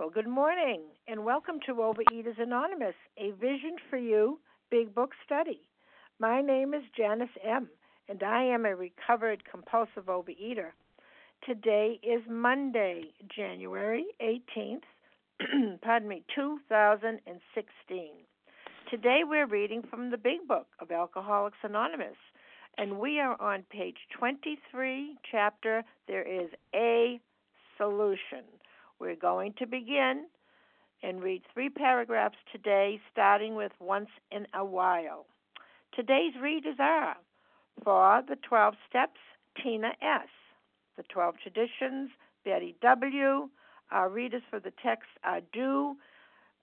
Well, 0.00 0.10
good 0.10 0.26
morning, 0.26 0.82
and 1.06 1.24
welcome 1.24 1.60
to 1.66 1.74
Overeaters 1.74 2.42
Anonymous, 2.42 2.96
a 3.16 3.30
Vision 3.30 3.76
for 3.88 3.96
You 3.96 4.40
Big 4.68 4.92
Book 4.92 5.12
Study. 5.24 5.60
My 6.18 6.40
name 6.40 6.74
is 6.74 6.82
Janice 6.96 7.28
M., 7.44 7.68
and 8.08 8.20
I 8.24 8.42
am 8.42 8.66
a 8.66 8.74
recovered 8.74 9.44
compulsive 9.48 10.06
overeater. 10.06 10.70
Today 11.46 12.00
is 12.02 12.22
Monday, 12.28 13.12
January 13.36 14.06
18th, 14.20 14.82
pardon 15.80 16.08
me, 16.08 16.24
2016. 16.34 18.08
Today 18.90 19.20
we're 19.24 19.46
reading 19.46 19.84
from 19.88 20.10
the 20.10 20.18
Big 20.18 20.48
Book 20.48 20.66
of 20.80 20.90
Alcoholics 20.90 21.58
Anonymous, 21.62 22.16
and 22.78 22.98
we 22.98 23.20
are 23.20 23.40
on 23.40 23.62
page 23.70 23.98
23, 24.18 25.16
chapter 25.30 25.84
There 26.08 26.24
is 26.24 26.50
a 26.74 27.20
Solution. 27.78 28.42
We're 29.04 29.16
going 29.16 29.52
to 29.58 29.66
begin 29.66 30.24
and 31.02 31.22
read 31.22 31.42
three 31.52 31.68
paragraphs 31.68 32.38
today, 32.50 32.98
starting 33.12 33.54
with 33.54 33.72
Once 33.78 34.08
in 34.32 34.46
a 34.54 34.64
While. 34.64 35.26
Today's 35.94 36.32
readers 36.40 36.76
are 36.78 37.10
ah, 37.10 37.16
For 37.84 38.22
the 38.26 38.36
12 38.48 38.74
Steps, 38.88 39.20
Tina 39.62 39.88
S. 40.00 40.28
The 40.96 41.02
12 41.02 41.34
Traditions, 41.42 42.12
Betty 42.46 42.76
W. 42.80 43.50
Our 43.90 44.08
readers 44.08 44.40
for 44.48 44.58
the 44.58 44.72
text 44.82 45.10
are 45.22 45.42
Do, 45.52 45.96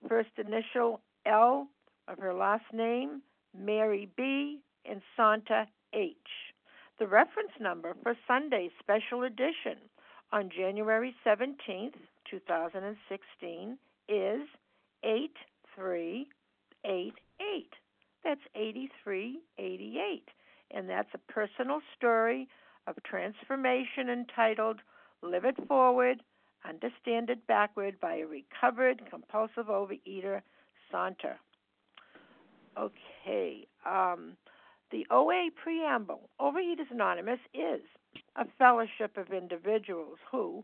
first 0.09 0.31
initial 0.39 0.99
L 1.27 1.67
of 2.07 2.17
her 2.17 2.33
last 2.33 2.65
name, 2.73 3.21
Mary 3.55 4.09
B., 4.17 4.61
and 4.83 5.03
Santa 5.15 5.67
H. 5.93 6.15
The 6.97 7.05
reference 7.05 7.53
number 7.59 7.95
for 8.01 8.17
Sunday's 8.27 8.71
special 8.79 9.21
edition 9.21 9.77
on 10.31 10.49
January 10.49 11.13
17th, 11.23 11.93
2016 12.31 13.77
is 14.09 14.41
8388. 15.03 17.73
That's 18.23 18.41
8388. 18.55 20.29
And 20.73 20.89
that's 20.89 21.09
a 21.13 21.19
personal 21.31 21.81
story 21.97 22.47
of 22.87 22.95
transformation 23.03 24.09
entitled 24.09 24.79
Live 25.21 25.45
It 25.45 25.67
Forward, 25.67 26.23
Understand 26.67 27.29
It 27.29 27.45
Backward 27.47 27.99
by 27.99 28.15
a 28.15 28.25
recovered 28.25 29.03
compulsive 29.09 29.67
overeater, 29.67 30.41
Santa. 30.91 31.35
Okay. 32.77 33.67
Um, 33.85 34.37
the 34.91 35.05
OA 35.11 35.49
preamble, 35.61 36.29
Overeaters 36.39 36.89
Anonymous, 36.91 37.39
is 37.53 37.81
a 38.35 38.45
fellowship 38.57 39.17
of 39.17 39.33
individuals 39.33 40.17
who, 40.31 40.63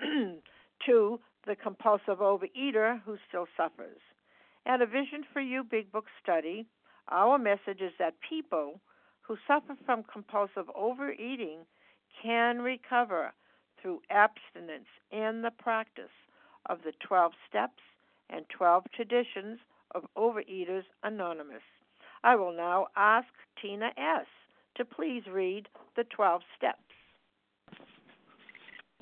to 0.86 1.20
the 1.46 1.56
compulsive 1.56 2.18
overeater 2.18 3.00
who 3.04 3.16
still 3.28 3.46
suffers. 3.56 4.00
At 4.66 4.82
a 4.82 4.86
Vision 4.86 5.24
for 5.32 5.40
You 5.40 5.64
Big 5.64 5.90
Book 5.90 6.06
study, 6.22 6.66
our 7.08 7.38
message 7.38 7.80
is 7.80 7.92
that 7.98 8.14
people 8.28 8.80
who 9.22 9.36
suffer 9.46 9.76
from 9.84 10.04
compulsive 10.04 10.70
overeating 10.74 11.60
can 12.22 12.60
recover 12.60 13.32
through 13.80 14.02
abstinence 14.10 14.86
and 15.10 15.44
the 15.44 15.50
practice 15.50 16.12
of 16.66 16.78
the 16.84 16.92
12 17.06 17.32
steps 17.48 17.82
and 18.30 18.44
12 18.56 18.84
traditions 18.94 19.58
of 19.94 20.04
Overeaters 20.16 20.84
Anonymous. 21.02 21.62
I 22.24 22.36
will 22.36 22.52
now 22.52 22.86
ask 22.96 23.28
Tina 23.60 23.90
S. 23.96 24.26
to 24.76 24.84
please 24.84 25.24
read 25.30 25.68
the 25.96 26.04
12 26.04 26.42
steps. 26.56 26.91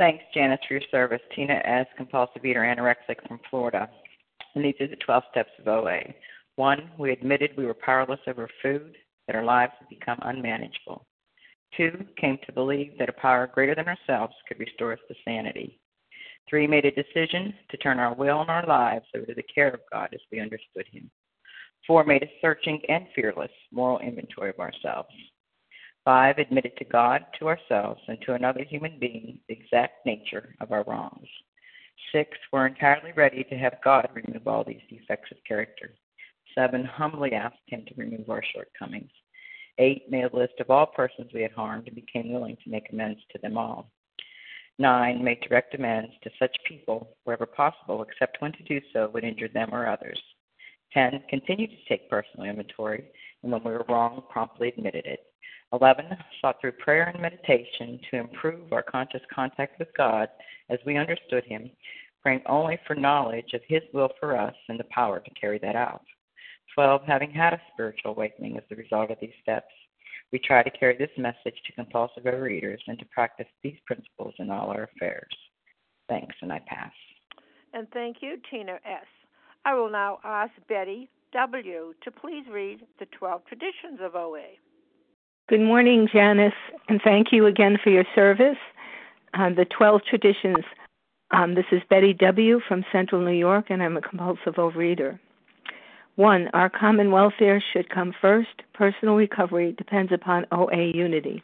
Thanks, 0.00 0.24
Janice, 0.32 0.60
for 0.66 0.72
your 0.72 0.82
service. 0.90 1.20
Tina 1.36 1.60
S., 1.62 1.86
compulsive 1.94 2.42
eater 2.42 2.60
anorexic 2.60 3.16
from 3.28 3.38
Florida. 3.50 3.86
And 4.54 4.64
these 4.64 4.74
are 4.80 4.88
the 4.88 4.96
12 4.96 5.24
steps 5.30 5.50
of 5.58 5.68
OA. 5.68 6.00
One, 6.56 6.90
we 6.96 7.12
admitted 7.12 7.50
we 7.54 7.66
were 7.66 7.74
powerless 7.74 8.20
over 8.26 8.48
food, 8.62 8.96
that 9.26 9.36
our 9.36 9.44
lives 9.44 9.74
had 9.78 9.90
become 9.90 10.18
unmanageable. 10.22 11.04
Two, 11.76 12.06
came 12.18 12.38
to 12.46 12.52
believe 12.52 12.96
that 12.98 13.10
a 13.10 13.20
power 13.20 13.46
greater 13.52 13.74
than 13.74 13.88
ourselves 13.88 14.32
could 14.48 14.58
restore 14.58 14.94
us 14.94 14.98
to 15.08 15.14
sanity. 15.22 15.78
Three, 16.48 16.66
made 16.66 16.86
a 16.86 16.92
decision 16.92 17.52
to 17.70 17.76
turn 17.76 17.98
our 17.98 18.14
will 18.14 18.40
and 18.40 18.48
our 18.48 18.66
lives 18.66 19.04
over 19.14 19.26
to 19.26 19.34
the 19.34 19.44
care 19.54 19.68
of 19.68 19.80
God 19.92 20.08
as 20.14 20.20
we 20.32 20.40
understood 20.40 20.86
Him. 20.90 21.10
Four, 21.86 22.04
made 22.04 22.22
a 22.22 22.32
searching 22.40 22.80
and 22.88 23.04
fearless 23.14 23.52
moral 23.70 23.98
inventory 23.98 24.48
of 24.48 24.60
ourselves. 24.60 25.10
Five, 26.04 26.38
admitted 26.38 26.76
to 26.78 26.84
God, 26.84 27.26
to 27.38 27.48
ourselves, 27.48 28.00
and 28.08 28.20
to 28.22 28.34
another 28.34 28.64
human 28.64 28.98
being 28.98 29.38
the 29.48 29.54
exact 29.54 30.06
nature 30.06 30.54
of 30.60 30.72
our 30.72 30.82
wrongs. 30.84 31.28
Six, 32.12 32.30
were 32.52 32.66
entirely 32.66 33.12
ready 33.12 33.44
to 33.44 33.56
have 33.56 33.82
God 33.84 34.08
remove 34.14 34.48
all 34.48 34.64
these 34.64 34.80
defects 34.88 35.30
of 35.30 35.36
character. 35.46 35.94
Seven, 36.54 36.84
humbly 36.84 37.32
asked 37.34 37.56
Him 37.66 37.84
to 37.86 37.94
remove 37.96 38.30
our 38.30 38.42
shortcomings. 38.54 39.10
Eight, 39.78 40.10
made 40.10 40.24
a 40.24 40.36
list 40.36 40.54
of 40.58 40.70
all 40.70 40.86
persons 40.86 41.30
we 41.32 41.42
had 41.42 41.52
harmed 41.52 41.86
and 41.86 41.94
became 41.94 42.32
willing 42.32 42.56
to 42.64 42.70
make 42.70 42.90
amends 42.90 43.20
to 43.32 43.38
them 43.38 43.58
all. 43.58 43.90
Nine, 44.78 45.22
made 45.22 45.42
direct 45.42 45.74
amends 45.74 46.12
to 46.22 46.30
such 46.38 46.56
people 46.66 47.16
wherever 47.24 47.44
possible, 47.44 48.02
except 48.02 48.40
when 48.40 48.52
to 48.52 48.62
do 48.62 48.80
so 48.92 49.10
would 49.12 49.24
injure 49.24 49.48
them 49.48 49.68
or 49.72 49.86
others. 49.86 50.20
Ten, 50.92 51.22
continued 51.28 51.70
to 51.70 51.88
take 51.88 52.08
personal 52.08 52.48
inventory, 52.48 53.04
and 53.42 53.52
when 53.52 53.62
we 53.62 53.70
were 53.70 53.84
wrong, 53.88 54.22
promptly 54.30 54.68
admitted 54.68 55.04
it. 55.04 55.20
11. 55.72 56.06
Sought 56.40 56.60
through 56.60 56.72
prayer 56.72 57.04
and 57.04 57.20
meditation 57.20 58.00
to 58.10 58.18
improve 58.18 58.72
our 58.72 58.82
conscious 58.82 59.22
contact 59.32 59.78
with 59.78 59.88
God 59.96 60.28
as 60.68 60.78
we 60.84 60.96
understood 60.96 61.44
Him, 61.44 61.70
praying 62.22 62.42
only 62.46 62.78
for 62.86 62.94
knowledge 62.94 63.52
of 63.54 63.60
His 63.68 63.82
will 63.92 64.10
for 64.18 64.36
us 64.36 64.54
and 64.68 64.78
the 64.78 64.84
power 64.90 65.20
to 65.20 65.30
carry 65.40 65.58
that 65.60 65.76
out. 65.76 66.02
12. 66.74 67.02
Having 67.06 67.30
had 67.32 67.52
a 67.52 67.60
spiritual 67.72 68.12
awakening 68.12 68.56
as 68.56 68.64
a 68.70 68.76
result 68.76 69.10
of 69.10 69.18
these 69.20 69.30
steps, 69.42 69.72
we 70.32 70.38
try 70.38 70.62
to 70.62 70.70
carry 70.70 70.96
this 70.96 71.10
message 71.16 71.60
to 71.66 71.72
compulsive 71.72 72.24
overeaters 72.24 72.78
and 72.86 72.98
to 72.98 73.04
practice 73.06 73.48
these 73.62 73.76
principles 73.86 74.34
in 74.38 74.50
all 74.50 74.70
our 74.70 74.84
affairs. 74.94 75.34
Thanks, 76.08 76.34
and 76.42 76.52
I 76.52 76.60
pass. 76.66 76.92
And 77.72 77.88
thank 77.92 78.18
you, 78.20 78.36
Tina 78.50 78.74
S. 78.84 79.06
I 79.64 79.74
will 79.74 79.90
now 79.90 80.18
ask 80.24 80.52
Betty 80.68 81.10
W. 81.32 81.94
to 82.02 82.10
please 82.10 82.44
read 82.50 82.80
the 82.98 83.06
12 83.18 83.42
traditions 83.46 84.00
of 84.00 84.14
OA. 84.14 84.42
Good 85.50 85.62
morning, 85.62 86.08
Janice, 86.12 86.54
and 86.88 87.00
thank 87.02 87.32
you 87.32 87.46
again 87.46 87.76
for 87.82 87.90
your 87.90 88.04
service. 88.14 88.56
Uh, 89.34 89.50
the 89.50 89.64
12 89.64 90.02
traditions. 90.08 90.64
Um, 91.32 91.56
this 91.56 91.64
is 91.72 91.82
Betty 91.90 92.12
W. 92.12 92.60
from 92.68 92.84
Central 92.92 93.20
New 93.20 93.32
York, 93.32 93.66
and 93.68 93.82
I'm 93.82 93.96
a 93.96 94.00
compulsive 94.00 94.54
overeater. 94.54 95.18
One, 96.14 96.50
our 96.54 96.70
common 96.70 97.10
welfare 97.10 97.60
should 97.72 97.90
come 97.90 98.14
first. 98.20 98.62
Personal 98.74 99.16
recovery 99.16 99.72
depends 99.76 100.12
upon 100.12 100.46
OA 100.52 100.92
unity. 100.94 101.42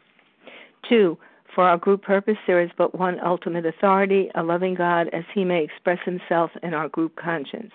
Two, 0.88 1.18
for 1.52 1.64
our 1.64 1.76
group 1.76 2.02
purpose, 2.02 2.38
there 2.46 2.62
is 2.62 2.70
but 2.78 2.96
one 2.96 3.18
ultimate 3.24 3.66
authority, 3.66 4.30
a 4.36 4.42
loving 4.44 4.76
God, 4.76 5.08
as 5.12 5.24
he 5.34 5.44
may 5.44 5.64
express 5.64 5.98
himself 6.04 6.52
in 6.62 6.74
our 6.74 6.88
group 6.88 7.16
conscience. 7.16 7.72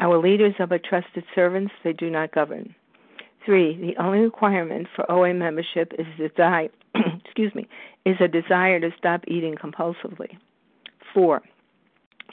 Our 0.00 0.16
leaders 0.16 0.54
are 0.60 0.66
but 0.66 0.82
trusted 0.82 1.24
servants, 1.34 1.74
they 1.84 1.92
do 1.92 2.08
not 2.08 2.32
govern. 2.32 2.74
Three, 3.48 3.78
the 3.80 3.96
only 3.96 4.18
requirement 4.18 4.88
for 4.94 5.10
OA 5.10 5.32
membership 5.32 5.94
is 5.98 6.04
desire, 6.18 6.68
excuse 7.24 7.54
me, 7.54 7.66
is 8.04 8.16
a 8.20 8.28
desire 8.28 8.78
to 8.78 8.90
stop 8.98 9.22
eating 9.26 9.54
compulsively. 9.54 10.36
Four, 11.14 11.40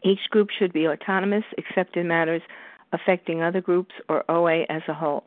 Each 0.03 0.19
group 0.29 0.49
should 0.49 0.73
be 0.73 0.89
autonomous 0.89 1.45
except 1.57 1.95
in 1.95 2.09
matters 2.09 2.41
affecting 2.91 3.41
other 3.41 3.61
groups 3.61 3.93
or 4.09 4.29
OA 4.29 4.63
as 4.67 4.81
a 4.89 4.93
whole. 4.93 5.23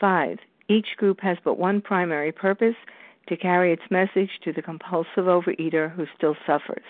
5. 0.00 0.38
Each 0.70 0.96
group 0.96 1.20
has 1.20 1.36
but 1.44 1.58
one 1.58 1.82
primary 1.82 2.32
purpose 2.32 2.76
to 3.28 3.36
carry 3.36 3.70
its 3.70 3.82
message 3.90 4.30
to 4.44 4.52
the 4.54 4.62
compulsive 4.62 5.26
overeater 5.26 5.94
who 5.94 6.06
still 6.16 6.36
suffers. 6.46 6.84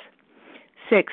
6. 0.89 1.13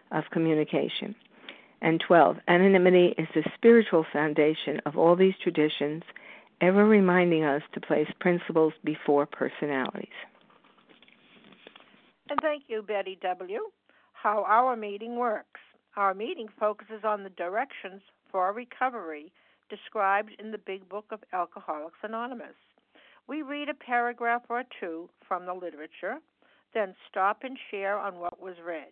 of 0.11 0.23
communication. 0.31 1.15
And 1.81 2.01
12. 2.05 2.37
Anonymity 2.47 3.15
is 3.17 3.27
the 3.33 3.43
spiritual 3.55 4.05
foundation 4.13 4.81
of 4.85 4.97
all 4.97 5.15
these 5.15 5.33
traditions, 5.41 6.03
ever 6.61 6.85
reminding 6.85 7.43
us 7.43 7.63
to 7.73 7.81
place 7.81 8.07
principles 8.19 8.73
before 8.83 9.25
personalities. 9.25 10.09
And 12.29 12.39
thank 12.41 12.63
you, 12.67 12.83
Betty 12.83 13.17
W. 13.23 13.59
How 14.13 14.45
our 14.47 14.75
meeting 14.75 15.15
works. 15.15 15.59
Our 15.97 16.13
meeting 16.13 16.47
focuses 16.59 17.03
on 17.03 17.23
the 17.23 17.29
directions 17.31 18.01
for 18.31 18.53
recovery 18.53 19.33
described 19.69 20.31
in 20.39 20.51
the 20.51 20.57
Big 20.57 20.87
Book 20.87 21.05
of 21.11 21.19
Alcoholics 21.33 21.97
Anonymous. 22.03 22.55
We 23.27 23.41
read 23.41 23.69
a 23.69 23.73
paragraph 23.73 24.43
or 24.49 24.63
two 24.79 25.09
from 25.27 25.45
the 25.45 25.53
literature, 25.53 26.17
then 26.73 26.93
stop 27.09 27.43
and 27.43 27.57
share 27.69 27.97
on 27.97 28.19
what 28.19 28.41
was 28.41 28.55
read. 28.65 28.91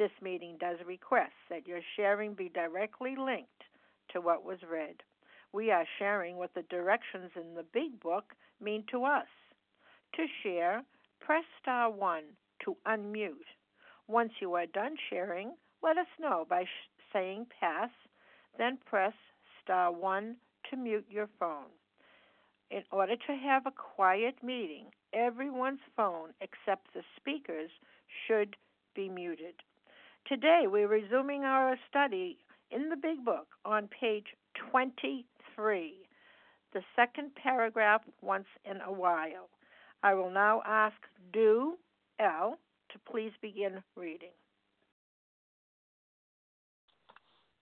This 0.00 0.22
meeting 0.22 0.56
does 0.58 0.78
request 0.86 1.34
that 1.50 1.66
your 1.66 1.82
sharing 1.94 2.32
be 2.32 2.48
directly 2.48 3.16
linked 3.16 3.64
to 4.14 4.22
what 4.22 4.42
was 4.42 4.56
read. 4.62 5.02
We 5.52 5.70
are 5.70 5.84
sharing 5.98 6.38
what 6.38 6.54
the 6.54 6.62
directions 6.70 7.30
in 7.36 7.54
the 7.54 7.66
Big 7.74 8.00
Book 8.00 8.32
mean 8.62 8.84
to 8.92 9.04
us. 9.04 9.26
To 10.14 10.26
share, 10.42 10.84
press 11.20 11.44
star 11.60 11.90
1 11.90 12.22
to 12.64 12.76
unmute. 12.86 13.44
Once 14.08 14.32
you 14.40 14.54
are 14.54 14.64
done 14.64 14.96
sharing, 15.10 15.52
let 15.82 15.98
us 15.98 16.06
know 16.18 16.46
by 16.48 16.64
sh- 16.64 16.88
saying 17.12 17.48
pass, 17.60 17.90
then 18.56 18.78
press 18.86 19.12
star 19.62 19.92
1 19.92 20.34
to 20.70 20.76
mute 20.78 21.04
your 21.10 21.28
phone. 21.38 21.68
In 22.70 22.84
order 22.90 23.16
to 23.16 23.36
have 23.36 23.66
a 23.66 23.70
quiet 23.72 24.42
meeting, 24.42 24.86
everyone's 25.12 25.84
phone 25.94 26.30
except 26.40 26.94
the 26.94 27.02
speaker's 27.18 27.70
should 28.26 28.56
be 28.94 29.10
muted. 29.10 29.56
Today 30.26 30.64
we're 30.66 30.88
resuming 30.88 31.42
our 31.44 31.76
study 31.88 32.38
in 32.70 32.88
the 32.88 32.96
Big 32.96 33.24
Book 33.24 33.48
on 33.64 33.88
page 33.88 34.26
23, 34.70 35.94
the 36.72 36.80
second 36.94 37.34
paragraph 37.34 38.02
once 38.22 38.46
in 38.64 38.80
a 38.86 38.92
while. 38.92 39.48
I 40.02 40.14
will 40.14 40.30
now 40.30 40.62
ask 40.64 40.96
Do 41.32 41.74
L 42.20 42.58
to 42.92 42.98
please 43.10 43.32
begin 43.42 43.82
reading. 43.96 44.30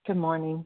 Good 0.06 0.16
morning. 0.16 0.64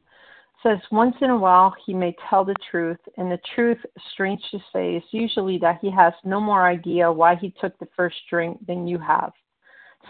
It 0.64 0.68
says 0.68 0.78
once 0.90 1.16
in 1.20 1.30
a 1.30 1.36
while 1.36 1.74
he 1.84 1.94
may 1.94 2.14
tell 2.28 2.44
the 2.44 2.54
truth, 2.70 2.98
and 3.16 3.30
the 3.30 3.40
truth, 3.54 3.78
strange 4.12 4.42
to 4.50 4.58
say, 4.72 4.96
is 4.96 5.04
usually 5.10 5.58
that 5.58 5.78
he 5.80 5.90
has 5.90 6.12
no 6.24 6.40
more 6.40 6.66
idea 6.66 7.10
why 7.10 7.36
he 7.36 7.54
took 7.60 7.78
the 7.78 7.88
first 7.96 8.16
drink 8.28 8.58
than 8.66 8.86
you 8.86 8.98
have. 8.98 9.32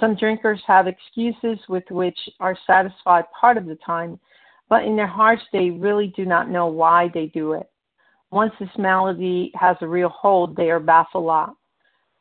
Some 0.00 0.16
drinkers 0.16 0.60
have 0.66 0.86
excuses 0.86 1.58
with 1.68 1.84
which 1.90 2.18
are 2.40 2.56
satisfied 2.66 3.24
part 3.38 3.56
of 3.56 3.66
the 3.66 3.76
time, 3.76 4.18
but 4.68 4.84
in 4.84 4.96
their 4.96 5.06
hearts 5.06 5.42
they 5.52 5.70
really 5.70 6.08
do 6.16 6.24
not 6.24 6.50
know 6.50 6.66
why 6.66 7.10
they 7.12 7.26
do 7.26 7.52
it. 7.52 7.70
Once 8.30 8.52
this 8.58 8.70
malady 8.78 9.52
has 9.54 9.76
a 9.80 9.86
real 9.86 10.08
hold, 10.08 10.56
they 10.56 10.70
are 10.70 10.80
baffled. 10.80 11.54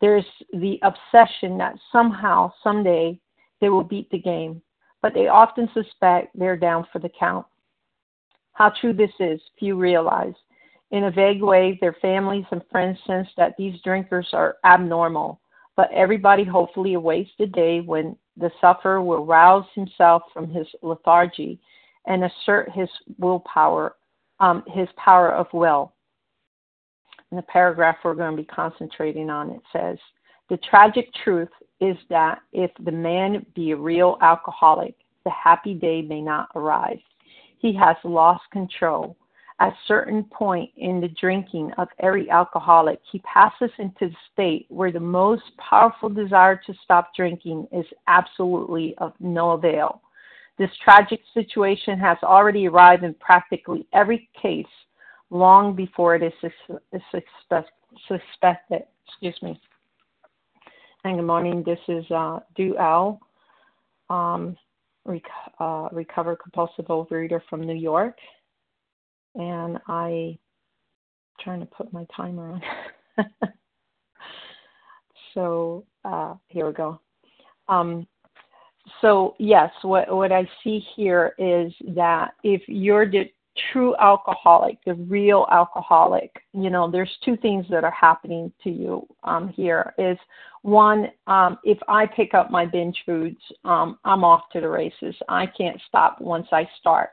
There's 0.02 0.26
the 0.52 0.80
obsession 0.84 1.58
that 1.60 1.78
somehow, 1.92 2.52
someday, 2.64 3.20
they 3.62 3.70
will 3.70 3.84
beat 3.84 4.10
the 4.10 4.20
game, 4.20 4.62
but 5.02 5.14
they 5.14 5.28
often 5.28 5.70
suspect 5.74 6.38
they're 6.38 6.58
down 6.58 6.86
for 6.92 7.00
the 7.00 7.12
count. 7.18 7.46
How 8.54 8.74
true 8.82 8.94
this 8.94 9.12
is, 9.20 9.40
few 9.58 9.76
realize. 9.78 10.34
In 10.92 11.06
a 11.06 11.12
vague 11.12 11.42
way, 11.42 11.78
their 11.80 11.96
families 12.02 12.46
and 12.52 12.62
friends 12.70 13.00
sense 13.08 13.30
that 13.38 13.56
these 13.58 13.80
drinkers 13.82 14.28
are 14.34 14.58
abnormal, 14.66 15.40
but 15.76 15.90
everybody 15.94 16.44
hopefully 16.44 16.94
awaits 16.94 17.32
the 17.40 17.46
day 17.46 17.82
when 17.82 18.16
the 18.38 18.52
sufferer 18.60 19.02
will 19.02 19.26
rouse 19.26 19.66
himself 19.74 20.24
from 20.34 20.50
his 20.50 20.68
lethargy 20.82 21.60
and 22.08 22.24
assert 22.24 22.72
his 22.72 22.90
willpower, 23.18 23.96
um, 24.40 24.64
his 24.68 24.88
power 24.98 25.32
of 25.32 25.48
will. 25.54 25.94
In 27.32 27.38
the 27.38 27.44
paragraph 27.44 27.98
we're 28.04 28.16
going 28.16 28.36
to 28.36 28.42
be 28.42 28.48
concentrating 28.48 29.30
on, 29.30 29.52
it 29.52 29.62
says, 29.72 29.98
The 30.50 30.58
tragic 30.58 31.10
truth 31.24 31.50
is 31.80 31.96
that 32.10 32.40
if 32.52 32.72
the 32.84 32.92
man 32.92 33.46
be 33.56 33.72
a 33.72 33.78
real 33.78 34.18
alcoholic, 34.22 34.96
the 35.24 35.32
happy 35.32 35.74
day 35.74 36.02
may 36.02 36.22
not 36.22 36.50
arrive. 36.56 37.00
He 37.60 37.74
has 37.74 37.96
lost 38.04 38.44
control. 38.52 39.16
At 39.62 39.76
certain 39.88 40.24
point 40.24 40.72
in 40.76 41.00
the 41.00 41.10
drinking 41.10 41.72
of 41.78 41.88
every 42.00 42.28
alcoholic, 42.32 43.00
he 43.12 43.20
passes 43.20 43.70
into 43.78 44.10
the 44.10 44.16
state 44.34 44.66
where 44.70 44.92
the 44.92 45.00
most 45.00 45.44
powerful 45.58 46.10
desire 46.10 46.60
to 46.66 46.74
stop 46.84 47.14
drinking 47.16 47.68
is 47.72 47.86
absolutely 48.08 48.96
of 48.98 49.14
no 49.20 49.52
avail. 49.52 50.02
This 50.58 50.72
tragic 50.84 51.22
situation 51.36 52.00
has 52.00 52.18
already 52.24 52.68
arrived 52.68 53.04
in 53.04 53.14
practically 53.14 53.86
every 53.94 54.28
case 54.42 54.66
long 55.30 55.76
before 55.76 56.16
it 56.16 56.24
is 56.24 56.34
suspected. 58.08 58.82
Excuse 59.08 59.40
me. 59.44 59.62
And 61.04 61.18
good 61.18 61.28
morning. 61.28 61.64
This 61.64 61.78
is 61.88 62.10
uh, 62.10 62.40
um, 64.10 64.58
rec- 65.06 65.22
uh, 65.60 65.90
recovered 65.92 66.38
compulsive 66.38 66.86
overeater 66.86 67.42
from 67.48 67.62
New 67.62 67.76
York, 67.76 68.18
and 69.36 69.78
I 69.88 70.38
trying 71.40 71.60
to 71.60 71.66
put 71.66 71.92
my 71.92 72.06
timer 72.16 72.60
on. 73.18 73.24
so 75.34 75.86
uh, 76.06 76.36
here 76.48 76.68
we 76.68 76.74
go. 76.74 77.00
Um, 77.68 78.08
so 79.02 79.36
yes, 79.40 79.72
what 79.84 80.14
what 80.14 80.32
I 80.32 80.48
see 80.64 80.84
here 80.96 81.34
is 81.38 81.72
that 81.96 82.32
if 82.44 82.62
you're 82.68 83.10
the 83.10 83.32
true 83.72 83.96
alcoholic, 83.98 84.78
the 84.86 84.94
real 84.94 85.46
alcoholic, 85.52 86.32
you 86.54 86.70
know, 86.70 86.90
there's 86.90 87.12
two 87.24 87.38
things 87.38 87.66
that 87.70 87.84
are 87.84 87.92
happening 87.92 88.52
to 88.64 88.70
you 88.70 89.06
um, 89.24 89.50
here. 89.50 89.94
Is 89.98 90.18
one, 90.62 91.08
um, 91.28 91.58
if 91.64 91.78
I 91.88 92.06
pick 92.06 92.34
up 92.34 92.52
my 92.52 92.66
binge 92.66 92.98
foods, 93.06 93.40
um, 93.66 93.98
I'm 94.06 94.24
off 94.24 94.44
to 94.54 94.62
the 94.62 94.70
races. 94.70 95.16
I 95.28 95.46
can't 95.46 95.80
stop 95.88 96.22
once 96.22 96.48
I 96.52 96.68
start. 96.80 97.12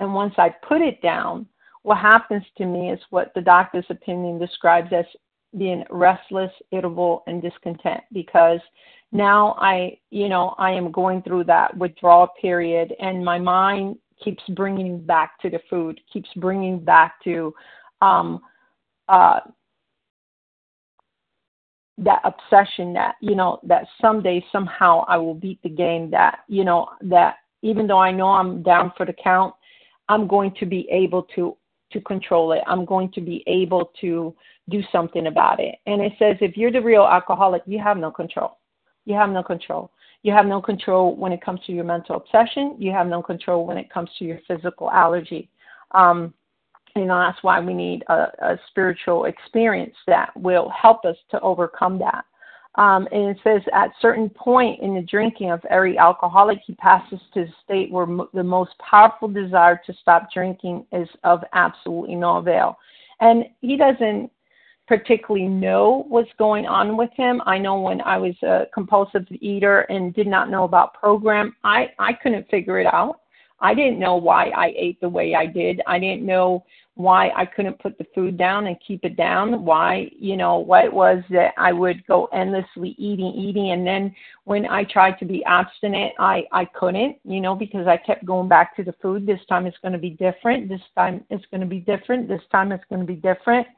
And 0.00 0.14
once 0.14 0.34
I 0.38 0.50
put 0.66 0.80
it 0.80 1.00
down, 1.02 1.46
what 1.82 1.98
happens 1.98 2.44
to 2.56 2.66
me 2.66 2.90
is 2.90 3.00
what 3.10 3.32
the 3.34 3.40
doctor's 3.40 3.86
opinion 3.88 4.38
describes 4.38 4.92
as 4.92 5.04
being 5.56 5.84
restless, 5.90 6.50
irritable, 6.72 7.22
and 7.26 7.40
discontent 7.40 8.02
because 8.12 8.60
now 9.12 9.56
I, 9.58 9.98
you 10.10 10.28
know, 10.28 10.54
I 10.58 10.72
am 10.72 10.92
going 10.92 11.22
through 11.22 11.44
that 11.44 11.76
withdrawal 11.76 12.28
period 12.40 12.94
and 13.00 13.24
my 13.24 13.38
mind 13.38 13.96
keeps 14.22 14.42
bringing 14.50 15.00
back 15.00 15.40
to 15.40 15.50
the 15.50 15.60
food, 15.70 16.00
keeps 16.12 16.28
bringing 16.36 16.84
back 16.84 17.14
to 17.24 17.54
um, 18.02 18.40
uh, 19.08 19.40
that 21.98 22.20
obsession 22.24 22.92
that 22.92 23.16
you 23.20 23.34
know 23.34 23.58
that 23.64 23.84
someday 24.00 24.44
somehow 24.52 25.04
I 25.08 25.16
will 25.16 25.34
beat 25.34 25.60
the 25.62 25.68
game 25.68 26.10
that 26.12 26.40
you 26.46 26.64
know 26.64 26.90
that 27.02 27.36
even 27.62 27.88
though 27.88 27.98
I 27.98 28.12
know 28.12 28.28
I'm 28.28 28.62
down 28.62 28.92
for 28.96 29.04
the 29.04 29.12
count 29.12 29.54
I'm 30.08 30.26
going 30.26 30.54
to 30.60 30.66
be 30.66 30.88
able 30.90 31.24
to 31.34 31.56
to 31.90 32.00
control 32.02 32.52
it. 32.52 32.62
I'm 32.66 32.84
going 32.84 33.10
to 33.12 33.20
be 33.22 33.42
able 33.46 33.92
to 34.02 34.34
do 34.68 34.82
something 34.92 35.26
about 35.26 35.58
it. 35.58 35.76
And 35.86 36.02
it 36.02 36.12
says 36.18 36.36
if 36.42 36.54
you're 36.56 36.70
the 36.72 36.82
real 36.82 37.04
alcoholic 37.04 37.62
you 37.66 37.78
have 37.78 37.96
no 37.96 38.10
control. 38.10 38.58
You 39.06 39.14
have 39.14 39.30
no 39.30 39.42
control. 39.42 39.90
You 40.22 40.32
have 40.32 40.46
no 40.46 40.60
control 40.60 41.16
when 41.16 41.32
it 41.32 41.40
comes 41.40 41.60
to 41.66 41.72
your 41.72 41.84
mental 41.84 42.16
obsession. 42.16 42.76
You 42.78 42.90
have 42.92 43.06
no 43.06 43.22
control 43.22 43.66
when 43.66 43.78
it 43.78 43.90
comes 43.90 44.10
to 44.18 44.24
your 44.24 44.40
physical 44.46 44.90
allergy. 44.90 45.48
Um, 45.92 46.34
you 46.96 47.04
know 47.04 47.18
that's 47.18 47.42
why 47.42 47.60
we 47.60 47.74
need 47.74 48.04
a, 48.08 48.26
a 48.42 48.60
spiritual 48.68 49.26
experience 49.26 49.94
that 50.06 50.30
will 50.36 50.70
help 50.70 51.04
us 51.04 51.16
to 51.30 51.40
overcome 51.40 51.98
that 52.00 52.24
um, 52.78 53.08
and 53.10 53.30
it 53.30 53.38
says 53.42 53.60
at 53.74 53.90
certain 54.00 54.30
point 54.30 54.80
in 54.80 54.94
the 54.94 55.02
drinking 55.02 55.50
of 55.50 55.60
every 55.68 55.98
alcoholic, 55.98 56.60
he 56.64 56.74
passes 56.76 57.18
to 57.34 57.44
the 57.44 57.52
state 57.64 57.90
where 57.90 58.06
the 58.32 58.42
most 58.42 58.70
powerful 58.78 59.26
desire 59.26 59.80
to 59.84 59.92
stop 60.00 60.32
drinking 60.32 60.86
is 60.92 61.08
of 61.24 61.42
absolutely 61.54 62.14
no 62.14 62.36
avail. 62.36 62.78
And 63.20 63.46
he 63.60 63.76
doesn't 63.76 64.30
particularly 64.86 65.48
know 65.48 66.06
what's 66.08 66.30
going 66.38 66.66
on 66.66 66.96
with 66.96 67.10
him. 67.16 67.42
I 67.46 67.58
know 67.58 67.80
when 67.80 68.00
I 68.02 68.16
was 68.16 68.36
a 68.44 68.66
compulsive 68.72 69.26
eater 69.40 69.80
and 69.80 70.14
did 70.14 70.28
not 70.28 70.48
know 70.48 70.62
about 70.62 70.94
program, 70.94 71.56
I, 71.64 71.90
I 71.98 72.12
couldn't 72.12 72.48
figure 72.48 72.78
it 72.78 72.86
out. 72.86 73.22
I 73.60 73.74
didn't 73.74 73.98
know 73.98 74.14
why 74.14 74.50
I 74.50 74.72
ate 74.76 75.00
the 75.00 75.08
way 75.08 75.34
I 75.34 75.46
did. 75.46 75.82
I 75.88 75.98
didn't 75.98 76.24
know 76.24 76.64
why 76.98 77.30
I 77.36 77.46
couldn't 77.46 77.78
put 77.78 77.96
the 77.96 78.06
food 78.12 78.36
down 78.36 78.66
and 78.66 78.76
keep 78.84 79.04
it 79.04 79.16
down, 79.16 79.64
why, 79.64 80.10
you 80.18 80.36
know, 80.36 80.58
what 80.58 80.84
it 80.84 80.92
was 80.92 81.22
that 81.30 81.54
I 81.56 81.72
would 81.72 82.04
go 82.08 82.24
endlessly 82.32 82.96
eating, 82.98 83.32
eating. 83.36 83.70
And 83.70 83.86
then 83.86 84.12
when 84.46 84.66
I 84.66 84.82
tried 84.82 85.16
to 85.20 85.24
be 85.24 85.44
abstinent, 85.44 86.14
I, 86.18 86.42
I 86.50 86.64
couldn't, 86.64 87.18
you 87.22 87.40
know, 87.40 87.54
because 87.54 87.86
I 87.86 87.98
kept 87.98 88.26
going 88.26 88.48
back 88.48 88.74
to 88.74 88.82
the 88.82 88.96
food. 89.00 89.28
This 89.28 89.38
time 89.48 89.64
it's 89.64 89.76
going 89.80 89.92
to 89.92 89.98
be 89.98 90.10
different. 90.10 90.68
This 90.68 90.80
time 90.96 91.24
it's 91.30 91.44
going 91.52 91.60
to 91.60 91.68
be 91.68 91.78
different. 91.78 92.26
This 92.26 92.42
time 92.50 92.72
it's 92.72 92.82
going 92.88 93.00
to 93.00 93.06
be 93.06 93.14
different. 93.14 93.68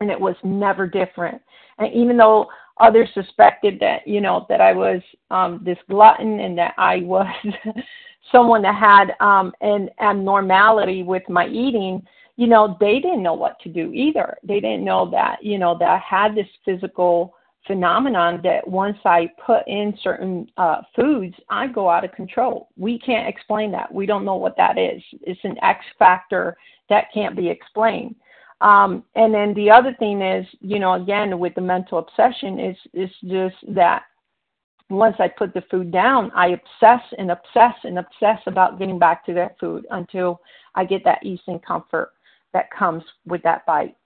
And 0.00 0.10
it 0.10 0.20
was 0.20 0.36
never 0.44 0.86
different. 0.86 1.40
And 1.78 1.90
even 1.94 2.18
though 2.18 2.48
others 2.76 3.08
suspected 3.14 3.80
that, 3.80 4.06
you 4.06 4.20
know, 4.20 4.44
that 4.50 4.60
I 4.60 4.74
was 4.74 5.00
um, 5.30 5.62
this 5.64 5.78
glutton 5.88 6.40
and 6.40 6.58
that 6.58 6.74
I 6.76 6.96
was 6.98 7.26
someone 8.30 8.60
that 8.60 8.74
had 8.74 9.14
um, 9.26 9.54
an 9.62 9.88
abnormality 10.00 11.02
with 11.02 11.22
my 11.30 11.46
eating, 11.46 12.06
you 12.36 12.46
know, 12.46 12.76
they 12.80 12.98
didn't 12.98 13.22
know 13.22 13.34
what 13.34 13.58
to 13.60 13.68
do 13.68 13.92
either. 13.92 14.36
They 14.42 14.60
didn't 14.60 14.84
know 14.84 15.10
that, 15.10 15.42
you 15.42 15.58
know, 15.58 15.76
that 15.78 15.88
I 15.88 15.98
had 15.98 16.34
this 16.34 16.48
physical 16.64 17.34
phenomenon 17.66 18.40
that 18.42 18.66
once 18.66 18.98
I 19.04 19.30
put 19.44 19.66
in 19.68 19.96
certain 20.02 20.48
uh, 20.56 20.82
foods, 20.96 21.34
I 21.48 21.66
go 21.66 21.88
out 21.88 22.04
of 22.04 22.12
control. 22.12 22.68
We 22.76 22.98
can't 22.98 23.28
explain 23.28 23.70
that. 23.72 23.92
We 23.92 24.06
don't 24.06 24.24
know 24.24 24.36
what 24.36 24.56
that 24.56 24.78
is. 24.78 25.02
It's 25.20 25.40
an 25.44 25.56
X 25.62 25.84
factor 25.98 26.56
that 26.88 27.12
can't 27.12 27.36
be 27.36 27.48
explained. 27.48 28.16
Um, 28.60 29.04
and 29.16 29.34
then 29.34 29.54
the 29.54 29.70
other 29.70 29.94
thing 29.98 30.22
is, 30.22 30.46
you 30.60 30.78
know, 30.78 30.94
again 30.94 31.38
with 31.38 31.54
the 31.54 31.60
mental 31.60 31.98
obsession 31.98 32.60
is 32.60 32.76
is 32.94 33.10
just 33.24 33.56
that 33.68 34.04
once 34.88 35.16
I 35.18 35.28
put 35.28 35.54
the 35.54 35.64
food 35.70 35.90
down, 35.90 36.30
I 36.34 36.48
obsess 36.48 37.02
and 37.18 37.30
obsess 37.30 37.74
and 37.82 37.98
obsess 37.98 38.38
about 38.46 38.78
getting 38.78 38.98
back 38.98 39.24
to 39.26 39.34
that 39.34 39.58
food 39.58 39.86
until 39.90 40.40
I 40.74 40.84
get 40.84 41.02
that 41.04 41.24
ease 41.24 41.40
and 41.46 41.62
comfort 41.64 42.12
that 42.52 42.70
comes 42.70 43.02
with 43.26 43.42
that 43.42 43.64
bite. 43.66 43.96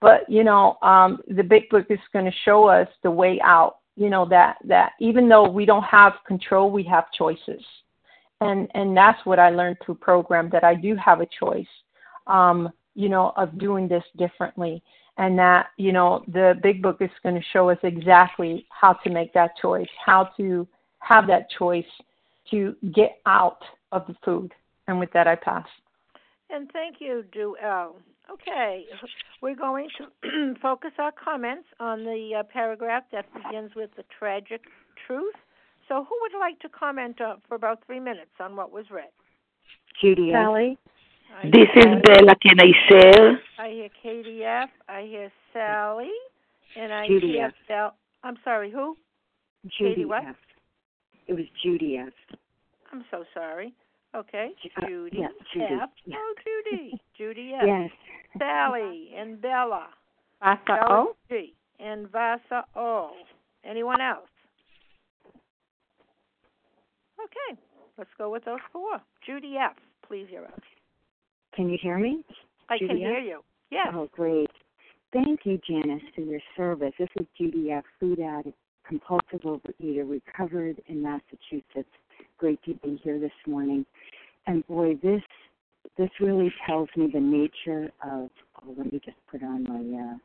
But 0.00 0.28
you 0.28 0.44
know, 0.44 0.76
um, 0.82 1.20
the 1.28 1.42
big 1.42 1.68
book 1.68 1.86
is 1.90 1.98
going 2.12 2.26
to 2.26 2.36
show 2.44 2.66
us 2.66 2.88
the 3.02 3.10
way 3.10 3.40
out. 3.42 3.78
You 3.96 4.10
know 4.10 4.26
that 4.28 4.56
that 4.64 4.92
even 5.00 5.28
though 5.28 5.48
we 5.48 5.64
don't 5.64 5.84
have 5.84 6.14
control, 6.26 6.70
we 6.70 6.82
have 6.84 7.04
choices, 7.12 7.64
and 8.40 8.68
and 8.74 8.96
that's 8.96 9.24
what 9.24 9.38
I 9.38 9.50
learned 9.50 9.76
through 9.84 9.96
program 9.96 10.50
that 10.50 10.64
I 10.64 10.74
do 10.74 10.96
have 10.96 11.20
a 11.20 11.28
choice. 11.38 11.66
Um, 12.26 12.70
you 12.94 13.08
know, 13.08 13.32
of 13.36 13.58
doing 13.58 13.88
this 13.88 14.04
differently 14.16 14.82
and 15.16 15.38
that 15.38 15.66
you 15.76 15.92
know 15.92 16.24
the 16.28 16.58
big 16.62 16.82
book 16.82 16.98
is 17.00 17.10
going 17.22 17.34
to 17.34 17.42
show 17.52 17.70
us 17.70 17.78
exactly 17.82 18.66
how 18.70 18.92
to 18.92 19.10
make 19.10 19.32
that 19.32 19.50
choice 19.60 19.88
how 20.04 20.24
to 20.36 20.66
have 20.98 21.26
that 21.26 21.48
choice 21.50 21.84
to 22.50 22.74
get 22.94 23.18
out 23.26 23.62
of 23.92 24.06
the 24.06 24.14
food 24.24 24.52
and 24.88 24.98
with 24.98 25.12
that 25.12 25.26
i 25.26 25.34
pass 25.34 25.66
and 26.50 26.70
thank 26.72 26.96
you 27.00 27.24
Duell. 27.34 27.94
okay 28.30 28.84
we're 29.42 29.56
going 29.56 29.88
to 29.98 30.54
focus 30.62 30.92
our 30.98 31.12
comments 31.12 31.66
on 31.80 32.04
the 32.04 32.30
uh, 32.38 32.42
paragraph 32.52 33.04
that 33.12 33.26
begins 33.34 33.72
with 33.74 33.90
the 33.96 34.04
tragic 34.18 34.62
truth 35.06 35.34
so 35.88 36.04
who 36.08 36.16
would 36.22 36.38
like 36.38 36.58
to 36.60 36.68
comment 36.68 37.20
uh, 37.20 37.36
for 37.48 37.54
about 37.54 37.78
three 37.86 38.00
minutes 38.00 38.32
on 38.40 38.56
what 38.56 38.72
was 38.72 38.86
read 38.90 39.10
judy 40.00 40.30
sally 40.32 40.78
this 41.42 41.68
is 41.76 41.84
Bella. 42.04 42.34
Can 42.40 42.60
I 42.60 42.70
share? 42.88 43.40
I 43.58 43.68
hear 43.70 43.88
KDF. 44.04 44.68
I 44.88 45.02
hear 45.02 45.32
Sally. 45.52 46.10
And 46.76 46.92
I 46.92 47.06
Judy 47.06 47.32
hear 47.32 47.46
F. 47.46 47.52
Sal. 47.66 47.94
I'm 48.22 48.36
sorry, 48.44 48.70
who? 48.70 48.96
Judy 49.78 49.94
Katie 49.94 50.04
what? 50.04 50.24
F. 50.24 50.36
It 51.26 51.34
was 51.34 51.44
Judy 51.62 51.98
F. 51.98 52.12
I'm 52.92 53.04
so 53.10 53.24
sorry. 53.34 53.74
Okay. 54.14 54.50
Uh, 54.76 54.86
Judy 54.86 55.18
yeah, 55.20 55.28
Judy. 55.52 55.74
F. 55.82 55.90
Yeah. 56.06 56.16
Oh, 56.18 56.34
Judy. 56.70 57.00
Judy 57.16 57.52
F. 57.56 57.62
Yes. 57.66 57.90
Sally 58.38 59.10
and 59.16 59.40
Bella. 59.40 59.88
Vasa 60.40 60.80
O. 60.88 61.16
G. 61.28 61.54
And 61.80 62.10
Vasa 62.10 62.64
O. 62.76 63.10
Anyone 63.64 64.00
else? 64.00 64.28
Okay. 67.22 67.60
Let's 67.98 68.10
go 68.18 68.30
with 68.30 68.44
those 68.44 68.58
four. 68.72 69.00
Judy 69.26 69.54
F. 69.56 69.76
Please, 70.06 70.26
you're 70.30 70.44
up. 70.44 70.62
Can 71.54 71.68
you 71.68 71.78
hear 71.80 71.98
me? 71.98 72.22
I 72.68 72.78
can 72.78 72.90
F? 72.90 72.96
hear 72.96 73.18
you. 73.18 73.40
Yes. 73.70 73.88
Oh, 73.92 74.08
great. 74.12 74.50
Thank 75.12 75.40
you, 75.44 75.58
Janice, 75.68 76.02
for 76.14 76.22
your 76.22 76.40
service. 76.56 76.92
This 76.98 77.08
is 77.20 77.26
Judy 77.38 77.70
F., 77.70 77.84
food 78.00 78.20
addict, 78.20 78.56
compulsive 78.86 79.42
overeater, 79.44 80.08
recovered 80.08 80.80
in 80.88 81.02
Massachusetts. 81.02 81.88
Great 82.38 82.62
to 82.64 82.74
be 82.74 83.00
here 83.02 83.18
this 83.18 83.32
morning. 83.46 83.84
And 84.46 84.66
boy, 84.66 84.94
this 85.02 85.22
this 85.96 86.10
really 86.20 86.52
tells 86.66 86.88
me 86.96 87.08
the 87.12 87.20
nature 87.20 87.90
of. 88.02 88.30
Oh, 88.62 88.74
let 88.76 88.92
me 88.92 89.00
just 89.04 89.16
put 89.30 89.42
on 89.42 89.64
my. 89.64 90.02
Uh, 90.02 90.16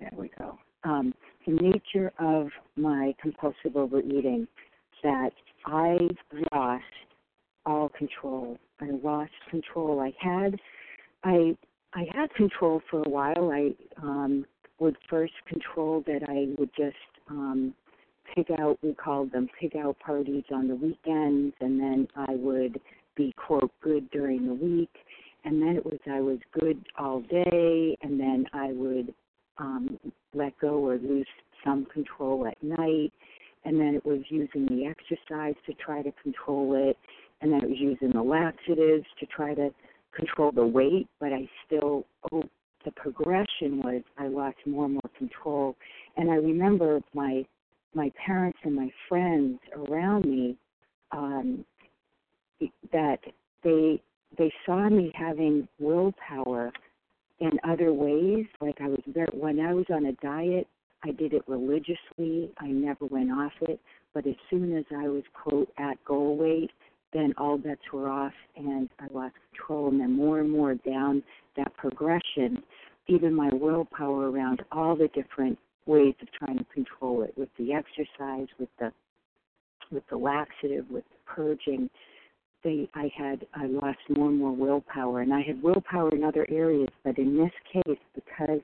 there 0.00 0.12
we 0.16 0.30
go. 0.38 0.58
Um, 0.84 1.14
the 1.46 1.52
nature 1.52 2.12
of 2.18 2.48
my 2.76 3.14
compulsive 3.20 3.76
overeating. 3.76 4.46
That 5.02 5.30
I 5.66 5.98
lost 6.52 6.82
all 7.64 7.90
control. 7.90 8.58
I 8.80 8.86
lost 9.02 9.32
control. 9.50 10.00
I 10.00 10.12
had, 10.18 10.58
I 11.22 11.56
I 11.94 12.06
had 12.12 12.32
control 12.34 12.82
for 12.90 13.02
a 13.02 13.08
while. 13.08 13.50
I 13.52 13.70
um, 14.02 14.46
would 14.78 14.96
first 15.08 15.34
control 15.46 16.02
that 16.06 16.22
I 16.28 16.54
would 16.58 16.70
just 16.76 16.96
um, 17.30 17.74
pig 18.34 18.46
out. 18.58 18.78
We 18.82 18.94
called 18.94 19.32
them 19.32 19.48
pig 19.58 19.76
out 19.76 19.98
parties 19.98 20.44
on 20.52 20.68
the 20.68 20.74
weekends, 20.74 21.54
and 21.60 21.80
then 21.80 22.08
I 22.16 22.34
would 22.34 22.80
be 23.16 23.32
quote 23.36 23.72
good 23.82 24.10
during 24.10 24.46
the 24.46 24.54
week. 24.54 24.90
And 25.44 25.62
then 25.62 25.76
it 25.76 25.84
was 25.84 25.98
I 26.10 26.20
was 26.20 26.38
good 26.58 26.84
all 26.98 27.20
day, 27.20 27.96
and 28.02 28.18
then 28.18 28.46
I 28.52 28.72
would 28.72 29.14
um, 29.58 29.98
let 30.34 30.58
go 30.58 30.86
or 30.86 30.96
lose 30.98 31.26
some 31.64 31.86
control 31.86 32.46
at 32.46 32.60
night. 32.62 33.12
And 33.64 33.80
then 33.80 33.94
it 33.94 34.06
was 34.06 34.20
using 34.28 34.66
the 34.66 34.86
exercise 34.86 35.54
to 35.66 35.72
try 35.74 36.02
to 36.02 36.12
control 36.22 36.74
it 36.88 36.96
and 37.40 37.52
then 37.52 37.62
it 37.62 37.68
was 37.68 37.78
using 37.78 38.10
the 38.12 38.22
laxatives 38.22 39.06
to 39.20 39.26
try 39.26 39.54
to 39.54 39.70
control 40.14 40.52
the 40.52 40.66
weight, 40.66 41.08
but 41.20 41.32
I 41.32 41.48
still 41.66 42.06
oh 42.32 42.42
the 42.84 42.90
progression 42.92 43.82
was 43.82 44.02
I 44.16 44.28
lost 44.28 44.56
more 44.64 44.84
and 44.84 44.94
more 44.94 45.10
control. 45.18 45.76
And 46.16 46.30
I 46.30 46.34
remember 46.34 47.00
my 47.14 47.44
my 47.94 48.10
parents 48.24 48.58
and 48.64 48.74
my 48.74 48.90
friends 49.08 49.58
around 49.74 50.24
me 50.24 50.56
um 51.12 51.64
that 52.92 53.18
they 53.62 54.00
they 54.38 54.52
saw 54.64 54.88
me 54.88 55.12
having 55.14 55.68
willpower 55.78 56.72
in 57.40 57.52
other 57.64 57.92
ways. 57.92 58.46
Like 58.60 58.80
I 58.80 58.88
was 58.88 59.00
very 59.06 59.28
when 59.32 59.60
I 59.60 59.72
was 59.74 59.86
on 59.92 60.06
a 60.06 60.12
diet, 60.14 60.66
I 61.04 61.12
did 61.12 61.32
it 61.32 61.42
religiously. 61.46 62.50
I 62.58 62.68
never 62.68 63.06
went 63.06 63.30
off 63.30 63.52
it. 63.62 63.80
But 64.14 64.26
as 64.26 64.34
soon 64.50 64.76
as 64.76 64.84
I 64.96 65.08
was 65.08 65.22
quote 65.34 65.68
at 65.78 66.02
goal 66.04 66.36
weight, 66.36 66.70
then 67.12 67.34
all 67.38 67.58
bets 67.58 67.82
were 67.92 68.08
off 68.08 68.32
and 68.56 68.88
I 68.98 69.06
lost 69.12 69.34
control. 69.50 69.88
And 69.88 70.00
then 70.00 70.12
more 70.12 70.40
and 70.40 70.50
more 70.50 70.74
down 70.74 71.22
that 71.56 71.74
progression, 71.76 72.62
even 73.06 73.34
my 73.34 73.50
willpower 73.52 74.30
around 74.30 74.62
all 74.72 74.96
the 74.96 75.08
different 75.08 75.58
ways 75.86 76.14
of 76.20 76.28
trying 76.32 76.58
to 76.58 76.64
control 76.64 77.22
it 77.22 77.34
with 77.36 77.48
the 77.58 77.72
exercise, 77.72 78.48
with 78.58 78.68
the 78.78 78.92
with 79.92 80.02
the 80.10 80.16
laxative, 80.16 80.84
with 80.90 81.04
the 81.04 81.32
purging, 81.32 81.88
they 82.64 82.88
I 82.94 83.10
had 83.16 83.46
I 83.54 83.66
lost 83.66 83.98
more 84.10 84.28
and 84.28 84.38
more 84.38 84.52
willpower 84.52 85.20
and 85.20 85.32
I 85.32 85.42
had 85.42 85.62
willpower 85.62 86.10
in 86.10 86.24
other 86.24 86.46
areas, 86.50 86.88
but 87.04 87.18
in 87.18 87.36
this 87.36 87.52
case 87.72 87.98
because 88.14 88.60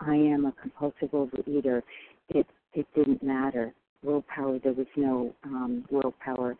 I 0.00 0.14
am 0.14 0.46
a 0.46 0.52
compulsive 0.52 1.10
overeater, 1.10 1.82
it 2.30 2.46
it 2.72 2.86
didn't 2.94 3.22
matter. 3.22 3.74
Willpower 4.02 4.58
there 4.58 4.72
was 4.72 4.86
no 4.96 5.34
um 5.44 5.84
willpower 5.90 6.56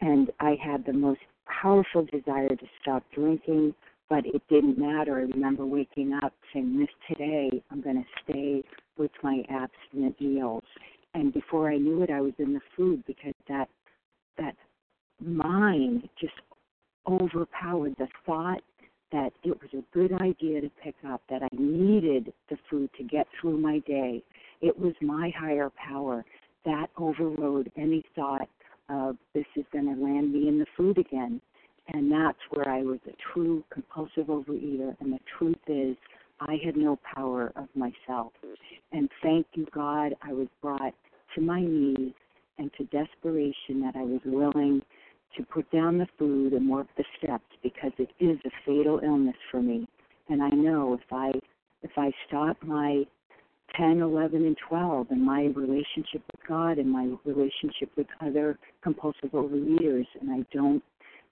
and 0.00 0.30
I 0.40 0.56
had 0.62 0.86
the 0.86 0.92
most 0.92 1.20
powerful 1.62 2.06
desire 2.12 2.48
to 2.48 2.66
stop 2.80 3.02
drinking, 3.12 3.74
but 4.08 4.24
it 4.26 4.42
didn't 4.48 4.78
matter. 4.78 5.16
I 5.16 5.22
remember 5.22 5.66
waking 5.66 6.12
up 6.22 6.32
saying, 6.52 6.78
This 6.78 6.88
today 7.08 7.62
I'm 7.70 7.80
gonna 7.80 8.04
stay 8.22 8.62
with 8.98 9.10
my 9.22 9.42
abstinent 9.48 10.20
meals. 10.20 10.64
And 11.14 11.32
before 11.32 11.70
I 11.70 11.76
knew 11.76 12.02
it 12.02 12.10
I 12.10 12.20
was 12.20 12.34
in 12.38 12.52
the 12.52 12.60
food 12.76 13.02
because 13.06 13.34
that 13.48 13.68
that 14.36 14.54
mind 15.20 16.08
just 16.20 16.34
overpowered 17.06 17.94
the 17.98 18.08
thought 18.26 18.62
that 19.10 19.32
it 19.42 19.58
was 19.60 19.70
a 19.72 19.96
good 19.96 20.12
idea 20.20 20.60
to 20.60 20.70
pick 20.82 20.94
up, 21.06 21.22
that 21.30 21.42
I 21.42 21.48
needed 21.52 22.32
the 22.50 22.58
food 22.70 22.90
to 22.98 23.04
get 23.04 23.26
through 23.40 23.58
my 23.58 23.78
day. 23.80 24.22
It 24.60 24.78
was 24.78 24.92
my 25.00 25.32
higher 25.36 25.70
power 25.70 26.24
that 26.64 26.88
overrode 26.98 27.72
any 27.76 28.04
thought 28.14 28.48
of 28.90 29.16
this 29.34 29.46
is 29.56 29.64
going 29.72 29.86
to 29.86 30.02
land 30.02 30.32
me 30.32 30.48
in 30.48 30.58
the 30.58 30.66
food 30.76 30.98
again. 30.98 31.40
And 31.88 32.12
that's 32.12 32.38
where 32.50 32.68
I 32.68 32.82
was 32.82 32.98
a 33.06 33.32
true 33.32 33.64
compulsive 33.72 34.26
overeater. 34.26 34.94
And 35.00 35.12
the 35.12 35.20
truth 35.38 35.56
is, 35.66 35.96
I 36.40 36.58
had 36.64 36.76
no 36.76 36.98
power 37.14 37.52
of 37.56 37.68
myself. 37.74 38.32
And 38.92 39.08
thank 39.22 39.46
you, 39.54 39.66
God, 39.72 40.14
I 40.22 40.32
was 40.32 40.48
brought 40.62 40.94
to 41.34 41.40
my 41.40 41.60
knees 41.60 42.12
and 42.58 42.70
to 42.78 42.84
desperation 42.84 43.80
that 43.82 43.94
I 43.96 44.02
was 44.02 44.20
willing 44.24 44.82
to 45.36 45.42
put 45.44 45.70
down 45.70 45.98
the 45.98 46.06
food 46.18 46.52
and 46.52 46.68
work 46.68 46.86
the 46.96 47.04
steps 47.18 47.44
because 47.62 47.92
it 47.98 48.10
is 48.18 48.38
a 48.44 48.50
fatal 48.64 49.00
illness 49.04 49.36
for 49.50 49.62
me. 49.62 49.86
And 50.28 50.42
I 50.42 50.50
know 50.50 50.94
if 50.94 51.12
I 51.12 51.32
if 51.82 51.92
I 51.96 52.10
stop 52.26 52.56
my 52.62 53.04
10, 53.76 54.00
11, 54.00 54.44
and 54.44 54.56
12 54.68 55.06
and 55.10 55.24
my 55.24 55.44
relationship 55.54 56.22
with 56.32 56.40
God 56.48 56.78
and 56.78 56.90
my 56.90 57.14
relationship 57.24 57.90
with 57.96 58.06
other 58.20 58.58
compulsive 58.82 59.30
overeaters 59.32 60.06
and 60.20 60.30
I 60.30 60.44
don't 60.52 60.82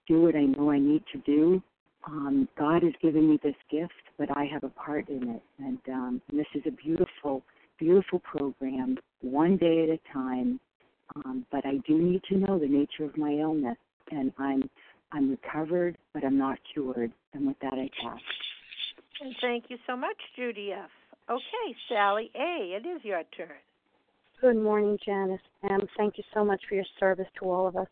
do 0.06 0.22
what 0.22 0.36
I 0.36 0.44
know 0.44 0.70
I 0.70 0.78
need 0.78 1.02
to 1.12 1.18
do, 1.26 1.62
um, 2.06 2.48
God 2.58 2.82
has 2.82 2.92
given 3.02 3.30
me 3.30 3.38
this 3.42 3.54
gift, 3.70 3.92
but 4.18 4.28
I 4.36 4.44
have 4.44 4.64
a 4.64 4.68
part 4.70 5.08
in 5.08 5.28
it. 5.28 5.42
And, 5.58 5.78
um, 5.88 6.22
and 6.30 6.38
this 6.38 6.46
is 6.54 6.62
a 6.66 6.70
beautiful, 6.70 7.42
beautiful 7.78 8.20
program, 8.20 8.98
one 9.20 9.56
day 9.56 9.84
at 9.84 9.88
a 9.88 10.12
time. 10.12 10.60
Um, 11.16 11.46
but 11.50 11.64
I 11.64 11.78
do 11.86 11.98
need 11.98 12.22
to 12.30 12.36
know 12.36 12.58
the 12.58 12.68
nature 12.68 13.04
of 13.04 13.16
my 13.16 13.32
illness 13.32 13.76
and 14.10 14.32
I'm 14.38 14.68
I'm 15.12 15.30
recovered, 15.30 15.96
but 16.12 16.24
I'm 16.24 16.36
not 16.36 16.58
cured. 16.72 17.12
And 17.32 17.46
with 17.46 17.56
that, 17.60 17.74
I 17.74 17.88
pass. 18.02 18.20
And 19.20 19.34
thank 19.40 19.66
you 19.68 19.78
so 19.86 19.96
much, 19.96 20.16
Judy 20.34 20.72
F. 20.72 20.90
Okay, 21.30 21.76
Sally 21.88 22.30
A. 22.34 22.76
It 22.76 22.86
is 22.86 23.04
your 23.04 23.22
turn. 23.36 23.48
Good 24.40 24.56
morning, 24.56 24.98
Janice. 25.04 25.40
And 25.62 25.88
thank 25.96 26.18
you 26.18 26.24
so 26.34 26.44
much 26.44 26.60
for 26.68 26.74
your 26.74 26.84
service 27.00 27.28
to 27.38 27.50
all 27.50 27.66
of 27.66 27.76
us. 27.76 27.86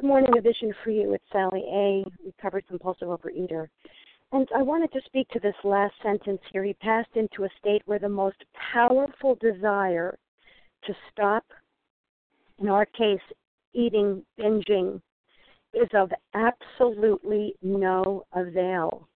Good 0.00 0.06
morning, 0.06 0.38
a 0.38 0.40
vision 0.40 0.72
for 0.84 0.90
you. 0.90 1.12
It's 1.12 1.24
Sally 1.32 1.64
A. 1.66 2.04
Recovered 2.24 2.68
compulsive 2.68 3.08
overeater. 3.08 3.66
And 4.30 4.46
I 4.54 4.62
wanted 4.62 4.92
to 4.92 5.00
speak 5.06 5.28
to 5.30 5.40
this 5.40 5.56
last 5.64 5.92
sentence 6.04 6.40
here. 6.52 6.62
He 6.62 6.74
passed 6.74 7.16
into 7.16 7.42
a 7.42 7.48
state 7.58 7.82
where 7.84 7.98
the 7.98 8.08
most 8.08 8.36
powerful 8.72 9.34
desire 9.40 10.16
to 10.84 10.94
stop, 11.10 11.42
in 12.60 12.68
our 12.68 12.86
case, 12.86 13.18
eating, 13.74 14.24
binging, 14.38 15.00
is 15.74 15.88
of 15.94 16.12
absolutely 16.32 17.56
no 17.60 18.22
avail. 18.34 19.08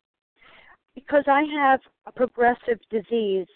Because 0.97 1.25
I 1.29 1.45
have 1.61 1.79
a 2.07 2.13
progressive 2.13 2.81
disease 2.91 3.47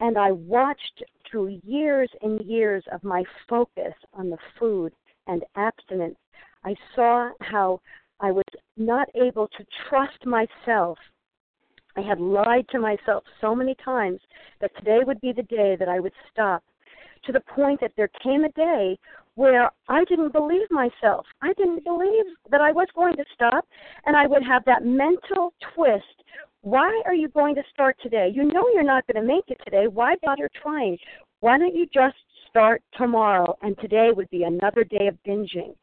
and 0.00 0.16
I 0.16 0.32
watched 0.32 1.04
through 1.30 1.60
years 1.64 2.08
and 2.22 2.40
years 2.40 2.82
of 2.92 3.04
my 3.04 3.24
focus 3.46 3.92
on 4.14 4.30
the 4.30 4.38
food 4.58 4.94
and 5.26 5.42
abstinence, 5.56 6.16
I 6.64 6.74
saw 6.94 7.30
how 7.40 7.80
I 8.20 8.30
was 8.32 8.44
not 8.76 9.08
able 9.14 9.48
to 9.48 9.66
trust 9.88 10.24
myself. 10.24 10.98
I 11.96 12.00
had 12.00 12.20
lied 12.20 12.66
to 12.70 12.78
myself 12.78 13.24
so 13.40 13.54
many 13.54 13.74
times 13.84 14.20
that 14.60 14.76
today 14.76 15.00
would 15.04 15.20
be 15.20 15.32
the 15.32 15.42
day 15.42 15.76
that 15.78 15.88
I 15.88 16.00
would 16.00 16.12
stop 16.30 16.62
to 17.24 17.32
the 17.32 17.40
point 17.40 17.80
that 17.80 17.92
there 17.96 18.10
came 18.22 18.44
a 18.44 18.52
day 18.52 18.98
where 19.34 19.70
I 19.88 20.04
didn't 20.04 20.32
believe 20.32 20.70
myself. 20.70 21.26
I 21.42 21.52
didn't 21.54 21.84
believe 21.84 22.24
that 22.50 22.60
I 22.60 22.72
was 22.72 22.88
going 22.94 23.16
to 23.16 23.24
stop, 23.34 23.66
and 24.06 24.16
I 24.16 24.26
would 24.26 24.42
have 24.42 24.64
that 24.64 24.84
mental 24.84 25.52
twist. 25.74 26.04
Why 26.62 27.02
are 27.04 27.14
you 27.14 27.28
going 27.28 27.54
to 27.56 27.62
start 27.72 27.96
today? 28.02 28.30
You 28.34 28.44
know 28.44 28.66
you're 28.72 28.82
not 28.82 29.06
going 29.06 29.22
to 29.22 29.34
make 29.34 29.44
it 29.48 29.60
today. 29.64 29.86
Why 29.88 30.16
bother 30.22 30.48
trying? 30.62 30.96
Why 31.40 31.58
don't 31.58 31.74
you 31.74 31.86
just 31.92 32.16
start 32.48 32.82
tomorrow? 32.96 33.56
And 33.62 33.76
today 33.78 34.10
would 34.14 34.30
be 34.30 34.44
another 34.44 34.84
day 34.84 35.06
of 35.06 35.16
binging. 35.26 35.74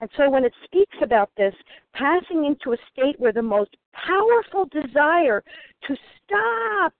And 0.00 0.10
so 0.16 0.28
when 0.30 0.44
it 0.44 0.52
speaks 0.64 0.96
about 1.02 1.30
this, 1.36 1.54
passing 1.94 2.44
into 2.44 2.72
a 2.72 2.76
state 2.92 3.18
where 3.18 3.32
the 3.32 3.42
most 3.42 3.76
powerful 3.92 4.66
desire 4.66 5.42
to 5.86 5.96
stop 6.24 6.92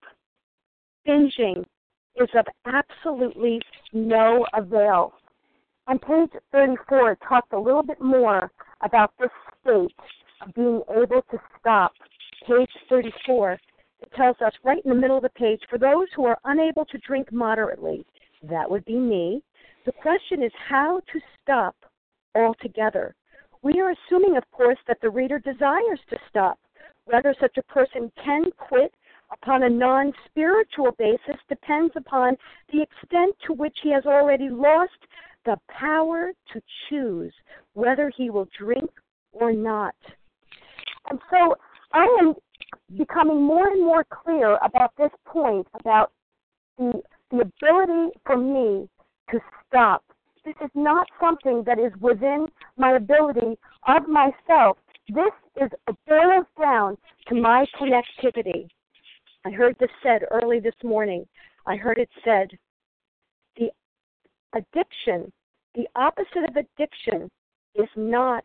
binging 1.07 1.65
is 2.21 2.29
of 2.35 2.47
absolutely 2.67 3.61
no 3.93 4.47
avail. 4.55 5.15
On 5.89 5.99
page 5.99 6.31
34, 6.53 7.13
it 7.13 7.19
talks 7.27 7.49
a 7.53 7.59
little 7.59 7.83
bit 7.83 8.01
more 8.01 8.51
about 8.83 9.13
this 9.19 9.31
state 9.61 9.95
of 10.41 10.55
being 10.55 10.83
able 10.91 11.23
to 11.31 11.39
stop. 11.59 11.93
Page 12.47 12.71
34, 12.89 13.53
it 13.53 14.13
tells 14.17 14.37
us 14.45 14.53
right 14.65 14.85
in 14.85 14.91
the 14.91 14.97
middle 14.97 15.17
of 15.17 15.23
the 15.23 15.31
page 15.31 15.61
for 15.69 15.79
those 15.79 16.07
who 16.15 16.25
are 16.25 16.39
unable 16.45 16.85
to 16.87 16.99
drink 16.99 17.33
moderately, 17.33 18.05
that 18.49 18.71
would 18.71 18.85
be 18.85 18.97
me, 18.97 19.43
the 19.87 19.93
question 19.93 20.43
is 20.43 20.53
how 20.69 21.01
to 21.13 21.21
stop 21.41 21.77
altogether. 22.35 23.15
We 23.63 23.81
are 23.81 23.93
assuming, 23.93 24.37
of 24.37 24.51
course, 24.51 24.79
that 24.89 24.99
the 25.01 25.11
reader 25.11 25.39
desires 25.39 26.01
to 26.11 26.17
stop. 26.29 26.59
Whether 27.05 27.35
such 27.41 27.57
a 27.57 27.63
person 27.63 28.11
can 28.25 28.45
quit 28.59 28.93
upon 29.33 29.63
a 29.63 29.69
non 29.69 30.13
spiritual 30.27 30.93
basis 30.99 31.41
depends 31.49 31.93
upon 31.97 32.37
the 32.73 32.83
extent 32.83 33.35
to 33.47 33.53
which 33.53 33.77
he 33.83 33.93
has 33.93 34.05
already 34.07 34.49
lost 34.51 34.93
the 35.45 35.57
power 35.69 36.33
to 36.53 36.61
choose 36.89 37.33
whether 37.75 38.13
he 38.17 38.31
will 38.31 38.49
drink 38.57 38.91
or 39.33 39.53
not. 39.53 39.95
And 41.11 41.19
so 41.31 41.57
I 41.93 42.05
am 42.21 42.35
becoming 42.97 43.43
more 43.43 43.69
and 43.69 43.85
more 43.85 44.05
clear 44.05 44.59
about 44.63 44.93
this 44.97 45.11
point 45.27 45.67
about 45.81 46.13
the, 46.79 47.03
the 47.33 47.41
ability 47.41 48.13
for 48.25 48.37
me 48.37 48.89
to 49.31 49.41
stop. 49.67 50.05
This 50.45 50.55
is 50.63 50.71
not 50.75 51.07
something 51.21 51.63
that 51.67 51.79
is 51.79 51.93
within 52.01 52.47
my 52.77 52.93
ability 52.93 53.59
of 53.87 54.07
myself. 54.09 54.77
This 55.09 55.33
is 55.61 55.71
a 55.89 55.95
boils 56.07 56.47
down 56.61 56.97
to 57.29 57.35
my 57.35 57.67
connectivity. 57.81 58.69
I 59.45 59.51
heard 59.51 59.77
this 59.81 59.91
said 60.03 60.23
early 60.31 60.61
this 60.61 60.75
morning. 60.85 61.27
I 61.67 61.77
heard 61.77 61.99
it 61.99 62.11
said, 62.25 62.49
the 63.57 63.71
addiction, 64.55 65.33
the 65.75 65.89
opposite 65.97 66.45
of 66.49 66.57
addiction 66.57 67.31
is 67.75 67.89
not 67.97 68.45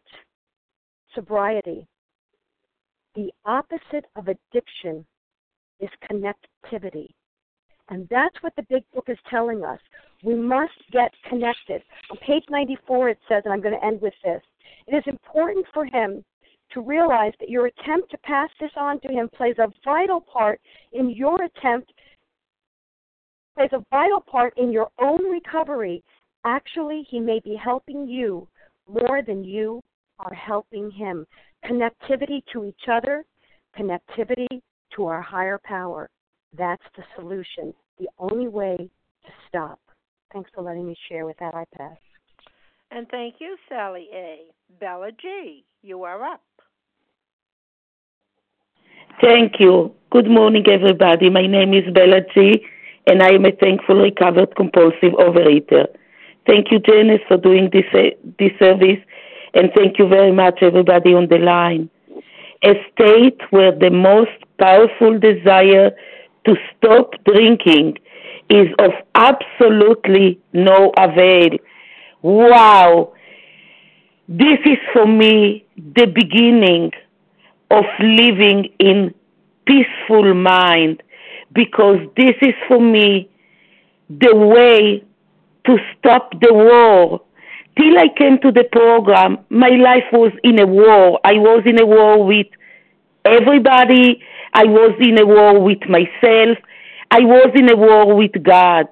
sobriety. 1.13 1.87
The 3.15 3.31
opposite 3.45 4.05
of 4.15 4.27
addiction 4.27 5.05
is 5.79 5.89
connectivity. 6.09 7.07
And 7.89 8.07
that's 8.09 8.35
what 8.41 8.55
the 8.55 8.65
big 8.69 8.83
book 8.93 9.05
is 9.07 9.17
telling 9.29 9.63
us. 9.63 9.79
We 10.23 10.35
must 10.35 10.73
get 10.91 11.11
connected. 11.29 11.81
On 12.11 12.17
page 12.17 12.43
94, 12.49 13.09
it 13.09 13.19
says, 13.29 13.43
and 13.45 13.53
I'm 13.53 13.61
going 13.61 13.79
to 13.79 13.85
end 13.85 14.01
with 14.01 14.13
this 14.23 14.41
it 14.87 14.95
is 14.95 15.03
important 15.07 15.65
for 15.73 15.85
him 15.85 16.23
to 16.71 16.81
realize 16.81 17.33
that 17.39 17.49
your 17.49 17.67
attempt 17.67 18.11
to 18.11 18.17
pass 18.19 18.49
this 18.59 18.71
on 18.77 18.99
to 19.01 19.07
him 19.09 19.29
plays 19.29 19.55
a 19.59 19.71
vital 19.83 20.21
part 20.21 20.59
in 20.93 21.09
your 21.09 21.37
attempt 21.43 21.91
plays 23.55 23.69
a 23.73 23.83
vital 23.89 24.21
part 24.21 24.53
in 24.57 24.71
your 24.71 24.89
own 24.99 25.31
recovery. 25.31 26.03
Actually, 26.45 27.05
he 27.09 27.19
may 27.19 27.39
be 27.43 27.55
helping 27.55 28.07
you 28.07 28.47
more 28.87 29.21
than 29.25 29.43
you 29.43 29.81
are 30.19 30.33
helping 30.33 30.91
him. 30.91 31.25
Connectivity 31.65 32.41
to 32.53 32.65
each 32.65 32.87
other, 32.91 33.25
connectivity 33.77 34.61
to 34.95 35.05
our 35.05 35.21
higher 35.21 35.59
power. 35.63 36.09
That's 36.57 36.83
the 36.95 37.03
solution, 37.15 37.73
the 37.99 38.07
only 38.17 38.47
way 38.47 38.77
to 38.77 39.31
stop. 39.47 39.79
Thanks 40.33 40.49
for 40.53 40.63
letting 40.63 40.87
me 40.87 40.95
share 41.07 41.25
with 41.25 41.37
that. 41.39 41.53
I 41.53 41.65
pass. 41.77 41.97
And 42.91 43.07
thank 43.09 43.35
you, 43.39 43.57
Sally 43.69 44.07
A. 44.13 44.45
Bella 44.79 45.11
G., 45.21 45.65
you 45.83 46.03
are 46.03 46.23
up. 46.23 46.41
Thank 49.21 49.59
you. 49.59 49.93
Good 50.09 50.27
morning, 50.27 50.65
everybody. 50.67 51.29
My 51.29 51.47
name 51.47 51.73
is 51.73 51.83
Bella 51.93 52.21
G., 52.33 52.65
and 53.07 53.21
I 53.21 53.33
am 53.33 53.45
a 53.45 53.51
thankful 53.51 54.01
recovered 54.01 54.55
compulsive 54.55 55.13
overeater. 55.13 55.87
Thank 56.47 56.71
you, 56.71 56.79
Janice, 56.79 57.21
for 57.27 57.37
doing 57.37 57.69
this, 57.71 57.85
eh, 57.93 58.11
this 58.39 58.51
service, 58.59 58.99
and 59.53 59.71
thank 59.75 59.99
you 59.99 60.07
very 60.07 60.31
much, 60.31 60.59
everybody 60.61 61.13
on 61.13 61.27
the 61.27 61.37
line. 61.37 61.89
A 62.63 62.73
state 62.91 63.41
where 63.51 63.71
the 63.71 63.91
most 63.91 64.31
powerful 64.59 65.19
desire 65.19 65.91
to 66.47 66.55
stop 66.77 67.11
drinking 67.25 67.97
is 68.49 68.67
of 68.79 68.91
absolutely 69.15 70.39
no 70.53 70.91
avail. 70.97 71.49
Wow! 72.21 73.13
This 74.29 74.59
is 74.65 74.77
for 74.93 75.05
me 75.05 75.65
the 75.75 76.05
beginning 76.05 76.91
of 77.69 77.83
living 77.99 78.69
in 78.79 79.13
peaceful 79.65 80.33
mind 80.33 81.03
because 81.53 81.97
this 82.15 82.35
is 82.41 82.53
for 82.67 82.79
me 82.79 83.29
the 84.09 84.33
way 84.35 85.03
to 85.65 85.77
stop 85.97 86.31
the 86.39 86.53
war. 86.53 87.21
Till 87.77 87.97
I 87.99 88.07
came 88.17 88.39
to 88.39 88.51
the 88.51 88.63
program, 88.71 89.39
my 89.49 89.69
life 89.69 90.05
was 90.11 90.31
in 90.43 90.59
a 90.59 90.65
war. 90.65 91.19
I 91.23 91.33
was 91.33 91.63
in 91.65 91.79
a 91.79 91.85
war 91.85 92.25
with 92.25 92.47
everybody. 93.25 94.21
I 94.53 94.65
was 94.65 94.95
in 94.99 95.19
a 95.19 95.25
war 95.25 95.59
with 95.61 95.81
myself. 95.87 96.57
I 97.11 97.19
was 97.21 97.51
in 97.55 97.71
a 97.71 97.75
war 97.75 98.15
with 98.15 98.43
God. 98.43 98.87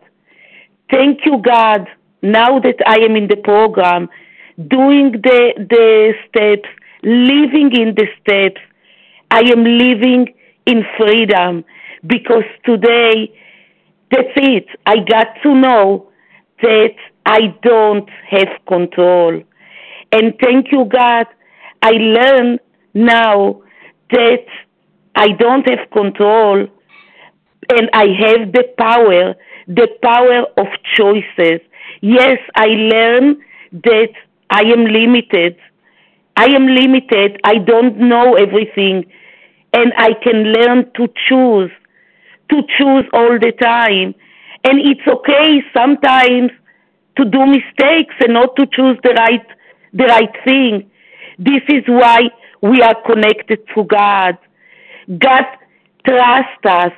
Thank 0.90 1.26
you, 1.26 1.42
God. 1.44 1.88
Now 2.22 2.60
that 2.60 2.78
I 2.86 3.00
am 3.00 3.16
in 3.16 3.28
the 3.28 3.38
program, 3.38 4.10
doing 4.58 5.12
the 5.12 5.54
the 5.58 6.14
steps, 6.28 6.70
living 7.04 7.72
in 7.74 7.96
the 7.96 8.08
steps, 8.22 8.62
I 9.32 9.42
am 9.42 9.64
living 9.64 10.34
in 10.66 10.84
freedom 10.98 11.66
because 12.08 12.44
today 12.66 13.34
that's 14.12 14.36
it. 14.36 14.68
I 14.86 14.98
got 14.98 15.28
to 15.44 15.54
know 15.54 16.10
that 16.62 16.96
I 17.26 17.56
don't 17.64 18.10
have 18.30 18.50
control. 18.68 19.42
And 20.12 20.34
thank 20.42 20.72
you, 20.72 20.86
God. 20.86 21.28
I 21.82 21.92
learn 21.92 22.60
now 22.94 23.62
that 24.12 24.46
I 25.16 25.30
don't 25.40 25.68
have 25.70 25.90
control 25.92 26.68
and 27.70 27.90
I 27.94 28.06
have 28.20 28.52
the 28.52 28.64
power, 28.78 29.36
the 29.68 29.88
power 30.04 30.42
of 30.58 30.68
choices. 30.96 31.62
Yes, 32.02 32.38
I 32.56 32.68
learn 32.68 33.42
that 33.72 34.14
I 34.50 34.62
am 34.62 34.86
limited. 34.86 35.58
I 36.38 36.46
am 36.46 36.68
limited. 36.68 37.40
I 37.44 37.58
don't 37.58 37.98
know 37.98 38.36
everything. 38.36 39.06
And 39.74 39.94
I 39.98 40.14
can 40.24 40.54
learn 40.54 40.92
to 40.96 41.08
choose, 41.28 41.72
to 42.50 42.62
choose 42.78 43.06
all 43.14 43.40
the 43.40 43.54
time. 43.60 44.16
And 44.64 44.80
it's 44.80 45.08
okay 45.08 45.62
sometimes 45.74 46.52
to 47.18 47.26
do 47.26 47.46
mistakes 47.46 48.16
and 48.20 48.34
not 48.34 48.56
to 48.58 48.66
choose 48.68 48.98
the 49.04 49.14
right, 49.18 49.46
the 49.94 50.06
right 50.06 50.36
thing. 50.44 50.90
This 51.40 51.62
is 51.70 51.84
why 51.88 52.30
we 52.62 52.82
are 52.82 52.96
connected 53.06 53.60
to 53.76 53.84
God. 53.84 54.38
God 55.08 55.46
trusts 56.06 56.66
us. 56.66 56.92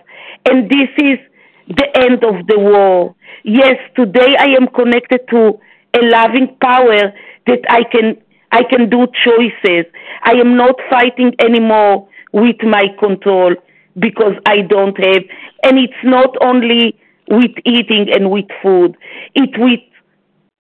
And 0.45 0.69
this 0.69 0.89
is 0.97 1.19
the 1.67 1.87
end 1.95 2.23
of 2.23 2.47
the 2.47 2.59
war. 2.59 3.15
Yes, 3.43 3.77
today 3.95 4.35
I 4.37 4.55
am 4.59 4.67
connected 4.67 5.21
to 5.29 5.59
a 5.93 6.01
loving 6.01 6.55
power 6.61 7.13
that 7.47 7.59
I 7.69 7.83
can 7.91 8.17
I 8.51 8.63
can 8.63 8.89
do 8.89 9.07
choices. 9.25 9.85
I 10.23 10.33
am 10.33 10.55
not 10.55 10.75
fighting 10.89 11.33
anymore 11.39 12.07
with 12.31 12.55
my 12.63 12.83
control 12.99 13.55
because 13.99 14.33
I 14.45 14.61
don't 14.61 14.97
have 14.97 15.23
and 15.63 15.77
it's 15.77 16.03
not 16.03 16.35
only 16.41 16.97
with 17.29 17.51
eating 17.65 18.07
and 18.13 18.31
with 18.31 18.45
food. 18.61 18.95
It's 19.35 19.57
with 19.57 19.81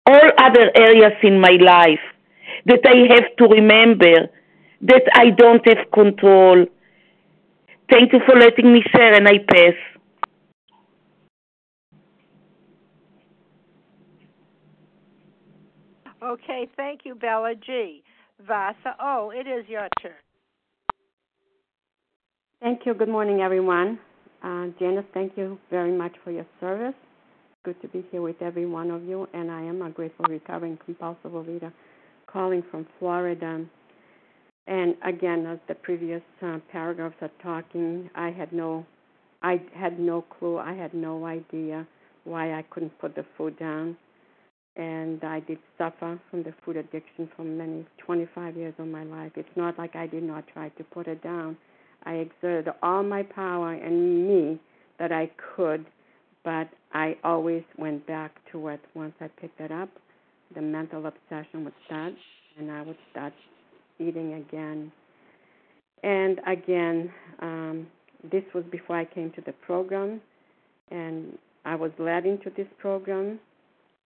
all 0.06 0.30
other 0.38 0.70
areas 0.76 1.12
in 1.22 1.40
my 1.40 1.58
life 1.60 2.00
that 2.66 2.80
I 2.86 3.12
have 3.14 3.36
to 3.38 3.54
remember 3.54 4.28
that 4.82 5.02
I 5.14 5.30
don't 5.30 5.66
have 5.66 5.90
control. 5.92 6.66
Thank 7.90 8.12
you 8.12 8.20
for 8.26 8.38
letting 8.38 8.72
me 8.72 8.82
share 8.92 9.14
and 9.14 9.28
I 9.28 9.38
pass. 9.38 9.74
Okay, 16.22 16.66
thank 16.76 17.00
you, 17.04 17.14
Bella 17.14 17.54
G. 17.54 18.02
Vasa 18.46 18.96
Oh, 19.00 19.30
it 19.30 19.46
is 19.46 19.68
your 19.68 19.88
turn. 20.00 20.12
Thank 22.60 22.86
you. 22.86 22.94
Good 22.94 23.10
morning, 23.10 23.42
everyone. 23.42 23.98
Uh, 24.42 24.68
Janice, 24.78 25.04
thank 25.12 25.36
you 25.36 25.58
very 25.70 25.92
much 25.92 26.12
for 26.24 26.30
your 26.30 26.46
service. 26.60 26.94
Good 27.62 27.80
to 27.82 27.88
be 27.88 28.04
here 28.10 28.22
with 28.22 28.40
every 28.40 28.64
one 28.66 28.90
of 28.90 29.04
you, 29.04 29.28
and 29.34 29.50
I 29.50 29.62
am 29.62 29.82
a 29.82 29.90
grateful 29.90 30.24
recovering 30.28 30.78
compulsive 30.84 31.32
overeater 31.32 31.72
calling 32.26 32.62
from 32.70 32.86
Florida. 32.98 33.64
And 34.66 34.94
again, 35.04 35.46
as 35.46 35.58
the 35.68 35.74
previous 35.74 36.22
uh, 36.42 36.58
paragraphs 36.72 37.16
are 37.20 37.30
talking, 37.42 38.08
I 38.14 38.30
had 38.30 38.52
no, 38.52 38.86
I 39.42 39.60
had 39.74 39.98
no 39.98 40.22
clue. 40.22 40.58
I 40.58 40.74
had 40.74 40.94
no 40.94 41.26
idea 41.26 41.86
why 42.24 42.54
I 42.54 42.62
couldn't 42.70 42.98
put 42.98 43.14
the 43.14 43.26
food 43.36 43.58
down 43.58 43.96
and 44.76 45.22
I 45.22 45.40
did 45.40 45.58
suffer 45.78 46.18
from 46.30 46.42
the 46.42 46.52
food 46.64 46.76
addiction 46.76 47.28
for 47.36 47.44
many 47.44 47.86
25 47.98 48.56
years 48.56 48.74
of 48.78 48.88
my 48.88 49.04
life. 49.04 49.32
It's 49.36 49.56
not 49.56 49.78
like 49.78 49.94
I 49.94 50.06
did 50.06 50.22
not 50.22 50.44
try 50.52 50.68
to 50.70 50.84
put 50.84 51.06
it 51.06 51.22
down. 51.22 51.56
I 52.04 52.14
exerted 52.14 52.72
all 52.82 53.02
my 53.02 53.22
power 53.22 53.72
and 53.72 54.26
me 54.28 54.60
that 54.98 55.12
I 55.12 55.30
could, 55.56 55.86
but 56.44 56.68
I 56.92 57.16
always 57.22 57.62
went 57.78 58.06
back 58.06 58.32
to 58.52 58.68
it 58.68 58.80
once 58.94 59.14
I 59.20 59.28
picked 59.40 59.60
it 59.60 59.70
up. 59.70 59.88
The 60.54 60.60
mental 60.62 61.06
obsession 61.06 61.64
would 61.64 61.74
start, 61.86 62.14
and 62.58 62.70
I 62.70 62.82
would 62.82 62.98
start 63.10 63.32
eating 63.98 64.34
again. 64.34 64.92
And 66.02 66.40
again, 66.46 67.10
um, 67.40 67.86
this 68.30 68.44
was 68.54 68.64
before 68.70 68.96
I 68.96 69.04
came 69.04 69.30
to 69.32 69.40
the 69.40 69.52
program, 69.52 70.20
and 70.90 71.38
I 71.64 71.74
was 71.74 71.90
led 71.98 72.26
into 72.26 72.50
this 72.56 72.66
program 72.78 73.38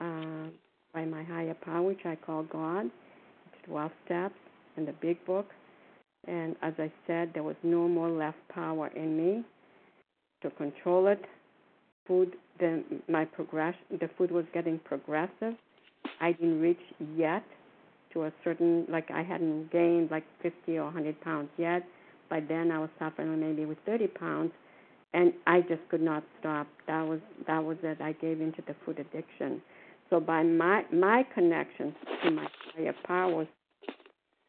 uh, 0.00 0.48
by 0.94 1.04
my 1.04 1.24
higher 1.24 1.54
power, 1.54 1.82
which 1.82 2.04
I 2.04 2.16
call 2.16 2.44
God. 2.44 2.86
It's 2.86 3.66
12 3.66 3.90
steps 4.04 4.34
in 4.76 4.86
the 4.86 4.94
big 5.00 5.24
book. 5.26 5.46
And 6.26 6.56
as 6.62 6.74
I 6.78 6.92
said, 7.06 7.30
there 7.34 7.42
was 7.42 7.56
no 7.62 7.88
more 7.88 8.10
left 8.10 8.38
power 8.48 8.88
in 8.94 9.16
me 9.16 9.44
to 10.42 10.50
control 10.50 11.06
it. 11.08 11.24
Food, 12.06 12.36
then 12.58 12.84
my 13.08 13.24
progress, 13.24 13.74
the 13.90 14.08
food 14.16 14.30
was 14.30 14.44
getting 14.54 14.78
progressive. 14.78 15.54
I 16.20 16.32
didn't 16.32 16.60
reach 16.60 16.80
yet 17.16 17.44
to 18.18 18.24
a 18.26 18.32
certain, 18.44 18.86
like 18.88 19.10
I 19.10 19.22
hadn't 19.22 19.70
gained 19.70 20.10
like 20.10 20.24
50 20.42 20.78
or 20.78 20.84
100 20.84 21.20
pounds 21.20 21.48
yet. 21.56 21.84
By 22.28 22.40
then, 22.40 22.70
I 22.70 22.78
was 22.78 22.90
suffering 22.98 23.40
maybe 23.40 23.64
with 23.64 23.78
30 23.86 24.08
pounds, 24.08 24.52
and 25.14 25.32
I 25.46 25.60
just 25.62 25.80
could 25.90 26.02
not 26.02 26.24
stop. 26.40 26.66
That 26.86 27.06
was 27.06 27.20
that 27.46 27.64
was 27.64 27.78
it. 27.82 28.00
I 28.00 28.12
gave 28.12 28.40
into 28.40 28.62
the 28.66 28.74
food 28.84 28.98
addiction. 28.98 29.62
So 30.10 30.20
by 30.20 30.42
my 30.42 30.82
my 30.92 31.24
connection 31.34 31.94
to 32.24 32.30
my 32.30 32.46
higher 32.74 32.94
powers, 33.06 33.48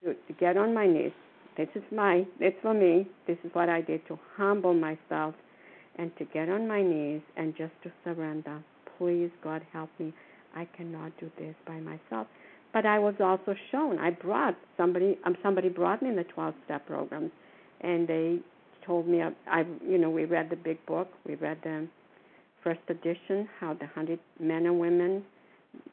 to, 0.03 0.13
to 0.13 0.33
get 0.39 0.57
on 0.57 0.73
my 0.73 0.87
knees. 0.87 1.11
This 1.57 1.69
is 1.75 1.83
my 1.91 2.25
it's 2.39 2.57
for 2.61 2.73
me. 2.73 3.07
This 3.27 3.37
is 3.43 3.51
what 3.53 3.69
I 3.69 3.81
did 3.81 4.05
to 4.07 4.19
humble 4.35 4.73
myself 4.73 5.35
and 5.97 6.11
to 6.17 6.25
get 6.25 6.49
on 6.49 6.67
my 6.67 6.81
knees 6.81 7.21
and 7.37 7.55
just 7.57 7.73
to 7.83 7.91
surrender. 8.03 8.61
Please, 8.97 9.31
God, 9.43 9.61
help 9.71 9.89
me. 9.99 10.13
I 10.55 10.65
cannot 10.75 11.11
do 11.19 11.31
this 11.37 11.55
by 11.65 11.79
myself. 11.79 12.27
But 12.71 12.85
I 12.85 12.99
was 12.99 13.15
also 13.19 13.55
shown. 13.71 13.97
I 13.97 14.11
brought 14.11 14.55
somebody. 14.77 15.17
Um, 15.25 15.35
somebody 15.41 15.69
brought 15.69 16.01
me 16.01 16.09
in 16.09 16.15
the 16.15 16.25
12-step 16.25 16.85
program, 16.87 17.31
and 17.81 18.07
they 18.07 18.39
told 18.85 19.07
me. 19.07 19.21
I, 19.21 19.31
I, 19.47 19.65
you 19.87 19.97
know, 19.97 20.09
we 20.09 20.25
read 20.25 20.49
the 20.49 20.55
big 20.55 20.85
book. 20.85 21.07
We 21.25 21.35
read 21.35 21.57
the 21.63 21.87
first 22.63 22.81
edition, 22.89 23.47
how 23.59 23.73
the 23.73 23.87
hundred 23.87 24.19
men 24.39 24.65
and 24.65 24.79
women 24.79 25.23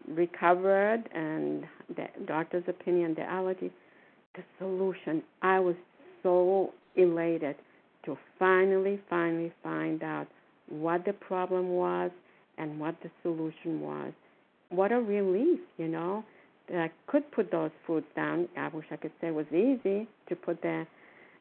recovered 0.09 1.09
and 1.15 1.65
the 1.97 2.07
doctor's 2.27 2.65
opinion, 2.69 3.15
the 3.15 3.23
allergy, 3.23 3.71
the 4.35 4.43
solution. 4.59 5.23
I 5.43 5.61
was 5.61 5.77
so 6.23 6.73
elated 6.97 7.57
to 8.05 8.17
finally, 8.39 9.01
finally 9.09 9.53
find 9.63 10.03
out 10.03 10.27
what 10.69 11.05
the 11.05 11.13
problem 11.13 11.71
was 11.71 12.11
and 12.59 12.81
what 12.81 12.97
the 13.03 13.11
solution 13.23 13.81
was. 13.81 14.13
What 14.71 14.93
a 14.93 15.01
relief, 15.01 15.61
you 15.77 15.89
know, 15.89 16.25
that 16.69 16.79
I 16.79 16.91
could 17.07 17.31
put 17.33 17.51
those 17.51 17.71
foods 17.87 18.07
down. 18.15 18.49
I 18.57 18.69
wish 18.69 18.87
I 18.91 18.97
could 18.97 19.13
say 19.21 19.29
it 19.29 19.35
was 19.35 19.47
easy 19.51 20.09
to 20.29 20.37
put 20.37 20.61
the 20.63 20.87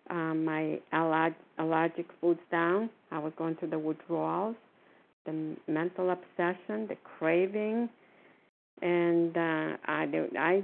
um, 0.09 0.45
my 0.45 0.79
allerg- 0.93 1.35
allergic 1.57 2.05
foods 2.21 2.39
down. 2.51 2.89
I 3.11 3.19
was 3.19 3.33
going 3.37 3.55
through 3.55 3.71
the 3.71 3.79
withdrawals, 3.79 4.55
the 5.25 5.55
mental 5.67 6.11
obsession, 6.11 6.87
the 6.87 6.97
craving, 7.17 7.89
and 8.81 9.35
uh, 9.35 9.77
I 9.85 10.07
I 10.37 10.63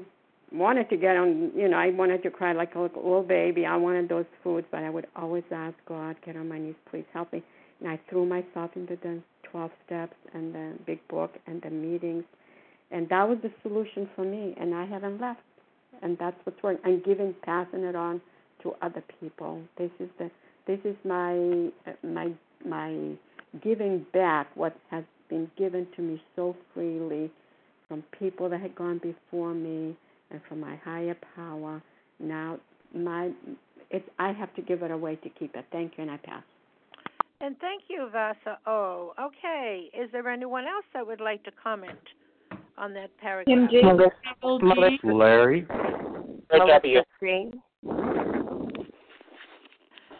wanted 0.51 0.89
to 0.89 0.97
get 0.97 1.17
on. 1.17 1.51
You 1.55 1.69
know, 1.69 1.77
I 1.77 1.89
wanted 1.89 2.23
to 2.23 2.29
cry 2.29 2.53
like 2.53 2.75
a 2.75 2.79
little 2.79 3.23
baby. 3.23 3.65
I 3.65 3.77
wanted 3.77 4.09
those 4.09 4.25
foods, 4.43 4.67
but 4.69 4.83
I 4.83 4.89
would 4.89 5.07
always 5.15 5.43
ask 5.51 5.75
God, 5.87 6.15
"Get 6.25 6.35
on 6.35 6.47
my 6.47 6.59
knees, 6.59 6.75
please 6.89 7.05
help 7.13 7.33
me." 7.33 7.41
And 7.79 7.89
I 7.89 7.99
threw 8.09 8.25
myself 8.27 8.71
into 8.75 8.95
the 9.01 9.19
12 9.51 9.71
steps 9.85 10.15
and 10.33 10.53
the 10.53 10.73
big 10.85 11.05
book 11.07 11.33
and 11.47 11.61
the 11.61 11.69
meetings, 11.69 12.23
and 12.91 13.07
that 13.09 13.27
was 13.27 13.37
the 13.41 13.51
solution 13.63 14.09
for 14.15 14.23
me. 14.23 14.55
And 14.59 14.75
I 14.75 14.85
haven't 14.85 15.19
left, 15.19 15.41
and 16.01 16.17
that's 16.19 16.37
what's 16.43 16.61
working. 16.61 16.81
I'm 16.85 17.01
giving, 17.03 17.33
passing 17.43 17.83
it 17.83 17.95
on 17.95 18.21
to 18.63 18.73
other 18.81 19.03
people. 19.19 19.61
This 19.77 19.91
is 19.99 20.09
the 20.19 20.29
this 20.67 20.79
is 20.83 20.95
my 21.03 21.69
my 22.03 22.31
my 22.65 23.13
giving 23.63 24.05
back 24.13 24.47
what 24.55 24.75
has 24.89 25.03
been 25.29 25.49
given 25.57 25.87
to 25.95 26.01
me 26.01 26.21
so 26.35 26.55
freely 26.73 27.31
from 27.87 28.03
people 28.17 28.49
that 28.49 28.61
had 28.61 28.75
gone 28.75 28.99
before 28.99 29.53
me 29.53 29.97
and 30.29 30.41
from 30.47 30.59
my 30.59 30.75
higher 30.77 31.17
power. 31.35 31.81
Now 32.19 32.59
my 32.93 33.31
it 33.89 34.03
I 34.19 34.31
have 34.31 34.53
to 34.55 34.61
give 34.61 34.83
it 34.83 34.91
away 34.91 35.15
to 35.17 35.29
keep 35.29 35.55
it. 35.55 35.65
Thank 35.71 35.93
you 35.97 36.03
and 36.03 36.11
I 36.11 36.17
pass. 36.17 36.43
And 37.41 37.57
thank 37.59 37.83
you, 37.89 38.07
Vasa. 38.11 38.59
Oh, 38.67 39.13
okay. 39.19 39.89
Is 39.99 40.11
there 40.11 40.29
anyone 40.29 40.65
else 40.65 40.85
that 40.93 41.05
would 41.05 41.19
like 41.19 41.43
to 41.45 41.51
comment 41.51 41.97
on 42.77 42.93
that 42.93 43.09
paragraph? 43.17 43.69
Melissa, 44.43 45.07
Larry. 45.07 45.65
Melissa 46.51 47.03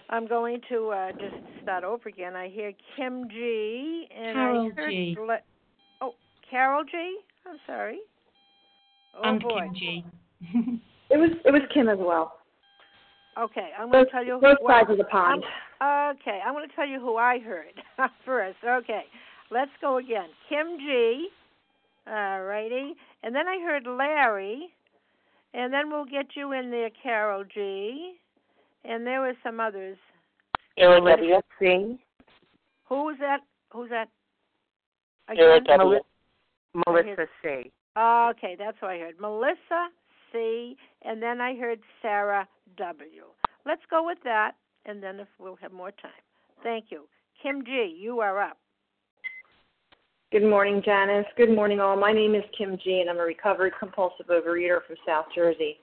I'm 0.09 0.27
going 0.27 0.59
to 0.69 0.89
uh, 0.89 1.11
just 1.13 1.35
start 1.63 1.85
over 1.85 2.09
again. 2.09 2.35
I 2.35 2.49
hear 2.49 2.73
Kim 2.97 3.29
G. 3.29 4.07
and 4.15 4.35
Carol 4.35 4.71
I 4.71 4.81
heard 4.81 4.89
G. 4.89 5.15
Le- 5.17 5.39
oh, 6.01 6.13
Carol 6.49 6.83
G. 6.83 7.17
I'm 7.47 7.57
sorry. 7.65 7.99
Oh 9.17 9.21
I'm 9.23 9.39
boy. 9.39 9.61
Kim 9.61 9.73
G. 9.73 10.05
It 11.09 11.17
was 11.17 11.31
it 11.43 11.51
was 11.51 11.61
Kim 11.73 11.89
as 11.89 11.97
well. 11.99 12.39
Okay, 13.37 13.69
I'm 13.79 13.91
going 13.91 14.05
to 14.05 14.11
tell 14.11 14.25
you 14.25 14.39
both 14.41 14.57
well, 14.61 14.79
sides 14.79 14.91
of 14.91 14.97
the 14.97 15.05
pond. 15.05 15.43
I'm- 15.79 16.15
okay, 16.15 16.39
I'm 16.45 16.53
going 16.53 16.67
to 16.67 16.75
tell 16.75 16.87
you 16.87 16.99
who 16.99 17.17
I 17.17 17.39
heard 17.39 17.73
first. 18.25 18.57
Okay, 18.65 19.03
let's 19.49 19.71
go 19.81 19.97
again. 19.97 20.27
Kim 20.49 20.77
G. 20.79 21.29
All 22.07 22.41
righty, 22.41 22.95
and 23.23 23.35
then 23.35 23.47
I 23.47 23.59
heard 23.63 23.85
Larry, 23.85 24.73
and 25.53 25.71
then 25.71 25.91
we'll 25.91 26.05
get 26.05 26.35
you 26.35 26.51
in 26.51 26.71
there, 26.71 26.89
Carol 27.01 27.43
G. 27.43 28.15
And 28.83 29.05
there 29.05 29.21
were 29.21 29.35
some 29.43 29.59
others. 29.59 29.97
W. 30.79 31.35
C. 31.59 31.99
Who's 32.89 33.17
that? 33.19 33.41
Who's 33.71 33.89
that? 33.91 34.09
Again? 35.29 35.45
I 35.69 35.77
Melissa 36.73 37.27
C. 37.43 37.71
Okay, 37.97 38.55
that's 38.57 38.81
what 38.81 38.91
I 38.91 38.97
heard. 38.97 39.19
Melissa 39.19 39.89
C. 40.31 40.75
And 41.03 41.21
then 41.21 41.41
I 41.41 41.55
heard 41.55 41.79
Sarah 42.01 42.47
W. 42.77 43.25
Let's 43.65 43.83
go 43.89 44.03
with 44.03 44.17
that, 44.23 44.53
and 44.85 45.03
then 45.03 45.19
if 45.19 45.27
we'll 45.37 45.57
have 45.57 45.71
more 45.71 45.91
time. 45.91 46.11
Thank 46.63 46.85
you. 46.89 47.07
Kim 47.41 47.63
G., 47.63 47.95
you 47.99 48.19
are 48.19 48.41
up. 48.41 48.57
Good 50.31 50.45
morning, 50.45 50.81
Janice. 50.85 51.25
Good 51.35 51.53
morning, 51.53 51.81
all. 51.81 51.97
My 51.97 52.13
name 52.13 52.35
is 52.35 52.43
Kim 52.57 52.77
G, 52.81 53.01
and 53.01 53.09
I'm 53.09 53.17
a 53.17 53.23
recovered 53.23 53.73
compulsive 53.77 54.27
overeater 54.27 54.79
from 54.87 54.95
South 55.05 55.25
Jersey. 55.35 55.75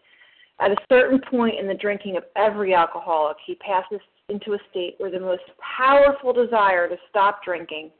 At 0.59 0.71
a 0.71 0.77
certain 0.89 1.21
point 1.31 1.61
in 1.61 1.69
the 1.69 1.75
drinking 1.75 2.17
of 2.17 2.23
every 2.35 2.73
alcoholic, 2.73 3.37
he 3.47 3.57
passes 3.57 4.01
into 4.31 4.55
a 4.55 4.59
state 4.71 4.95
where 4.97 5.11
the 5.11 5.21
most 5.21 5.43
powerful 5.61 6.33
desire 6.33 6.89
to 6.89 6.97
stop 7.11 7.45
drinking 7.45 7.91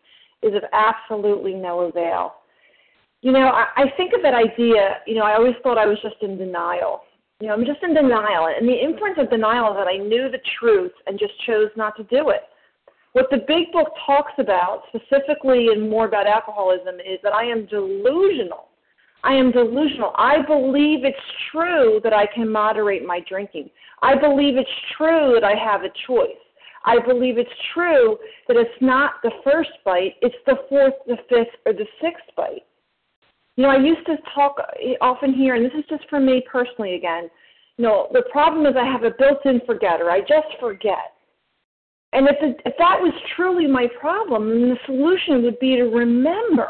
is 0.43 0.55
of 0.55 0.63
absolutely 0.73 1.53
no 1.53 1.81
avail. 1.81 2.37
You 3.21 3.33
know, 3.33 3.49
I, 3.49 3.67
I 3.77 3.85
think 3.99 4.15
of 4.17 4.23
that 4.23 4.33
idea, 4.33 5.01
you 5.07 5.17
know, 5.17 5.25
I 5.25 5.35
always 5.35 5.55
thought 5.63 5.77
I 5.77 5.85
was 5.85 5.99
just 6.01 6.17
in 6.23 6.39
denial. 6.39 7.03
You 7.41 7.49
know, 7.49 7.53
I'm 7.53 7.67
just 7.67 7.83
in 7.83 7.93
denial. 7.93 8.49
And 8.59 8.67
the 8.67 8.73
inference 8.73 9.19
of 9.21 9.29
denial 9.29 9.73
is 9.73 9.77
that 9.77 9.87
I 9.87 9.99
knew 9.99 10.31
the 10.31 10.41
truth 10.59 10.93
and 11.07 11.19
just 11.19 11.35
chose 11.45 11.69
not 11.77 11.95
to 11.99 12.05
do 12.05 12.31
it. 12.31 12.45
What 13.19 13.31
the 13.31 13.45
big 13.49 13.73
book 13.73 13.89
talks 14.07 14.31
about, 14.39 14.85
specifically 14.95 15.71
and 15.73 15.91
more 15.91 16.07
about 16.07 16.29
alcoholism, 16.29 17.01
is 17.01 17.19
that 17.25 17.35
I 17.35 17.43
am 17.47 17.67
delusional. 17.67 18.69
I 19.25 19.33
am 19.33 19.51
delusional. 19.51 20.13
I 20.15 20.41
believe 20.47 21.05
it's 21.05 21.19
true 21.51 22.01
that 22.05 22.13
I 22.13 22.27
can 22.33 22.49
moderate 22.49 23.05
my 23.05 23.19
drinking. 23.29 23.71
I 24.03 24.15
believe 24.15 24.57
it's 24.57 24.71
true 24.97 25.33
that 25.35 25.43
I 25.43 25.57
have 25.57 25.83
a 25.83 25.91
choice. 26.07 26.39
I 26.85 27.01
believe 27.05 27.39
it's 27.39 27.51
true 27.75 28.19
that 28.47 28.57
it's 28.57 28.81
not 28.81 29.15
the 29.25 29.33
first 29.43 29.71
bite, 29.85 30.15
it's 30.23 30.37
the 30.47 30.55
fourth, 30.69 30.95
the 31.09 31.17
fifth, 31.29 31.57
or 31.67 31.73
the 31.73 31.87
sixth 32.01 32.23
bite. 32.37 32.67
You 33.57 33.65
know, 33.65 33.71
I 33.71 33.79
used 33.79 34.07
to 34.07 34.15
talk 34.33 34.59
eh, 34.81 34.95
often 35.01 35.35
here, 35.35 35.57
and 35.57 35.65
this 35.65 35.75
is 35.77 35.85
just 35.91 36.09
for 36.09 36.21
me 36.21 36.45
personally 36.49 36.95
again. 36.95 37.29
You 37.79 37.85
know, 37.85 38.11
the 38.13 38.23
problem 38.31 38.65
is 38.67 38.77
I 38.79 38.87
have 38.87 39.03
a 39.03 39.11
built 39.11 39.45
in 39.45 39.61
forgetter. 39.67 40.09
I 40.09 40.21
just 40.21 40.55
forget. 40.61 41.18
And 42.13 42.27
if, 42.27 42.37
it, 42.41 42.61
if 42.65 42.75
that 42.79 43.01
was 43.01 43.13
truly 43.37 43.67
my 43.67 43.87
problem, 44.01 44.49
then 44.49 44.71
the 44.71 44.79
solution 44.87 45.43
would 45.43 45.59
be 45.59 45.77
to 45.77 45.85
remember. 45.85 46.69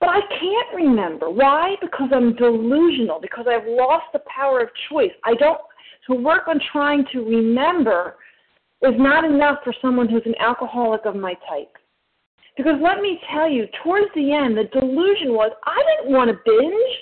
But 0.00 0.08
I 0.08 0.20
can't 0.20 0.74
remember. 0.74 1.30
Why? 1.30 1.76
Because 1.80 2.10
I'm 2.12 2.34
delusional, 2.34 3.20
because 3.20 3.46
I've 3.48 3.66
lost 3.66 4.06
the 4.12 4.20
power 4.26 4.60
of 4.60 4.68
choice. 4.90 5.12
I 5.24 5.34
don't, 5.34 5.60
to 6.08 6.16
work 6.16 6.48
on 6.48 6.60
trying 6.72 7.04
to 7.12 7.20
remember 7.20 8.16
is 8.82 8.94
not 8.98 9.24
enough 9.24 9.58
for 9.62 9.72
someone 9.80 10.08
who's 10.08 10.26
an 10.26 10.34
alcoholic 10.40 11.02
of 11.04 11.14
my 11.14 11.34
type. 11.48 11.76
Because 12.56 12.74
let 12.82 13.00
me 13.00 13.20
tell 13.32 13.48
you, 13.48 13.66
towards 13.82 14.08
the 14.14 14.32
end, 14.32 14.58
the 14.58 14.64
delusion 14.64 15.32
was 15.32 15.52
I 15.64 15.80
didn't 15.96 16.12
want 16.12 16.30
to 16.30 16.36
binge. 16.44 16.92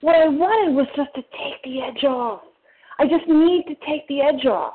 What 0.00 0.16
I 0.16 0.28
wanted 0.28 0.74
was 0.74 0.86
just 0.96 1.14
to 1.14 1.22
take 1.22 1.62
the 1.62 1.82
edge 1.82 2.04
off. 2.04 2.40
I 2.98 3.04
just 3.04 3.28
need 3.28 3.64
to 3.68 3.74
take 3.86 4.08
the 4.08 4.20
edge 4.20 4.46
off. 4.46 4.74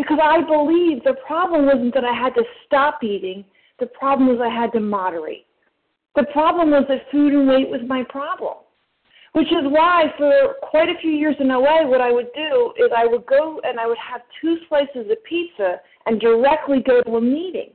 Because 0.00 0.18
I 0.22 0.40
believed 0.40 1.04
the 1.04 1.12
problem 1.26 1.66
wasn't 1.66 1.92
that 1.92 2.06
I 2.06 2.14
had 2.14 2.34
to 2.34 2.44
stop 2.64 3.04
eating, 3.04 3.44
the 3.80 3.86
problem 3.86 4.28
was 4.28 4.38
I 4.40 4.48
had 4.48 4.72
to 4.72 4.80
moderate. 4.80 5.44
The 6.16 6.24
problem 6.32 6.70
was 6.70 6.84
that 6.88 7.10
food 7.12 7.34
and 7.34 7.46
weight 7.46 7.68
was 7.68 7.82
my 7.86 8.02
problem. 8.08 8.54
Which 9.32 9.48
is 9.48 9.64
why, 9.64 10.06
for 10.16 10.54
quite 10.62 10.88
a 10.88 10.98
few 11.02 11.10
years 11.10 11.36
in 11.38 11.50
OA, 11.50 11.86
what 11.86 12.00
I 12.00 12.10
would 12.10 12.28
do 12.34 12.72
is 12.78 12.90
I 12.96 13.06
would 13.06 13.26
go 13.26 13.60
and 13.62 13.78
I 13.78 13.86
would 13.86 13.98
have 13.98 14.22
two 14.40 14.56
slices 14.70 15.10
of 15.10 15.22
pizza 15.24 15.76
and 16.06 16.18
directly 16.18 16.80
go 16.80 17.02
to 17.02 17.16
a 17.16 17.20
meeting. 17.20 17.74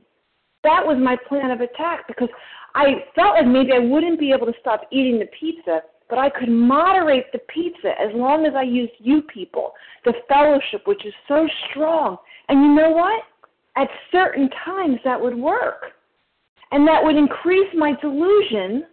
That 0.64 0.84
was 0.84 0.98
my 1.00 1.16
plan 1.28 1.52
of 1.52 1.60
attack 1.60 2.08
because 2.08 2.28
I 2.74 3.04
felt 3.14 3.36
like 3.36 3.46
maybe 3.46 3.70
I 3.72 3.78
wouldn't 3.78 4.18
be 4.18 4.32
able 4.32 4.46
to 4.46 4.58
stop 4.58 4.82
eating 4.90 5.20
the 5.20 5.28
pizza, 5.38 5.82
but 6.08 6.18
I 6.18 6.30
could 6.30 6.48
moderate 6.48 7.32
the 7.32 7.40
pizza 7.52 7.88
as 8.00 8.10
long 8.14 8.46
as 8.46 8.52
I 8.54 8.62
used 8.62 8.92
you 8.98 9.22
people, 9.22 9.72
the 10.04 10.14
fellowship, 10.28 10.86
which 10.86 11.04
is 11.04 11.14
so 11.26 11.48
strong. 11.70 12.16
And 12.48 12.60
you 12.60 12.74
know 12.74 12.90
what? 12.90 13.22
At 13.76 13.88
certain 14.12 14.48
times, 14.64 14.98
that 15.04 15.20
would 15.20 15.34
work. 15.34 15.92
And 16.70 16.86
that 16.88 17.02
would 17.02 17.16
increase 17.16 17.68
my 17.74 17.94
delusion 18.00 18.84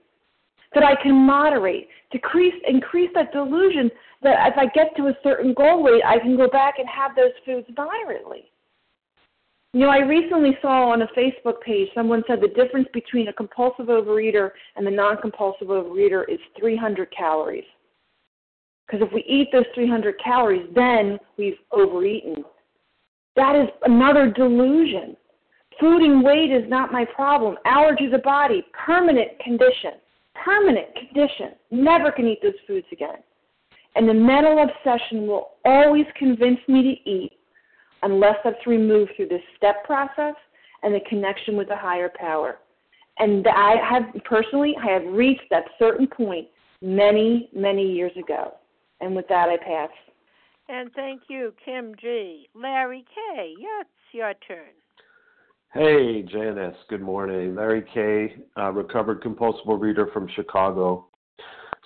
that 0.73 0.83
I 0.83 0.95
can 1.01 1.13
moderate, 1.13 1.87
decrease, 2.11 2.53
increase 2.67 3.09
that 3.13 3.31
delusion 3.31 3.89
that 4.23 4.51
if 4.51 4.57
I 4.57 4.65
get 4.67 4.95
to 4.97 5.07
a 5.07 5.17
certain 5.23 5.53
goal 5.53 5.83
weight, 5.83 6.03
I 6.05 6.19
can 6.19 6.35
go 6.35 6.49
back 6.49 6.75
and 6.79 6.87
have 6.87 7.15
those 7.15 7.31
foods 7.45 7.67
moderately. 7.77 8.51
You 9.73 9.79
know, 9.79 9.89
I 9.89 9.99
recently 9.99 10.55
saw 10.61 10.91
on 10.91 11.01
a 11.01 11.07
Facebook 11.07 11.59
page 11.61 11.89
someone 11.95 12.23
said 12.27 12.39
the 12.41 12.47
difference 12.49 12.87
between 12.93 13.27
a 13.27 13.33
compulsive 13.33 13.87
overeater 13.87 14.51
and 14.75 14.85
the 14.85 14.91
non 14.91 15.17
compulsive 15.17 15.69
overeater 15.69 16.23
is 16.29 16.39
300 16.59 17.11
calories. 17.11 17.63
Because 18.85 19.07
if 19.07 19.11
we 19.11 19.23
eat 19.23 19.49
those 19.51 19.65
300 19.73 20.15
calories, 20.23 20.69
then 20.75 21.17
we've 21.37 21.57
overeaten. 21.71 22.43
That 23.35 23.55
is 23.55 23.67
another 23.83 24.29
delusion. 24.29 25.17
Food 25.79 26.03
and 26.03 26.23
weight 26.23 26.51
is 26.51 26.69
not 26.69 26.91
my 26.91 27.03
problem. 27.05 27.55
Allergy 27.65 28.05
of 28.05 28.11
the 28.11 28.19
body, 28.19 28.63
permanent 28.85 29.39
condition. 29.39 29.93
Permanent 30.35 30.87
condition. 30.95 31.53
Never 31.71 32.11
can 32.11 32.27
eat 32.27 32.43
those 32.43 32.53
foods 32.67 32.85
again. 32.91 33.23
And 33.95 34.07
the 34.07 34.13
mental 34.13 34.63
obsession 34.63 35.25
will 35.25 35.53
always 35.65 36.05
convince 36.15 36.59
me 36.67 36.83
to 36.83 37.09
eat 37.09 37.31
unless 38.03 38.35
that's 38.43 38.67
removed 38.67 39.11
through 39.15 39.29
this 39.29 39.41
step 39.57 39.83
process 39.85 40.35
and 40.83 40.93
the 40.93 40.99
connection 41.09 41.57
with 41.57 41.69
the 41.69 41.75
higher 41.75 42.11
power. 42.19 42.59
And 43.19 43.47
I 43.47 43.75
have 43.89 44.03
personally, 44.25 44.75
I 44.81 44.91
have 44.91 45.05
reached 45.05 45.49
that 45.49 45.63
certain 45.79 46.07
point 46.07 46.47
many, 46.81 47.49
many 47.55 47.91
years 47.91 48.11
ago. 48.17 48.53
And 49.01 49.15
with 49.15 49.27
that, 49.29 49.49
I 49.49 49.57
pass. 49.57 49.89
And 50.69 50.91
thank 50.93 51.23
you, 51.29 51.53
Kim 51.63 51.93
G. 51.99 52.47
Larry 52.55 53.05
K., 53.13 53.53
yeah, 53.59 53.81
it's 53.81 53.89
your 54.13 54.33
turn. 54.47 54.69
Hey, 55.73 56.21
Janice. 56.23 56.75
Good 56.89 57.01
morning. 57.01 57.55
Larry 57.55 57.83
K., 57.93 58.35
uh, 58.57 58.71
recovered 58.71 59.21
compulsive 59.21 59.65
reader 59.67 60.07
from 60.13 60.27
Chicago. 60.35 61.07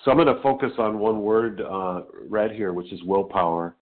So 0.04 0.10
I'm 0.10 0.16
going 0.16 0.34
to 0.34 0.42
focus 0.42 0.70
on 0.78 0.98
one 0.98 1.22
word 1.22 1.60
uh, 1.60 2.02
read 2.28 2.52
here, 2.52 2.72
which 2.72 2.92
is 2.92 3.02
willpower. 3.02 3.74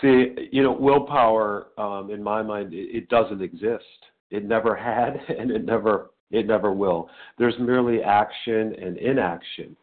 See, 0.00 0.48
you 0.52 0.62
know, 0.62 0.72
willpower, 0.72 1.68
um, 1.78 2.10
in 2.10 2.22
my 2.22 2.42
mind, 2.42 2.74
it, 2.74 2.96
it 2.96 3.08
doesn't 3.08 3.40
exist. 3.42 3.84
It 4.30 4.44
never 4.44 4.74
had, 4.90 5.20
and 5.38 5.50
it 5.50 5.64
never 5.64 6.10
It 6.30 6.46
never 6.46 6.72
will. 6.72 7.08
There's 7.38 7.54
merely 7.58 8.02
action 8.02 8.74
and 8.80 8.98
inaction. 8.98 9.76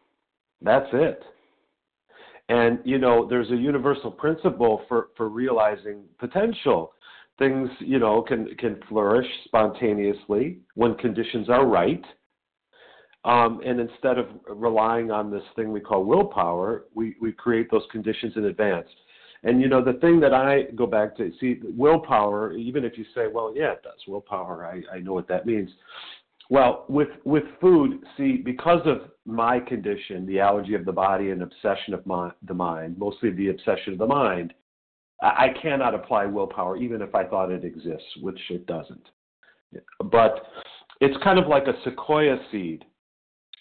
That's 0.61 0.89
it. 0.93 1.23
And 2.49 2.79
you 2.83 2.97
know, 2.97 3.27
there's 3.27 3.49
a 3.51 3.55
universal 3.55 4.11
principle 4.11 4.81
for 4.87 5.07
for 5.15 5.29
realizing 5.29 6.03
potential. 6.19 6.91
Things, 7.39 7.69
you 7.79 7.99
know, 7.99 8.21
can 8.21 8.47
can 8.57 8.79
flourish 8.89 9.27
spontaneously 9.45 10.59
when 10.75 10.95
conditions 10.95 11.49
are 11.49 11.65
right. 11.65 12.03
Um, 13.25 13.61
and 13.65 13.79
instead 13.79 14.17
of 14.17 14.27
relying 14.49 15.09
on 15.09 15.31
this 15.31 15.43
thing 15.55 15.71
we 15.71 15.79
call 15.79 16.03
willpower, 16.03 16.85
we, 16.93 17.15
we 17.21 17.31
create 17.31 17.71
those 17.71 17.87
conditions 17.89 18.33
in 18.35 18.45
advance. 18.45 18.87
And 19.43 19.61
you 19.61 19.67
know, 19.67 19.83
the 19.83 19.93
thing 19.93 20.19
that 20.21 20.33
I 20.33 20.63
go 20.75 20.85
back 20.85 21.17
to, 21.17 21.31
see, 21.39 21.59
willpower, 21.63 22.53
even 22.53 22.85
if 22.85 22.97
you 22.97 23.05
say, 23.13 23.27
well, 23.27 23.53
yeah, 23.55 23.73
it 23.73 23.83
does, 23.83 23.99
willpower, 24.07 24.65
I, 24.65 24.95
I 24.95 24.99
know 24.99 25.13
what 25.13 25.27
that 25.27 25.45
means. 25.45 25.69
Well, 26.49 26.85
with, 26.87 27.09
with 27.25 27.43
food, 27.59 28.03
see, 28.15 28.37
because 28.37 28.81
of 28.85 29.09
my 29.25 29.59
condition, 29.59 30.25
the 30.25 30.39
allergy 30.39 30.75
of 30.75 30.85
the 30.85 30.91
body 30.91 31.31
and 31.31 31.41
obsession 31.41 31.93
of 31.93 32.05
my, 32.05 32.31
the 32.47 32.53
mind, 32.53 32.97
mostly 32.97 33.31
the 33.31 33.49
obsession 33.49 33.93
of 33.93 33.99
the 33.99 34.07
mind, 34.07 34.53
I, 35.21 35.27
I 35.27 35.49
cannot 35.61 35.93
apply 35.93 36.25
willpower 36.25 36.77
even 36.77 37.01
if 37.01 37.13
I 37.13 37.25
thought 37.25 37.51
it 37.51 37.65
exists, 37.65 38.07
which 38.21 38.39
it 38.49 38.65
doesn't. 38.65 39.09
But 40.11 40.43
it's 41.01 41.21
kind 41.23 41.39
of 41.39 41.47
like 41.47 41.67
a 41.67 41.73
sequoia 41.83 42.37
seed. 42.51 42.85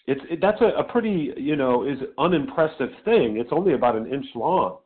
It's 0.05 0.21
it, 0.29 0.39
that's 0.41 0.61
a, 0.61 0.79
a 0.79 0.83
pretty 0.83 1.33
you 1.37 1.55
know 1.55 1.87
is 1.87 1.97
unimpressive 2.19 2.89
thing. 3.03 3.37
It's 3.37 3.49
only 3.51 3.73
about 3.73 3.95
an 3.95 4.13
inch 4.13 4.27
long 4.35 4.77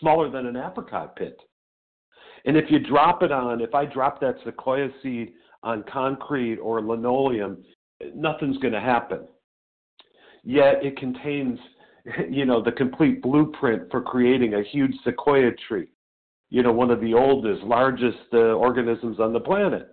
smaller 0.00 0.30
than 0.30 0.46
an 0.46 0.56
apricot 0.56 1.16
pit. 1.16 1.40
And 2.44 2.56
if 2.56 2.70
you 2.70 2.78
drop 2.78 3.22
it 3.22 3.32
on, 3.32 3.60
if 3.60 3.74
I 3.74 3.86
drop 3.86 4.20
that 4.20 4.36
sequoia 4.44 4.88
seed 5.02 5.32
on 5.62 5.84
concrete 5.90 6.56
or 6.58 6.80
linoleum, 6.82 7.64
nothing's 8.14 8.58
going 8.58 8.74
to 8.74 8.80
happen. 8.80 9.26
Yet 10.42 10.84
it 10.84 10.98
contains, 10.98 11.58
you 12.30 12.44
know, 12.44 12.62
the 12.62 12.72
complete 12.72 13.22
blueprint 13.22 13.90
for 13.90 14.02
creating 14.02 14.54
a 14.54 14.62
huge 14.62 14.92
sequoia 15.04 15.52
tree. 15.68 15.88
You 16.50 16.62
know, 16.62 16.72
one 16.72 16.90
of 16.90 17.00
the 17.00 17.14
oldest, 17.14 17.62
largest 17.64 18.18
uh, 18.32 18.52
organisms 18.52 19.18
on 19.18 19.32
the 19.32 19.40
planet. 19.40 19.88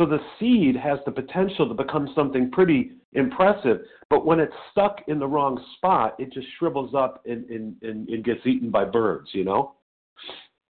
So 0.00 0.06
the 0.06 0.20
seed 0.38 0.76
has 0.76 0.98
the 1.04 1.12
potential 1.12 1.68
to 1.68 1.74
become 1.74 2.08
something 2.14 2.50
pretty 2.50 2.92
impressive, 3.12 3.82
but 4.08 4.24
when 4.24 4.40
it's 4.40 4.54
stuck 4.70 5.02
in 5.08 5.18
the 5.18 5.26
wrong 5.26 5.62
spot, 5.76 6.14
it 6.18 6.32
just 6.32 6.46
shrivels 6.58 6.94
up 6.94 7.22
and, 7.26 7.44
and, 7.50 7.76
and, 7.82 8.08
and 8.08 8.24
gets 8.24 8.40
eaten 8.46 8.70
by 8.70 8.86
birds, 8.86 9.28
you 9.34 9.44
know? 9.44 9.74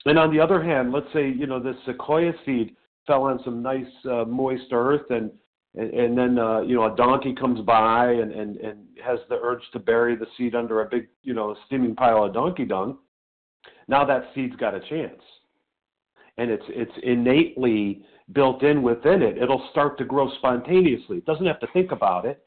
And 0.04 0.18
on 0.18 0.32
the 0.32 0.40
other 0.40 0.60
hand, 0.60 0.90
let's 0.90 1.06
say, 1.12 1.28
you 1.28 1.46
know, 1.46 1.60
this 1.62 1.76
sequoia 1.86 2.32
seed 2.44 2.74
fell 3.06 3.22
on 3.22 3.38
some 3.44 3.62
nice 3.62 3.86
uh, 4.04 4.24
moist 4.24 4.72
earth 4.72 5.08
and 5.10 5.30
and, 5.76 5.94
and 5.94 6.18
then 6.18 6.36
uh, 6.36 6.62
you 6.62 6.74
know 6.74 6.92
a 6.92 6.96
donkey 6.96 7.32
comes 7.32 7.60
by 7.60 8.10
and, 8.10 8.32
and, 8.32 8.56
and 8.56 8.80
has 9.04 9.20
the 9.28 9.38
urge 9.40 9.62
to 9.72 9.78
bury 9.78 10.16
the 10.16 10.26
seed 10.36 10.56
under 10.56 10.80
a 10.80 10.88
big 10.88 11.06
you 11.22 11.32
know 11.32 11.54
steaming 11.66 11.94
pile 11.94 12.24
of 12.24 12.34
donkey 12.34 12.64
dung. 12.64 12.98
Now 13.86 14.04
that 14.04 14.32
seed's 14.34 14.56
got 14.56 14.74
a 14.74 14.80
chance, 14.80 15.22
and 16.38 16.50
it's 16.50 16.64
it's 16.70 16.90
innately 17.04 18.04
built 18.32 18.62
in 18.62 18.82
within 18.82 19.22
it. 19.22 19.38
It'll 19.38 19.66
start 19.70 19.98
to 19.98 20.04
grow 20.04 20.30
spontaneously. 20.38 21.18
It 21.18 21.26
doesn't 21.26 21.46
have 21.46 21.60
to 21.60 21.66
think 21.72 21.92
about 21.92 22.24
it. 22.24 22.44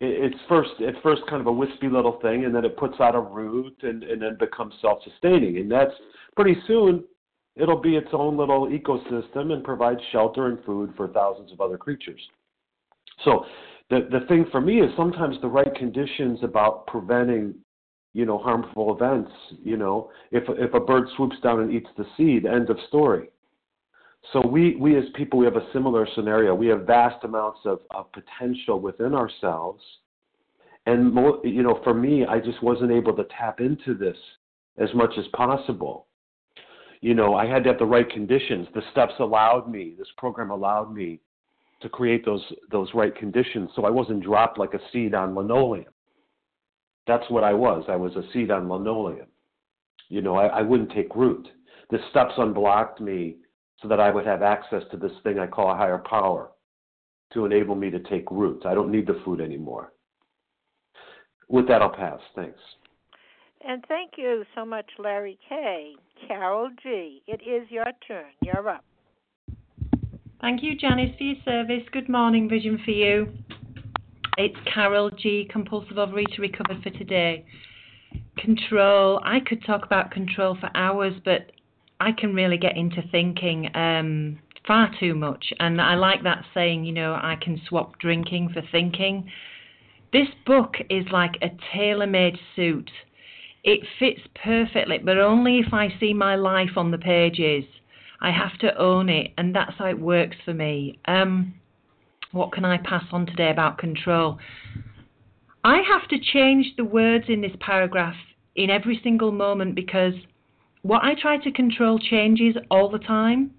It's 0.00 0.36
first 0.48 0.70
at 0.86 1.00
first 1.02 1.22
kind 1.28 1.40
of 1.40 1.46
a 1.46 1.52
wispy 1.52 1.88
little 1.88 2.18
thing, 2.20 2.44
and 2.44 2.54
then 2.54 2.64
it 2.64 2.76
puts 2.76 2.98
out 3.00 3.14
a 3.14 3.20
root 3.20 3.76
and, 3.82 4.02
and 4.02 4.20
then 4.20 4.36
becomes 4.38 4.74
self-sustaining. 4.80 5.58
And 5.58 5.70
that's 5.70 5.94
pretty 6.34 6.60
soon 6.66 7.04
it'll 7.54 7.80
be 7.80 7.96
its 7.96 8.08
own 8.12 8.36
little 8.36 8.66
ecosystem 8.66 9.52
and 9.52 9.62
provide 9.62 9.98
shelter 10.10 10.48
and 10.48 10.64
food 10.64 10.92
for 10.96 11.08
thousands 11.08 11.52
of 11.52 11.60
other 11.60 11.78
creatures. 11.78 12.20
So 13.24 13.44
the 13.90 14.08
the 14.10 14.26
thing 14.26 14.46
for 14.50 14.60
me 14.60 14.80
is 14.80 14.90
sometimes 14.96 15.36
the 15.40 15.48
right 15.48 15.72
conditions 15.76 16.40
about 16.42 16.86
preventing 16.86 17.54
you 18.14 18.26
know 18.26 18.38
harmful 18.38 18.94
events 18.94 19.30
you 19.62 19.76
know 19.76 20.10
if 20.30 20.44
if 20.48 20.74
a 20.74 20.80
bird 20.80 21.08
swoops 21.16 21.36
down 21.42 21.60
and 21.60 21.72
eats 21.72 21.88
the 21.96 22.06
seed 22.16 22.46
end 22.46 22.70
of 22.70 22.76
story 22.88 23.28
so 24.30 24.46
we, 24.46 24.76
we 24.76 24.96
as 24.96 25.04
people, 25.14 25.38
we 25.38 25.44
have 25.46 25.56
a 25.56 25.66
similar 25.72 26.06
scenario. 26.14 26.54
We 26.54 26.68
have 26.68 26.86
vast 26.86 27.24
amounts 27.24 27.60
of, 27.64 27.80
of 27.90 28.06
potential 28.12 28.78
within 28.80 29.14
ourselves. 29.14 29.82
And, 30.86 31.12
more, 31.12 31.40
you 31.44 31.62
know, 31.62 31.80
for 31.82 31.92
me, 31.92 32.24
I 32.24 32.38
just 32.38 32.62
wasn't 32.62 32.92
able 32.92 33.14
to 33.16 33.24
tap 33.36 33.60
into 33.60 33.94
this 33.94 34.16
as 34.78 34.88
much 34.94 35.12
as 35.18 35.24
possible. 35.34 36.06
You 37.00 37.14
know, 37.14 37.34
I 37.34 37.46
had 37.46 37.64
to 37.64 37.70
have 37.70 37.78
the 37.78 37.84
right 37.84 38.08
conditions. 38.08 38.68
The 38.74 38.82
steps 38.92 39.14
allowed 39.18 39.68
me, 39.68 39.94
this 39.98 40.08
program 40.16 40.50
allowed 40.50 40.94
me 40.94 41.20
to 41.80 41.88
create 41.88 42.24
those, 42.24 42.44
those 42.70 42.88
right 42.94 43.14
conditions 43.14 43.70
so 43.74 43.84
I 43.84 43.90
wasn't 43.90 44.22
dropped 44.22 44.56
like 44.56 44.72
a 44.72 44.80
seed 44.92 45.14
on 45.14 45.34
linoleum. 45.34 45.92
That's 47.08 47.28
what 47.28 47.42
I 47.42 47.52
was. 47.52 47.84
I 47.88 47.96
was 47.96 48.14
a 48.14 48.22
seed 48.32 48.52
on 48.52 48.68
linoleum. 48.68 49.26
You 50.08 50.22
know, 50.22 50.36
I, 50.36 50.46
I 50.46 50.62
wouldn't 50.62 50.92
take 50.92 51.16
root. 51.16 51.48
The 51.90 51.98
steps 52.10 52.34
unblocked 52.38 53.00
me 53.00 53.36
so 53.82 53.88
that 53.88 54.00
I 54.00 54.10
would 54.10 54.24
have 54.24 54.42
access 54.42 54.82
to 54.92 54.96
this 54.96 55.12
thing 55.24 55.38
I 55.40 55.46
call 55.48 55.70
a 55.70 55.76
higher 55.76 55.98
power 55.98 56.52
to 57.34 57.44
enable 57.44 57.74
me 57.74 57.90
to 57.90 57.98
take 57.98 58.30
root. 58.30 58.64
I 58.64 58.74
don't 58.74 58.90
need 58.90 59.06
the 59.06 59.20
food 59.24 59.40
anymore. 59.40 59.92
With 61.48 61.66
that, 61.68 61.82
I'll 61.82 61.90
pass. 61.90 62.20
Thanks. 62.36 62.58
And 63.66 63.84
thank 63.88 64.12
you 64.16 64.44
so 64.54 64.64
much, 64.64 64.86
Larry 64.98 65.38
K. 65.48 65.94
Carol 66.26 66.70
G. 66.82 67.22
It 67.26 67.40
is 67.42 67.68
your 67.70 67.86
turn. 68.06 68.30
You're 68.42 68.68
up. 68.68 68.84
Thank 70.40 70.62
you, 70.62 70.76
Janice, 70.76 71.16
for 71.16 71.24
your 71.24 71.36
service. 71.44 71.88
Good 71.92 72.08
morning, 72.08 72.48
Vision 72.48 72.80
for 72.84 72.90
You. 72.90 73.32
It's 74.38 74.56
Carol 74.72 75.10
G. 75.10 75.48
Compulsive 75.50 75.96
Overeater 75.96 76.38
Recovered 76.38 76.82
for 76.82 76.90
today. 76.90 77.44
Control. 78.38 79.20
I 79.24 79.38
could 79.40 79.64
talk 79.64 79.84
about 79.84 80.10
control 80.10 80.56
for 80.58 80.70
hours, 80.74 81.14
but 81.24 81.52
I 82.02 82.10
can 82.10 82.34
really 82.34 82.58
get 82.58 82.76
into 82.76 83.00
thinking 83.12 83.70
um, 83.76 84.40
far 84.66 84.90
too 84.98 85.14
much. 85.14 85.52
And 85.60 85.80
I 85.80 85.94
like 85.94 86.24
that 86.24 86.44
saying, 86.52 86.84
you 86.84 86.92
know, 86.92 87.12
I 87.12 87.36
can 87.40 87.60
swap 87.68 88.00
drinking 88.00 88.50
for 88.52 88.62
thinking. 88.72 89.30
This 90.12 90.26
book 90.44 90.74
is 90.90 91.04
like 91.12 91.36
a 91.42 91.50
tailor 91.72 92.08
made 92.08 92.36
suit. 92.56 92.90
It 93.62 93.86
fits 94.00 94.20
perfectly, 94.34 94.98
but 94.98 95.16
only 95.16 95.60
if 95.60 95.72
I 95.72 95.94
see 96.00 96.12
my 96.12 96.34
life 96.34 96.76
on 96.76 96.90
the 96.90 96.98
pages. 96.98 97.64
I 98.20 98.32
have 98.32 98.58
to 98.58 98.76
own 98.76 99.08
it, 99.08 99.32
and 99.38 99.54
that's 99.54 99.78
how 99.78 99.86
it 99.86 99.98
works 99.98 100.36
for 100.44 100.54
me. 100.54 100.98
Um, 101.06 101.54
what 102.32 102.50
can 102.50 102.64
I 102.64 102.78
pass 102.78 103.04
on 103.12 103.26
today 103.26 103.50
about 103.50 103.78
control? 103.78 104.38
I 105.62 105.82
have 105.88 106.08
to 106.08 106.18
change 106.18 106.66
the 106.76 106.84
words 106.84 107.26
in 107.28 107.42
this 107.42 107.56
paragraph 107.60 108.16
in 108.56 108.70
every 108.70 109.00
single 109.04 109.30
moment 109.30 109.76
because 109.76 110.14
what 110.82 111.02
I 111.04 111.14
try 111.14 111.38
to 111.38 111.52
control 111.52 111.98
changes 111.98 112.56
all 112.70 112.90
the 112.90 112.98
time. 112.98 113.52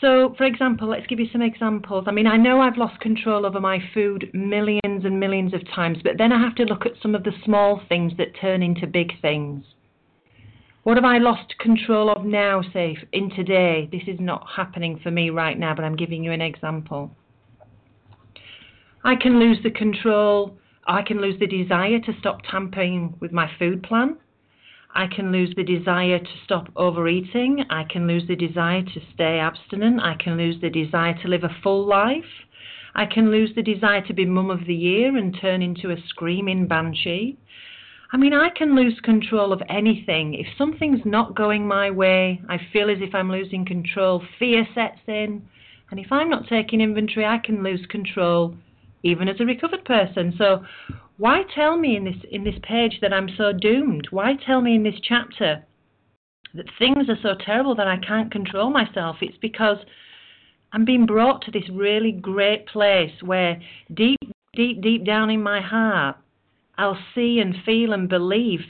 So, 0.00 0.34
for 0.36 0.44
example, 0.44 0.88
let's 0.88 1.06
give 1.06 1.20
you 1.20 1.28
some 1.30 1.42
examples. 1.42 2.04
I 2.06 2.10
mean, 2.10 2.26
I 2.26 2.36
know 2.36 2.60
I've 2.60 2.76
lost 2.76 3.00
control 3.00 3.46
over 3.46 3.60
my 3.60 3.78
food 3.94 4.30
millions 4.34 5.04
and 5.04 5.20
millions 5.20 5.54
of 5.54 5.60
times, 5.74 5.98
but 6.02 6.18
then 6.18 6.32
I 6.32 6.40
have 6.40 6.56
to 6.56 6.64
look 6.64 6.84
at 6.84 7.00
some 7.00 7.14
of 7.14 7.22
the 7.22 7.32
small 7.44 7.80
things 7.88 8.12
that 8.18 8.36
turn 8.40 8.62
into 8.62 8.86
big 8.86 9.20
things. 9.20 9.64
What 10.82 10.96
have 10.96 11.04
I 11.04 11.18
lost 11.18 11.56
control 11.60 12.10
of 12.10 12.24
now, 12.24 12.62
say, 12.72 12.98
in 13.12 13.30
today? 13.30 13.88
This 13.92 14.02
is 14.08 14.18
not 14.18 14.44
happening 14.56 14.98
for 15.00 15.12
me 15.12 15.30
right 15.30 15.56
now, 15.56 15.72
but 15.74 15.84
I'm 15.84 15.94
giving 15.94 16.24
you 16.24 16.32
an 16.32 16.40
example. 16.40 17.12
I 19.04 19.14
can 19.14 19.38
lose 19.38 19.58
the 19.62 19.70
control, 19.70 20.56
I 20.86 21.02
can 21.02 21.20
lose 21.20 21.38
the 21.38 21.46
desire 21.46 22.00
to 22.00 22.12
stop 22.18 22.40
tampering 22.50 23.14
with 23.20 23.30
my 23.30 23.48
food 23.58 23.84
plan. 23.84 24.16
I 24.94 25.06
can 25.06 25.32
lose 25.32 25.54
the 25.56 25.64
desire 25.64 26.18
to 26.18 26.30
stop 26.44 26.68
overeating. 26.76 27.64
I 27.70 27.84
can 27.84 28.06
lose 28.06 28.24
the 28.28 28.36
desire 28.36 28.82
to 28.82 29.00
stay 29.14 29.38
abstinent. 29.38 30.00
I 30.00 30.14
can 30.22 30.36
lose 30.36 30.60
the 30.60 30.70
desire 30.70 31.14
to 31.22 31.28
live 31.28 31.44
a 31.44 31.56
full 31.62 31.86
life. 31.86 32.24
I 32.94 33.06
can 33.06 33.30
lose 33.30 33.54
the 33.54 33.62
desire 33.62 34.02
to 34.06 34.12
be 34.12 34.26
mum 34.26 34.50
of 34.50 34.66
the 34.66 34.74
year 34.74 35.16
and 35.16 35.36
turn 35.40 35.62
into 35.62 35.90
a 35.90 35.96
screaming 36.08 36.66
banshee. 36.66 37.38
I 38.12 38.18
mean, 38.18 38.34
I 38.34 38.50
can 38.50 38.76
lose 38.76 39.00
control 39.02 39.54
of 39.54 39.62
anything. 39.70 40.34
If 40.34 40.46
something's 40.58 41.00
not 41.06 41.34
going 41.34 41.66
my 41.66 41.90
way, 41.90 42.42
I 42.50 42.58
feel 42.70 42.90
as 42.90 42.98
if 43.00 43.14
I'm 43.14 43.30
losing 43.30 43.64
control. 43.64 44.22
Fear 44.38 44.66
sets 44.74 45.00
in. 45.06 45.42
And 45.90 45.98
if 45.98 46.12
I'm 46.12 46.28
not 46.28 46.46
taking 46.48 46.82
inventory, 46.82 47.24
I 47.24 47.38
can 47.38 47.62
lose 47.62 47.84
control 47.88 48.54
even 49.02 49.28
as 49.28 49.40
a 49.40 49.44
recovered 49.46 49.84
person. 49.86 50.34
So, 50.36 50.64
why 51.22 51.42
tell 51.54 51.76
me 51.76 51.94
in 51.94 52.02
this 52.02 52.16
in 52.32 52.42
this 52.42 52.58
page 52.64 52.98
that 53.00 53.12
I'm 53.12 53.28
so 53.38 53.52
doomed? 53.52 54.08
Why 54.10 54.34
tell 54.44 54.60
me 54.60 54.74
in 54.74 54.82
this 54.82 55.00
chapter 55.00 55.64
that 56.52 56.66
things 56.80 57.08
are 57.08 57.22
so 57.22 57.36
terrible 57.46 57.76
that 57.76 57.86
I 57.86 57.98
can't 57.98 58.32
control 58.32 58.70
myself? 58.70 59.18
It's 59.20 59.36
because 59.40 59.76
I'm 60.72 60.84
being 60.84 61.06
brought 61.06 61.42
to 61.42 61.52
this 61.52 61.68
really 61.70 62.10
great 62.10 62.66
place 62.66 63.12
where 63.24 63.60
deep, 63.94 64.18
deep, 64.56 64.82
deep 64.82 65.06
down 65.06 65.30
in 65.30 65.40
my 65.40 65.60
heart, 65.60 66.16
I'll 66.76 66.98
see 67.14 67.38
and 67.38 67.54
feel 67.64 67.92
and 67.92 68.08
believe 68.08 68.62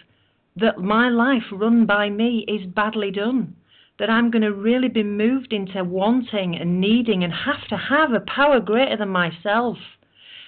that 0.57 0.77
my 0.77 1.09
life 1.09 1.49
run 1.51 1.87
by 1.87 2.11
me 2.11 2.45
is 2.47 2.67
badly 2.67 3.13
done. 3.13 3.57
that 3.99 4.11
I'm 4.11 4.31
going 4.31 4.43
to 4.43 4.53
really 4.53 4.89
be 4.89 5.03
moved 5.03 5.53
into 5.53 5.85
wanting 5.85 6.57
and 6.57 6.81
needing 6.81 7.25
and 7.25 7.33
have 7.33 7.67
to 7.69 7.77
have 7.77 8.13
a 8.13 8.21
power 8.21 8.61
greater 8.61 8.97
than 8.97 9.09
myself. 9.09 9.79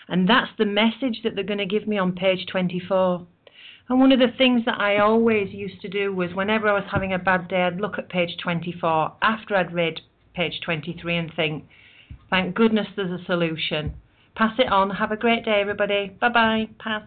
And 0.09 0.29
that's 0.29 0.51
the 0.59 0.67
message 0.67 1.21
that 1.25 1.35
they're 1.35 1.45
going 1.45 1.59
to 1.59 1.67
give 1.67 1.89
me 1.89 1.99
on 1.99 2.13
page 2.13 2.47
24. 2.51 3.27
And 3.89 4.01
one 4.01 4.13
of 4.13 4.19
the 4.19 4.33
things 4.39 4.65
that 4.65 4.81
I 4.81 4.99
always 4.99 5.53
used 5.53 5.81
to 5.83 5.89
do 5.89 6.15
was 6.15 6.35
whenever 6.35 6.69
I 6.69 6.73
was 6.73 6.89
having 6.91 7.13
a 7.13 7.19
bad 7.19 7.49
day, 7.49 7.63
I'd 7.63 7.81
look 7.81 7.99
at 7.99 8.09
page 8.09 8.37
24 8.43 9.17
after 9.23 9.57
I'd 9.57 9.75
read 9.75 10.01
page 10.35 10.61
23 10.65 11.17
and 11.17 11.33
think, 11.35 11.65
thank 12.31 12.55
goodness 12.55 12.87
there's 12.97 13.21
a 13.21 13.25
solution. 13.25 13.95
Pass 14.37 14.55
it 14.59 14.73
on. 14.73 14.91
Have 14.91 15.13
a 15.13 15.17
great 15.17 15.45
day, 15.45 15.61
everybody. 15.61 16.17
Bye 16.21 16.29
bye. 16.29 16.69
Pass. 16.79 17.03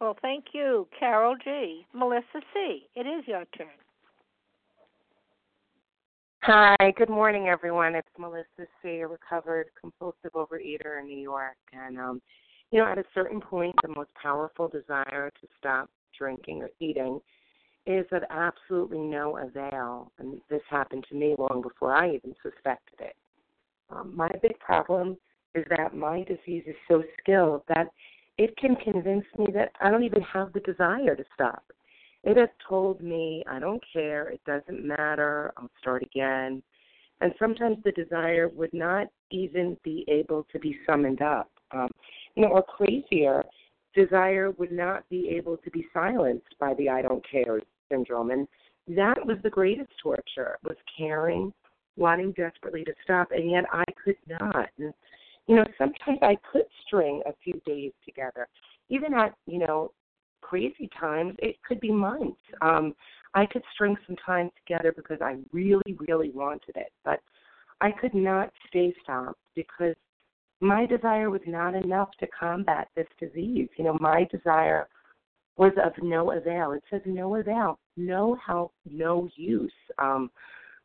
Well, 0.00 0.16
thank 0.20 0.46
you, 0.52 0.88
Carol 0.98 1.36
G. 1.42 1.86
Melissa 1.94 2.40
C., 2.52 2.88
it 2.94 3.06
is 3.06 3.26
your 3.26 3.44
turn. 3.56 3.68
Hi, 6.46 6.76
good 6.98 7.08
morning, 7.08 7.48
everyone. 7.48 7.94
It's 7.94 8.06
Melissa 8.18 8.68
C., 8.82 9.00
a 9.00 9.08
recovered 9.08 9.68
compulsive 9.80 10.32
overeater 10.34 11.00
in 11.00 11.06
New 11.06 11.16
York. 11.16 11.56
And, 11.72 11.98
um, 11.98 12.20
you 12.70 12.78
know, 12.78 12.86
at 12.86 12.98
a 12.98 13.04
certain 13.14 13.40
point, 13.40 13.74
the 13.80 13.88
most 13.88 14.10
powerful 14.22 14.68
desire 14.68 15.32
to 15.40 15.48
stop 15.58 15.88
drinking 16.18 16.62
or 16.62 16.68
eating 16.80 17.18
is 17.86 18.04
of 18.12 18.24
absolutely 18.28 18.98
no 18.98 19.38
avail. 19.38 20.12
And 20.18 20.38
this 20.50 20.60
happened 20.68 21.06
to 21.08 21.14
me 21.14 21.34
long 21.38 21.62
before 21.62 21.96
I 21.96 22.08
even 22.08 22.34
suspected 22.42 23.00
it. 23.00 23.16
Um, 23.88 24.12
my 24.14 24.28
big 24.42 24.58
problem 24.58 25.16
is 25.54 25.64
that 25.74 25.96
my 25.96 26.24
disease 26.24 26.64
is 26.66 26.76
so 26.88 27.02
skilled 27.22 27.62
that 27.68 27.86
it 28.36 28.54
can 28.58 28.76
convince 28.76 29.24
me 29.38 29.46
that 29.54 29.72
I 29.80 29.90
don't 29.90 30.04
even 30.04 30.20
have 30.20 30.52
the 30.52 30.60
desire 30.60 31.16
to 31.16 31.24
stop. 31.32 31.64
It 32.24 32.36
has 32.38 32.48
told 32.66 33.02
me, 33.02 33.44
I 33.48 33.58
don't 33.58 33.82
care, 33.92 34.28
it 34.28 34.40
doesn't 34.46 34.84
matter, 34.84 35.52
I'll 35.56 35.70
start 35.80 36.02
again. 36.02 36.62
And 37.20 37.32
sometimes 37.38 37.78
the 37.84 37.92
desire 37.92 38.48
would 38.48 38.72
not 38.72 39.08
even 39.30 39.76
be 39.84 40.04
able 40.08 40.46
to 40.52 40.58
be 40.58 40.76
summoned 40.86 41.22
up. 41.22 41.50
Um, 41.70 41.88
you 42.34 42.42
know, 42.42 42.48
or 42.48 42.62
crazier, 42.62 43.44
desire 43.94 44.50
would 44.52 44.72
not 44.72 45.08
be 45.08 45.28
able 45.30 45.56
to 45.58 45.70
be 45.70 45.86
silenced 45.92 46.54
by 46.58 46.74
the 46.74 46.88
I 46.88 47.02
don't 47.02 47.24
care 47.28 47.60
syndrome. 47.90 48.30
And 48.30 48.48
that 48.88 49.24
was 49.24 49.36
the 49.42 49.50
greatest 49.50 49.90
torture, 50.02 50.58
was 50.64 50.76
caring, 50.96 51.52
wanting 51.96 52.32
desperately 52.32 52.84
to 52.84 52.92
stop, 53.04 53.28
and 53.30 53.50
yet 53.50 53.64
I 53.72 53.84
could 54.02 54.16
not. 54.28 54.68
And 54.78 54.92
you 55.46 55.56
know, 55.56 55.64
sometimes 55.76 56.18
I 56.22 56.36
could 56.50 56.64
string 56.86 57.22
a 57.26 57.34
few 57.42 57.60
days 57.66 57.92
together. 58.04 58.48
Even 58.88 59.14
at, 59.14 59.34
you 59.46 59.58
know, 59.58 59.92
crazy 60.48 60.88
times, 60.98 61.34
it 61.38 61.56
could 61.66 61.80
be 61.80 61.90
months. 61.90 62.40
Um, 62.60 62.94
I 63.34 63.46
could 63.46 63.62
string 63.72 63.96
some 64.06 64.16
time 64.24 64.50
together 64.64 64.92
because 64.94 65.18
I 65.20 65.36
really, 65.52 65.96
really 66.08 66.30
wanted 66.30 66.76
it. 66.76 66.92
But 67.04 67.20
I 67.80 67.90
could 67.90 68.14
not 68.14 68.50
stay 68.68 68.94
stopped 69.02 69.40
because 69.54 69.96
my 70.60 70.86
desire 70.86 71.30
was 71.30 71.42
not 71.46 71.74
enough 71.74 72.10
to 72.20 72.26
combat 72.28 72.88
this 72.94 73.08
disease. 73.18 73.68
You 73.76 73.84
know, 73.84 73.96
my 74.00 74.26
desire 74.30 74.88
was 75.56 75.72
of 75.84 75.92
no 76.02 76.32
avail. 76.32 76.72
It 76.72 76.82
says 76.90 77.02
no 77.04 77.36
avail, 77.36 77.78
no 77.96 78.36
help, 78.44 78.72
no 78.88 79.28
use. 79.36 79.72
Um, 79.98 80.30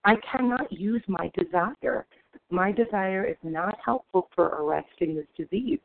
I 0.06 0.16
cannot 0.32 0.72
use 0.72 1.04
my 1.08 1.32
desire 1.38 2.06
my 2.50 2.72
desire 2.72 3.26
is 3.26 3.38
not 3.44 3.78
helpful 3.84 4.30
for 4.36 4.48
arresting 4.48 5.16
this 5.16 5.28
disease. 5.38 5.80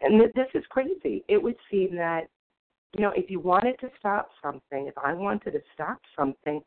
And 0.00 0.20
this 0.20 0.48
is 0.54 0.64
crazy. 0.68 1.24
It 1.28 1.40
would 1.40 1.56
seem 1.70 1.94
that, 1.96 2.28
you 2.94 3.02
know, 3.02 3.12
if 3.16 3.30
you 3.30 3.40
wanted 3.40 3.78
to 3.80 3.88
stop 3.98 4.30
something, 4.42 4.86
if 4.86 4.94
I 5.02 5.12
wanted 5.14 5.52
to 5.52 5.60
stop 5.74 5.98
something, 6.16 6.60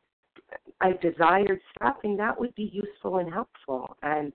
I 0.82 0.93
desired 1.01 1.59
stopping, 1.76 2.17
that 2.17 2.39
would 2.39 2.53
be 2.55 2.71
useful 2.73 3.17
and 3.17 3.32
helpful. 3.32 3.95
And 4.01 4.34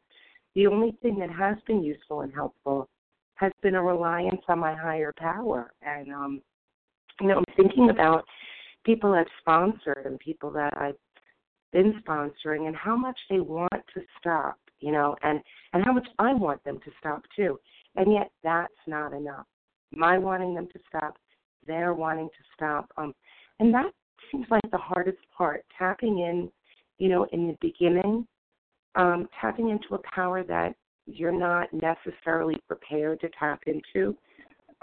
the 0.54 0.66
only 0.66 0.96
thing 1.02 1.18
that 1.18 1.30
has 1.30 1.56
been 1.66 1.82
useful 1.82 2.22
and 2.22 2.32
helpful 2.32 2.88
has 3.34 3.52
been 3.62 3.74
a 3.74 3.82
reliance 3.82 4.42
on 4.48 4.58
my 4.58 4.74
higher 4.74 5.12
power. 5.16 5.72
And, 5.82 6.12
um, 6.12 6.42
you 7.20 7.28
know, 7.28 7.38
I'm 7.38 7.54
thinking 7.56 7.90
about 7.90 8.24
people 8.84 9.12
I've 9.12 9.26
sponsored 9.40 10.06
and 10.06 10.18
people 10.18 10.50
that 10.52 10.72
I've 10.76 10.96
been 11.72 12.00
sponsoring 12.06 12.66
and 12.66 12.76
how 12.76 12.96
much 12.96 13.18
they 13.28 13.40
want 13.40 13.72
to 13.94 14.00
stop 14.18 14.58
you 14.80 14.92
know, 14.92 15.16
and 15.22 15.40
and 15.72 15.84
how 15.84 15.92
much 15.92 16.08
I 16.18 16.34
want 16.34 16.62
them 16.64 16.80
to 16.84 16.90
stop 16.98 17.22
too. 17.36 17.58
And 17.96 18.12
yet 18.12 18.30
that's 18.42 18.72
not 18.86 19.12
enough. 19.12 19.46
My 19.92 20.18
wanting 20.18 20.54
them 20.54 20.68
to 20.72 20.80
stop, 20.88 21.16
their 21.70 21.94
wanting 21.94 22.28
to 22.28 22.44
stop. 22.54 22.90
Um 22.96 23.14
and 23.60 23.72
that 23.74 23.92
seems 24.30 24.46
like 24.50 24.62
the 24.70 24.78
hardest 24.78 25.18
part, 25.36 25.64
tapping 25.78 26.20
in, 26.20 26.50
you 26.98 27.08
know, 27.08 27.26
in 27.32 27.48
the 27.48 27.56
beginning, 27.60 28.26
um, 28.94 29.28
tapping 29.40 29.70
into 29.70 29.94
a 29.94 30.14
power 30.14 30.42
that 30.44 30.74
you're 31.06 31.32
not 31.32 31.68
necessarily 31.72 32.56
prepared 32.66 33.20
to 33.20 33.28
tap 33.38 33.60
into. 33.66 34.16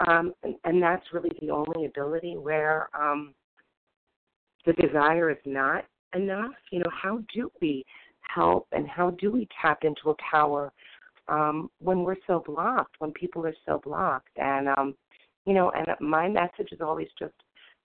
Um, 0.07 0.33
and, 0.43 0.55
and 0.63 0.81
that's 0.81 1.05
really 1.11 1.31
the 1.41 1.49
only 1.49 1.85
ability 1.85 2.37
where 2.37 2.89
um, 2.99 3.33
the 4.65 4.73
desire 4.73 5.31
is 5.31 5.37
not 5.45 5.85
enough. 6.15 6.53
You 6.71 6.79
know, 6.79 6.91
how 6.91 7.23
do 7.33 7.51
we 7.61 7.83
help 8.21 8.67
and 8.71 8.87
how 8.87 9.11
do 9.11 9.31
we 9.31 9.47
tap 9.61 9.79
into 9.83 10.09
a 10.11 10.15
power 10.31 10.71
um, 11.27 11.69
when 11.79 12.03
we're 12.03 12.15
so 12.27 12.43
blocked, 12.45 12.95
when 12.99 13.11
people 13.11 13.45
are 13.45 13.55
so 13.65 13.81
blocked. 13.83 14.29
And, 14.37 14.69
um, 14.69 14.95
you 15.47 15.53
know, 15.53 15.71
and 15.71 15.87
my 16.01 16.27
message 16.27 16.73
is 16.73 16.81
always 16.81 17.07
just 17.17 17.33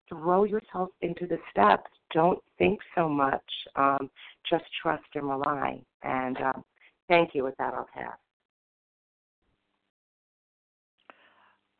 throw 0.08 0.42
yourself 0.42 0.88
into 1.00 1.28
the 1.28 1.38
steps. 1.50 1.88
Don't 2.12 2.40
think 2.58 2.80
so 2.96 3.08
much. 3.08 3.40
Um, 3.76 4.10
just 4.50 4.64
trust 4.82 5.04
and 5.14 5.28
rely. 5.28 5.80
And 6.02 6.36
um, 6.38 6.64
thank 7.08 7.30
you. 7.34 7.44
With 7.44 7.54
that, 7.58 7.72
I'll 7.72 7.86
pass. 7.94 8.18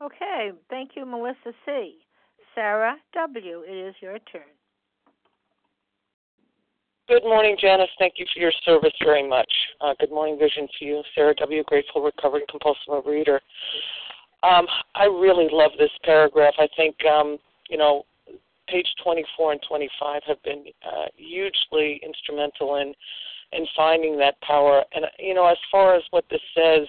Okay. 0.01 0.53
Thank 0.71 0.93
you, 0.95 1.05
Melissa 1.05 1.53
C. 1.67 1.97
Sarah 2.55 2.97
W., 3.15 3.65
it 3.67 3.89
is 3.89 3.95
your 4.01 4.19
turn. 4.31 4.43
Good 7.09 7.25
morning, 7.25 7.57
Janice. 7.61 7.91
Thank 7.99 8.15
you 8.17 8.27
for 8.33 8.41
your 8.41 8.53
service 8.65 8.93
very 9.03 9.29
much. 9.29 9.51
Uh, 9.81 9.93
good 9.99 10.11
morning, 10.11 10.39
Vision 10.39 10.69
to 10.79 10.85
you. 10.85 11.03
Sarah 11.15 11.35
W., 11.35 11.65
grateful, 11.65 12.03
recovered, 12.03 12.43
compulsive 12.49 12.89
overeater. 12.89 13.41
Um, 14.43 14.67
I 14.95 15.05
really 15.05 15.49
love 15.51 15.73
this 15.79 15.91
paragraph. 16.05 16.55
I 16.59 16.69
think, 16.77 16.97
um, 17.05 17.39
you 17.69 17.79
know, 17.79 18.05
page 18.69 18.89
24 19.03 19.53
and 19.53 19.61
25 19.69 20.23
have 20.27 20.43
been 20.43 20.65
uh, 20.85 21.07
hugely 21.17 22.01
instrumental 22.05 22.77
in 22.77 22.95
in 23.53 23.67
finding 23.77 24.17
that 24.19 24.41
power. 24.41 24.83
And, 24.95 25.05
you 25.19 25.35
know, 25.35 25.47
as 25.47 25.59
far 25.71 25.95
as 25.95 26.03
what 26.11 26.25
this 26.31 26.41
says, 26.57 26.89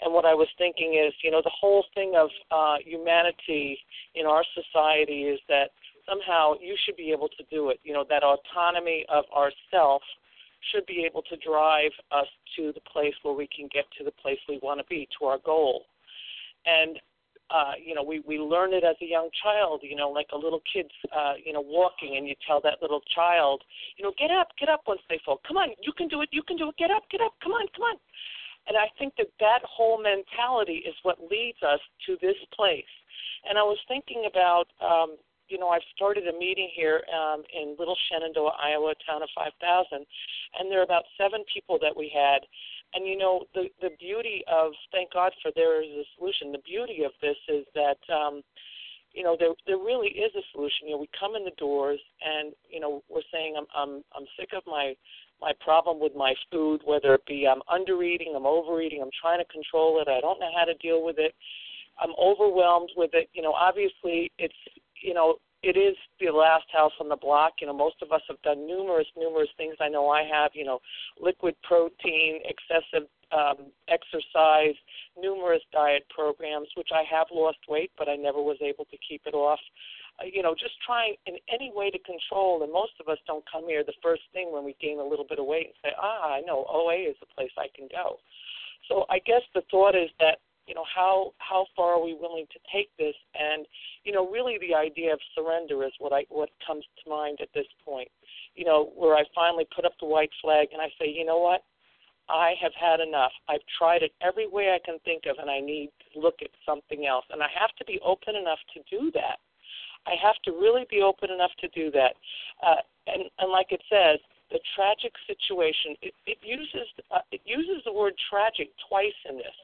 and 0.00 0.12
what 0.12 0.24
I 0.24 0.34
was 0.34 0.48
thinking 0.56 1.02
is, 1.04 1.12
you 1.22 1.30
know, 1.30 1.40
the 1.42 1.50
whole 1.50 1.84
thing 1.94 2.14
of 2.16 2.28
uh, 2.50 2.76
humanity 2.84 3.78
in 4.14 4.26
our 4.26 4.44
society 4.54 5.24
is 5.24 5.40
that 5.48 5.70
somehow 6.08 6.52
you 6.60 6.76
should 6.84 6.96
be 6.96 7.10
able 7.10 7.28
to 7.28 7.42
do 7.50 7.70
it. 7.70 7.80
You 7.82 7.94
know, 7.94 8.04
that 8.08 8.22
autonomy 8.22 9.04
of 9.08 9.24
ourself 9.34 10.02
should 10.72 10.86
be 10.86 11.04
able 11.04 11.22
to 11.22 11.36
drive 11.36 11.92
us 12.12 12.26
to 12.56 12.72
the 12.72 12.80
place 12.92 13.14
where 13.22 13.34
we 13.34 13.48
can 13.54 13.68
get 13.72 13.84
to 13.98 14.04
the 14.04 14.12
place 14.22 14.38
we 14.48 14.60
want 14.62 14.80
to 14.80 14.86
be, 14.88 15.08
to 15.18 15.26
our 15.26 15.38
goal. 15.38 15.86
And 16.66 16.98
uh, 17.50 17.72
you 17.78 17.94
know, 17.94 18.02
we 18.02 18.20
we 18.26 18.38
learn 18.38 18.74
it 18.74 18.82
as 18.82 18.96
a 19.00 19.06
young 19.06 19.30
child. 19.42 19.80
You 19.82 19.94
know, 19.94 20.10
like 20.10 20.26
a 20.32 20.36
little 20.36 20.60
kid's, 20.72 20.90
uh, 21.14 21.34
you 21.42 21.52
know, 21.52 21.60
walking, 21.62 22.16
and 22.16 22.26
you 22.26 22.34
tell 22.46 22.60
that 22.62 22.82
little 22.82 23.00
child, 23.14 23.62
you 23.96 24.04
know, 24.04 24.12
get 24.18 24.30
up, 24.30 24.48
get 24.58 24.68
up 24.68 24.82
once 24.86 25.00
they 25.08 25.20
fall. 25.24 25.40
Come 25.46 25.56
on, 25.56 25.70
you 25.80 25.92
can 25.92 26.08
do 26.08 26.22
it, 26.22 26.28
you 26.32 26.42
can 26.42 26.56
do 26.56 26.68
it. 26.68 26.76
Get 26.76 26.90
up, 26.90 27.04
get 27.10 27.20
up. 27.20 27.34
Come 27.42 27.52
on, 27.52 27.66
come 27.74 27.84
on. 27.84 27.96
And 28.66 28.76
I 28.76 28.90
think 28.98 29.14
that 29.18 29.28
that 29.38 29.60
whole 29.62 30.02
mentality 30.02 30.82
is 30.82 30.94
what 31.04 31.18
leads 31.30 31.62
us 31.62 31.78
to 32.06 32.16
this 32.20 32.36
place. 32.52 32.90
And 33.48 33.56
I 33.56 33.62
was 33.62 33.78
thinking 33.86 34.26
about 34.26 34.66
um, 34.82 35.16
you 35.48 35.58
know, 35.58 35.68
I've 35.68 35.86
started 35.94 36.26
a 36.26 36.36
meeting 36.38 36.70
here 36.74 37.02
um, 37.14 37.42
in 37.54 37.76
Little 37.78 37.96
Shenandoah, 38.08 38.56
Iowa, 38.62 38.94
town 39.06 39.22
of 39.22 39.28
5,000, 39.34 40.04
and 40.58 40.70
there 40.70 40.80
are 40.80 40.84
about 40.84 41.04
seven 41.18 41.44
people 41.52 41.78
that 41.80 41.96
we 41.96 42.10
had. 42.12 42.42
And 42.94 43.06
you 43.06 43.16
know, 43.16 43.44
the 43.54 43.68
the 43.80 43.90
beauty 43.98 44.42
of 44.50 44.72
thank 44.92 45.12
God 45.12 45.32
for 45.42 45.50
there 45.54 45.82
is 45.82 45.90
a 45.90 46.04
solution. 46.16 46.52
The 46.52 46.64
beauty 46.64 47.04
of 47.04 47.12
this 47.20 47.36
is 47.48 47.64
that 47.74 47.98
um, 48.12 48.42
you 49.12 49.22
know 49.22 49.36
there 49.38 49.52
there 49.66 49.78
really 49.78 50.08
is 50.08 50.32
a 50.34 50.44
solution. 50.52 50.88
You 50.88 50.92
know, 50.92 51.00
we 51.00 51.10
come 51.18 51.36
in 51.36 51.44
the 51.44 51.56
doors, 51.58 52.00
and 52.24 52.52
you 52.70 52.80
know 52.80 53.02
we're 53.08 53.26
saying 53.32 53.54
I'm 53.58 53.66
I'm 53.76 54.02
I'm 54.16 54.26
sick 54.38 54.50
of 54.56 54.62
my 54.66 54.94
my 55.40 55.52
problem 55.60 56.00
with 56.00 56.14
my 56.16 56.34
food, 56.50 56.80
whether 56.84 57.14
it 57.14 57.26
be 57.26 57.46
I'm 57.46 57.60
under 57.70 58.02
eating, 58.02 58.32
I'm 58.34 58.46
overeating, 58.46 59.02
I'm 59.02 59.12
trying 59.20 59.38
to 59.38 59.52
control 59.52 60.00
it, 60.00 60.08
I 60.08 60.20
don't 60.20 60.40
know 60.40 60.50
how 60.56 60.64
to 60.64 60.72
deal 60.74 61.04
with 61.04 61.16
it. 61.18 61.34
I'm 62.00 62.12
overwhelmed 62.18 62.90
with 62.96 63.10
it. 63.12 63.28
You 63.34 63.42
know, 63.42 63.52
obviously 63.52 64.32
it's 64.38 64.54
you 65.02 65.14
know, 65.14 65.36
it 65.66 65.76
is 65.76 65.96
the 66.20 66.30
last 66.30 66.66
house 66.72 66.92
on 67.00 67.08
the 67.08 67.16
block. 67.16 67.54
You 67.60 67.66
know, 67.66 67.72
most 67.74 67.96
of 68.02 68.12
us 68.12 68.22
have 68.28 68.40
done 68.42 68.66
numerous, 68.66 69.06
numerous 69.16 69.48
things. 69.56 69.74
I 69.80 69.88
know 69.88 70.08
I 70.08 70.22
have. 70.22 70.52
You 70.54 70.64
know, 70.64 70.78
liquid 71.20 71.54
protein, 71.62 72.40
excessive 72.44 73.08
um, 73.32 73.72
exercise, 73.88 74.76
numerous 75.18 75.62
diet 75.72 76.04
programs, 76.14 76.68
which 76.76 76.90
I 76.94 77.02
have 77.10 77.26
lost 77.32 77.58
weight, 77.68 77.90
but 77.98 78.08
I 78.08 78.14
never 78.16 78.40
was 78.40 78.58
able 78.62 78.84
to 78.86 78.96
keep 79.08 79.22
it 79.26 79.34
off. 79.34 79.58
uh, 80.20 80.24
you 80.24 80.42
know, 80.42 80.54
just 80.54 80.74
trying 80.84 81.14
in 81.26 81.36
any 81.52 81.72
way 81.74 81.90
to 81.90 81.98
control. 81.98 82.62
And 82.62 82.72
most 82.72 82.92
of 83.00 83.08
us 83.08 83.18
don't 83.26 83.44
come 83.50 83.66
here 83.66 83.84
the 83.84 83.92
first 84.02 84.22
thing 84.32 84.52
when 84.52 84.64
we 84.64 84.76
gain 84.80 84.98
a 84.98 85.04
little 85.04 85.26
bit 85.28 85.38
of 85.38 85.46
weight 85.46 85.66
and 85.66 85.74
say, 85.82 85.90
ah, 85.98 86.34
I 86.34 86.40
know 86.40 86.64
OA 86.68 87.10
is 87.10 87.16
the 87.20 87.26
place 87.34 87.50
I 87.58 87.66
can 87.74 87.88
go. 87.90 88.18
So 88.88 89.04
I 89.10 89.18
guess 89.18 89.42
the 89.54 89.62
thought 89.70 89.94
is 89.94 90.10
that 90.20 90.38
you 90.66 90.74
know 90.74 90.84
how 90.94 91.32
how 91.38 91.66
far 91.74 91.94
are 91.94 92.04
we 92.04 92.14
willing 92.14 92.46
to 92.52 92.58
take 92.72 92.90
this 92.98 93.14
and 93.38 93.66
you 94.04 94.12
know 94.12 94.28
really 94.30 94.58
the 94.60 94.74
idea 94.74 95.12
of 95.12 95.20
surrender 95.34 95.84
is 95.84 95.92
what 95.98 96.12
i 96.12 96.24
what 96.28 96.50
comes 96.66 96.84
to 97.02 97.10
mind 97.10 97.38
at 97.40 97.48
this 97.54 97.66
point 97.84 98.08
you 98.54 98.64
know 98.64 98.92
where 98.96 99.14
i 99.14 99.24
finally 99.34 99.66
put 99.74 99.84
up 99.84 99.92
the 100.00 100.06
white 100.06 100.30
flag 100.40 100.68
and 100.72 100.80
i 100.80 100.88
say 100.98 101.08
you 101.08 101.24
know 101.24 101.38
what 101.38 101.62
i 102.28 102.54
have 102.60 102.72
had 102.78 103.00
enough 103.00 103.32
i've 103.48 103.64
tried 103.78 104.02
it 104.02 104.12
every 104.20 104.48
way 104.48 104.74
i 104.74 104.78
can 104.84 104.98
think 105.04 105.24
of 105.26 105.36
and 105.40 105.50
i 105.50 105.60
need 105.60 105.90
to 106.12 106.20
look 106.20 106.36
at 106.42 106.50
something 106.64 107.06
else 107.06 107.24
and 107.30 107.42
i 107.42 107.48
have 107.58 107.74
to 107.78 107.84
be 107.84 108.00
open 108.04 108.34
enough 108.36 108.60
to 108.72 108.80
do 108.90 109.10
that 109.12 109.38
I 110.06 110.14
have 110.22 110.36
to 110.44 110.52
really 110.52 110.86
be 110.88 111.02
open 111.02 111.32
enough 111.32 111.50
to 111.58 111.68
do 111.70 111.90
that. 111.90 112.14
Uh, 112.62 112.76
and, 113.08 113.24
and 113.40 113.50
like 113.50 113.72
it 113.72 113.82
says, 113.90 114.20
the 114.50 114.60
tragic 114.74 115.12
situation. 115.26 115.96
It, 116.02 116.14
it 116.26 116.38
uses 116.42 116.86
uh, 117.10 117.26
it 117.32 117.40
uses 117.44 117.82
the 117.84 117.92
word 117.92 118.14
tragic 118.30 118.70
twice 118.88 119.16
in 119.28 119.36
this. 119.36 119.56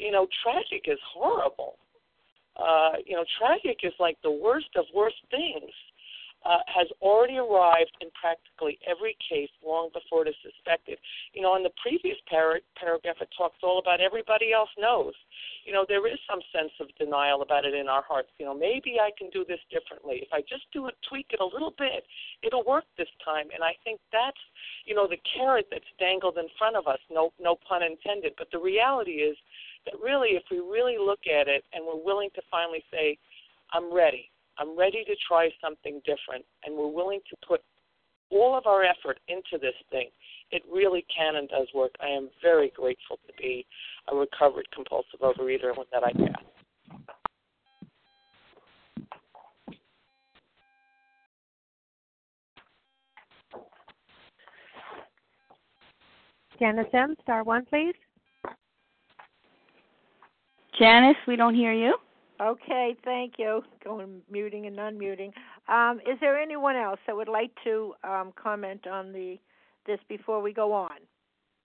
You 0.00 0.10
know, 0.10 0.26
tragic 0.42 0.86
is 0.86 0.98
horrible. 1.12 1.76
Uh, 2.56 2.96
you 3.06 3.14
know, 3.14 3.24
tragic 3.38 3.80
is 3.84 3.92
like 4.00 4.16
the 4.22 4.30
worst 4.30 4.72
of 4.76 4.84
worst 4.94 5.16
things 5.30 5.70
uh, 6.44 6.64
has 6.66 6.88
already 7.02 7.36
arrived 7.36 7.92
in 8.00 8.08
practically 8.16 8.78
every 8.88 9.16
case 9.20 9.50
long 9.64 9.90
before 9.92 10.24
it 10.24 10.30
is 10.30 10.36
suspected. 10.40 10.96
You 11.34 11.42
know, 11.42 11.56
in 11.56 11.62
the 11.62 11.72
previous 11.82 12.16
par- 12.28 12.64
paragraph, 12.76 13.16
it 13.20 13.28
talks 13.36 13.60
all 13.62 13.78
about 13.78 14.00
everybody 14.00 14.52
else 14.52 14.70
knows. 14.78 15.12
You 15.64 15.72
know, 15.74 15.84
there 15.86 16.06
is 16.08 16.18
some 16.28 16.40
sense 16.52 16.72
of 16.80 16.88
denial 16.96 17.42
about 17.42 17.66
it 17.66 17.74
in 17.74 17.88
our 17.88 18.02
hearts. 18.02 18.30
You 18.38 18.46
know, 18.46 18.56
maybe 18.56 18.96
I 19.00 19.10
can 19.18 19.28
do 19.30 19.44
this 19.44 19.60
differently. 19.68 20.24
If 20.24 20.32
I 20.32 20.40
just 20.40 20.64
do 20.72 20.88
it, 20.88 20.96
tweak 21.08 21.26
it 21.30 21.40
a 21.40 21.44
little 21.44 21.74
bit, 21.76 22.04
it'll 22.42 22.64
work 22.64 22.84
this 22.96 23.12
time. 23.22 23.52
And 23.52 23.62
I 23.62 23.76
think 23.84 24.00
that's, 24.10 24.40
you 24.86 24.94
know, 24.94 25.06
the 25.06 25.20
carrot 25.36 25.68
that's 25.70 25.92
dangled 25.98 26.38
in 26.38 26.48
front 26.56 26.76
of 26.76 26.88
us. 26.88 26.98
No, 27.12 27.32
no 27.38 27.56
pun 27.68 27.82
intended. 27.82 28.32
But 28.38 28.48
the 28.50 28.58
reality 28.58 29.20
is 29.20 29.36
that 29.86 29.94
really, 30.02 30.30
if 30.30 30.44
we 30.50 30.58
really 30.58 30.96
look 30.98 31.20
at 31.26 31.48
it 31.48 31.64
and 31.72 31.84
we're 31.84 32.02
willing 32.02 32.30
to 32.34 32.42
finally 32.50 32.82
say, 32.92 33.16
I'm 33.72 33.92
ready 33.92 34.30
I'm 34.60 34.78
ready 34.78 35.04
to 35.04 35.16
try 35.26 35.48
something 35.62 36.02
different, 36.04 36.44
and 36.64 36.76
we're 36.76 36.86
willing 36.86 37.20
to 37.30 37.36
put 37.46 37.62
all 38.30 38.56
of 38.56 38.66
our 38.66 38.84
effort 38.84 39.18
into 39.26 39.58
this 39.58 39.74
thing. 39.90 40.10
It 40.50 40.62
really 40.70 41.04
can 41.14 41.36
and 41.36 41.48
does 41.48 41.66
work. 41.74 41.92
I 42.00 42.08
am 42.08 42.28
very 42.42 42.70
grateful 42.76 43.18
to 43.26 43.32
be 43.38 43.66
a 44.12 44.14
recovered 44.14 44.68
compulsive 44.74 45.20
overeater 45.20 45.70
and 45.70 45.86
that 45.92 46.04
I 46.04 46.12
passed. 46.12 46.44
Janice 56.58 56.86
M., 56.92 57.16
star 57.22 57.42
one, 57.42 57.64
please. 57.64 57.94
Janice, 60.80 61.16
we 61.28 61.36
don't 61.36 61.54
hear 61.54 61.74
you. 61.74 61.96
Okay, 62.40 62.96
thank 63.04 63.34
you. 63.36 63.62
Going 63.84 64.22
muting 64.30 64.66
and 64.66 64.78
unmuting. 64.78 65.30
Um, 65.68 66.00
is 66.10 66.18
there 66.22 66.40
anyone 66.40 66.74
else 66.74 66.98
that 67.06 67.14
would 67.14 67.28
like 67.28 67.50
to 67.64 67.92
um, 68.02 68.32
comment 68.42 68.86
on 68.86 69.12
the 69.12 69.36
this 69.86 69.98
before 70.08 70.40
we 70.40 70.54
go 70.54 70.72
on? 70.72 70.96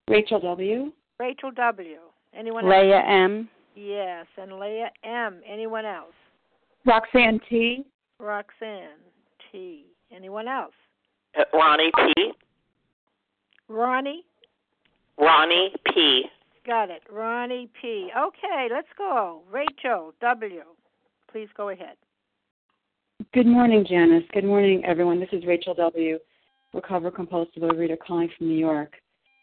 Rachel 0.10 0.42
W. 0.42 0.92
Rachel 1.18 1.52
W. 1.52 1.98
Anyone 2.38 2.66
else? 2.66 2.74
Leah 2.74 2.98
else? 2.98 3.06
M. 3.08 3.50
Yes, 3.76 4.26
and 4.38 4.60
Leah 4.60 4.92
M. 5.06 5.40
Anyone 5.50 5.86
else? 5.86 6.14
Roxanne 6.86 7.40
T. 7.50 7.86
Roxanne 8.20 9.00
T. 9.52 9.86
Anyone 10.14 10.50
else? 10.50 10.74
Uh, 11.40 11.44
Ronnie 11.54 11.92
P. 11.96 12.32
Ronnie. 13.70 14.26
Ronnie 15.18 15.74
P. 15.94 16.24
Got 16.66 16.90
it. 16.90 17.04
Ronnie 17.12 17.70
P. 17.80 18.10
Okay, 18.18 18.68
let's 18.72 18.88
go. 18.98 19.42
Rachel 19.52 20.14
W. 20.22 20.64
Please 21.32 21.50
go 21.56 21.70
ahead. 21.70 21.96
Good 23.34 23.46
morning, 23.46 23.86
Janice. 23.88 24.24
Good 24.34 24.46
morning, 24.46 24.84
everyone. 24.84 25.20
This 25.20 25.30
is 25.32 25.46
Rachel 25.46 25.76
W., 25.76 26.18
recover 26.74 27.12
compulsive 27.12 27.62
overeater 27.62 27.98
calling 28.00 28.30
from 28.38 28.48
New 28.48 28.58
York. 28.58 28.94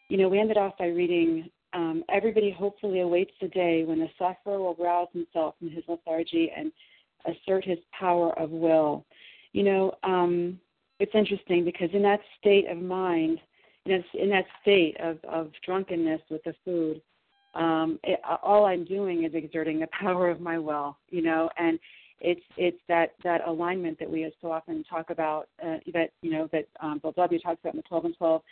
You 0.08 0.18
know, 0.18 0.28
we 0.28 0.40
ended 0.40 0.56
off 0.56 0.76
by 0.78 0.86
reading 0.86 1.48
um, 1.74 2.04
Everybody 2.08 2.50
hopefully 2.50 3.00
awaits 3.00 3.32
the 3.40 3.48
day 3.48 3.84
when 3.84 3.98
the 3.98 4.08
sufferer 4.18 4.58
will 4.58 4.76
rouse 4.78 5.08
himself 5.12 5.54
from 5.58 5.70
his 5.70 5.84
lethargy 5.88 6.50
and 6.54 6.72
assert 7.26 7.64
his 7.64 7.78
power 7.98 8.38
of 8.38 8.50
will. 8.50 9.06
You 9.52 9.62
know, 9.62 9.94
um, 10.02 10.58
it's 10.98 11.14
interesting 11.14 11.64
because 11.64 11.88
in 11.92 12.02
that 12.02 12.20
state 12.38 12.68
of 12.68 12.78
mind, 12.78 13.38
in 13.86 13.92
that, 13.92 14.20
in 14.20 14.28
that 14.30 14.44
state 14.60 14.96
of, 15.00 15.18
of 15.24 15.50
drunkenness 15.64 16.20
with 16.30 16.42
the 16.44 16.54
food, 16.64 17.00
um, 17.54 17.98
it, 18.02 18.20
all 18.42 18.64
I'm 18.64 18.84
doing 18.84 19.24
is 19.24 19.32
exerting 19.34 19.80
the 19.80 19.88
power 19.88 20.30
of 20.30 20.40
my 20.40 20.58
will, 20.58 20.96
you 21.10 21.22
know, 21.22 21.50
and 21.58 21.78
it's 22.20 22.40
it's 22.56 22.78
that 22.88 23.14
that 23.24 23.46
alignment 23.46 23.98
that 23.98 24.10
we 24.10 24.30
so 24.40 24.50
often 24.50 24.84
talk 24.84 25.10
about 25.10 25.48
uh, 25.62 25.78
that 25.92 26.10
you 26.22 26.30
know 26.30 26.48
that 26.52 26.66
um, 26.80 26.98
Bill 26.98 27.12
W 27.12 27.40
talks 27.40 27.60
about 27.62 27.74
in 27.74 27.78
the 27.78 27.82
12 27.82 28.04
and 28.06 28.16
12, 28.16 28.42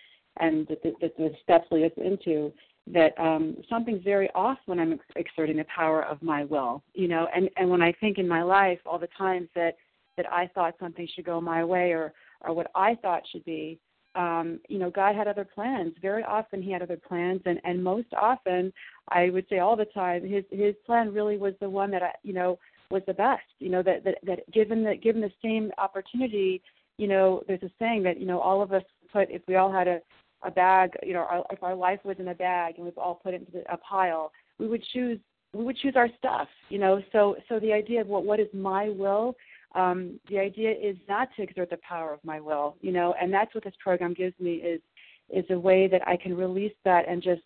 and 0.40 0.68
that 0.68 0.82
the, 0.82 0.92
the, 1.00 1.30
steps 1.42 1.66
lead 1.70 1.86
us 1.86 1.92
into 1.96 2.52
that 2.92 3.18
um, 3.18 3.56
something's 3.68 4.02
very 4.02 4.28
off 4.34 4.58
when 4.66 4.80
I'm 4.80 4.92
ex- 4.92 5.04
exerting 5.16 5.56
the 5.56 5.64
power 5.64 6.04
of 6.04 6.20
my 6.22 6.44
will, 6.44 6.82
you 6.94 7.08
know, 7.08 7.28
and 7.34 7.48
and 7.56 7.70
when 7.70 7.82
I 7.82 7.92
think 8.00 8.18
in 8.18 8.28
my 8.28 8.42
life 8.42 8.80
all 8.84 8.98
the 8.98 9.08
times 9.16 9.48
that 9.54 9.76
that 10.16 10.30
I 10.30 10.48
thought 10.48 10.74
something 10.80 11.08
should 11.14 11.24
go 11.24 11.40
my 11.40 11.64
way 11.64 11.92
or 11.92 12.12
or 12.42 12.52
what 12.52 12.70
I 12.74 12.96
thought 12.96 13.22
should 13.30 13.44
be, 13.44 13.78
um, 14.14 14.60
you 14.68 14.78
know, 14.78 14.90
God 14.90 15.14
had 15.14 15.28
other 15.28 15.44
plans. 15.44 15.94
Very 16.02 16.24
often 16.24 16.62
He 16.62 16.72
had 16.72 16.82
other 16.82 16.96
plans, 16.96 17.40
and 17.46 17.60
and 17.64 17.82
most 17.82 18.08
often, 18.20 18.72
I 19.08 19.30
would 19.30 19.46
say 19.48 19.58
all 19.58 19.76
the 19.76 19.84
time, 19.86 20.26
His 20.26 20.44
His 20.50 20.74
plan 20.84 21.12
really 21.12 21.36
was 21.36 21.54
the 21.60 21.70
one 21.70 21.90
that 21.92 22.02
I, 22.02 22.12
you 22.22 22.32
know 22.32 22.58
was 22.90 23.02
the 23.06 23.14
best. 23.14 23.42
You 23.58 23.70
know 23.70 23.82
that 23.82 24.04
that 24.04 24.18
that 24.24 24.50
given 24.52 24.82
the 24.82 24.96
given 24.96 25.20
the 25.20 25.32
same 25.42 25.70
opportunity, 25.78 26.62
you 26.98 27.06
know, 27.06 27.42
there's 27.46 27.62
a 27.62 27.70
saying 27.78 28.02
that 28.04 28.18
you 28.18 28.26
know 28.26 28.40
all 28.40 28.62
of 28.62 28.72
us 28.72 28.82
put 29.12 29.30
if 29.30 29.42
we 29.46 29.56
all 29.56 29.72
had 29.72 29.86
a 29.88 30.00
a 30.42 30.50
bag, 30.50 30.92
you 31.02 31.12
know, 31.12 31.20
our, 31.20 31.44
if 31.50 31.62
our 31.62 31.74
life 31.74 32.00
was 32.04 32.16
in 32.18 32.28
a 32.28 32.34
bag 32.34 32.74
and 32.76 32.84
we've 32.84 32.96
all 32.96 33.20
put 33.22 33.34
it 33.34 33.40
into 33.40 33.52
the, 33.52 33.72
a 33.72 33.76
pile, 33.76 34.32
we 34.58 34.66
would 34.66 34.82
choose 34.92 35.18
we 35.52 35.64
would 35.64 35.76
choose 35.76 35.94
our 35.96 36.08
stuff. 36.18 36.48
You 36.68 36.78
know, 36.78 37.02
so 37.12 37.36
so 37.48 37.60
the 37.60 37.72
idea 37.72 38.00
of 38.00 38.06
what 38.06 38.24
what 38.24 38.40
is 38.40 38.48
my 38.52 38.88
will 38.88 39.36
um, 39.74 40.18
the 40.28 40.38
idea 40.38 40.72
is 40.72 40.96
not 41.08 41.28
to 41.36 41.42
exert 41.42 41.70
the 41.70 41.78
power 41.78 42.12
of 42.12 42.20
my 42.24 42.40
will, 42.40 42.76
you 42.80 42.92
know, 42.92 43.14
and 43.20 43.32
that's 43.32 43.54
what 43.54 43.64
this 43.64 43.74
program 43.82 44.14
gives 44.14 44.38
me 44.40 44.54
is 44.54 44.80
is 45.28 45.44
a 45.50 45.58
way 45.58 45.86
that 45.86 46.06
I 46.08 46.16
can 46.16 46.36
release 46.36 46.74
that 46.84 47.08
and 47.08 47.22
just 47.22 47.42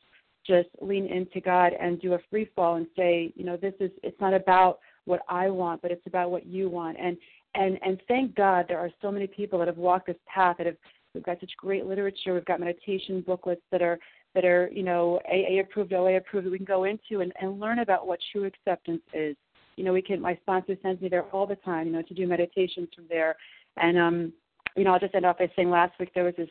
just 0.47 0.69
lean 0.81 1.07
into 1.07 1.41
God 1.41 1.73
and 1.79 2.01
do 2.01 2.15
a 2.15 2.19
free 2.31 2.49
fall 2.57 2.77
and 2.77 2.87
say, 2.97 3.33
you 3.35 3.45
know, 3.45 3.57
this 3.57 3.75
is 3.81 3.91
it's 4.03 4.21
not 4.21 4.35
about 4.35 4.79
what 5.05 5.21
I 5.29 5.51
want, 5.51 5.83
but 5.83 5.91
it's 5.91 6.07
about 6.07 6.31
what 6.31 6.47
you 6.47 6.71
want. 6.71 6.97
And 6.99 7.17
and 7.55 7.79
and 7.83 8.01
thank 8.09 8.35
God 8.35 8.67
there 8.69 8.79
are 8.79 8.91
so 9.03 9.11
many 9.11 9.27
people 9.27 9.59
that 9.59 9.69
have 9.69 9.77
walked 9.77 10.07
this 10.07 10.17
path 10.27 10.57
that 10.59 10.67
have 10.67 10.77
we've 11.15 11.23
got 11.23 11.41
such 11.41 11.53
great 11.59 11.87
literature, 11.87 12.35
we've 12.35 12.45
got 12.45 12.61
meditation 12.61 13.21
booklets 13.21 13.63
that 13.71 13.83
are 13.83 13.99
that 14.35 14.45
are, 14.45 14.69
you 14.73 14.83
know, 14.83 15.21
AA 15.31 15.61
approved, 15.61 15.93
OA 15.93 16.17
approved 16.17 16.47
that 16.47 16.51
we 16.51 16.59
can 16.59 16.65
go 16.65 16.85
into 16.85 17.21
and, 17.21 17.33
and 17.41 17.61
learn 17.61 17.79
about 17.81 18.07
what 18.07 18.19
true 18.33 18.45
acceptance 18.45 19.03
is 19.13 19.37
you 19.77 19.85
know, 19.85 19.93
we 19.93 20.03
can. 20.03 20.21
My 20.21 20.37
sponsor 20.43 20.77
sends 20.83 21.01
me 21.01 21.09
there 21.09 21.25
all 21.25 21.47
the 21.47 21.57
time, 21.57 21.87
you 21.87 21.93
know, 21.93 22.03
to 22.03 22.15
do 22.15 22.27
meditations 22.27 22.89
from 22.95 23.07
there. 23.09 23.37
And 23.77 23.99
um, 23.99 24.33
you 24.77 24.85
know, 24.85 24.93
I'll 24.93 25.01
just 25.01 25.15
end 25.15 25.27
off 25.27 25.39
by 25.39 25.51
saying 25.57 25.71
last 25.71 25.99
week 25.99 26.11
there 26.15 26.25
was 26.25 26.35
this 26.37 26.49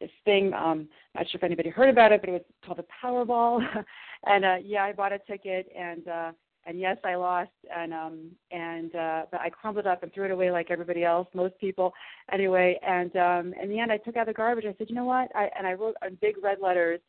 this 0.00 0.10
thing. 0.24 0.52
Um, 0.52 0.88
not 1.14 1.28
sure 1.28 1.38
if 1.38 1.44
anybody 1.44 1.70
heard 1.70 1.88
about 1.88 2.12
it, 2.12 2.20
but 2.20 2.30
it 2.30 2.32
was 2.32 2.42
called 2.64 2.78
the 2.78 2.84
Powerball. 3.02 3.60
and 4.26 4.44
uh, 4.44 4.56
yeah, 4.64 4.84
I 4.84 4.92
bought 4.92 5.12
a 5.12 5.18
ticket, 5.18 5.68
and 5.76 6.06
uh, 6.08 6.32
and 6.66 6.78
yes, 6.78 6.96
I 7.04 7.14
lost, 7.14 7.50
and 7.74 7.94
um, 7.94 8.30
and 8.50 8.94
uh, 8.94 9.22
but 9.30 9.40
I 9.40 9.50
crumbled 9.50 9.86
up 9.86 10.02
and 10.02 10.12
threw 10.12 10.24
it 10.24 10.30
away 10.30 10.50
like 10.50 10.70
everybody 10.70 11.04
else, 11.04 11.28
most 11.34 11.58
people, 11.58 11.92
anyway. 12.32 12.78
And 12.86 13.14
um, 13.16 13.54
in 13.62 13.68
the 13.68 13.78
end, 13.78 13.92
I 13.92 13.98
took 13.98 14.16
out 14.16 14.26
the 14.26 14.32
garbage. 14.32 14.64
I 14.66 14.74
said, 14.76 14.88
you 14.88 14.96
know 14.96 15.04
what? 15.04 15.34
I 15.34 15.48
and 15.56 15.66
I 15.66 15.74
wrote 15.74 15.96
in 16.06 16.18
big 16.20 16.36
red 16.42 16.58
letters, 16.60 17.00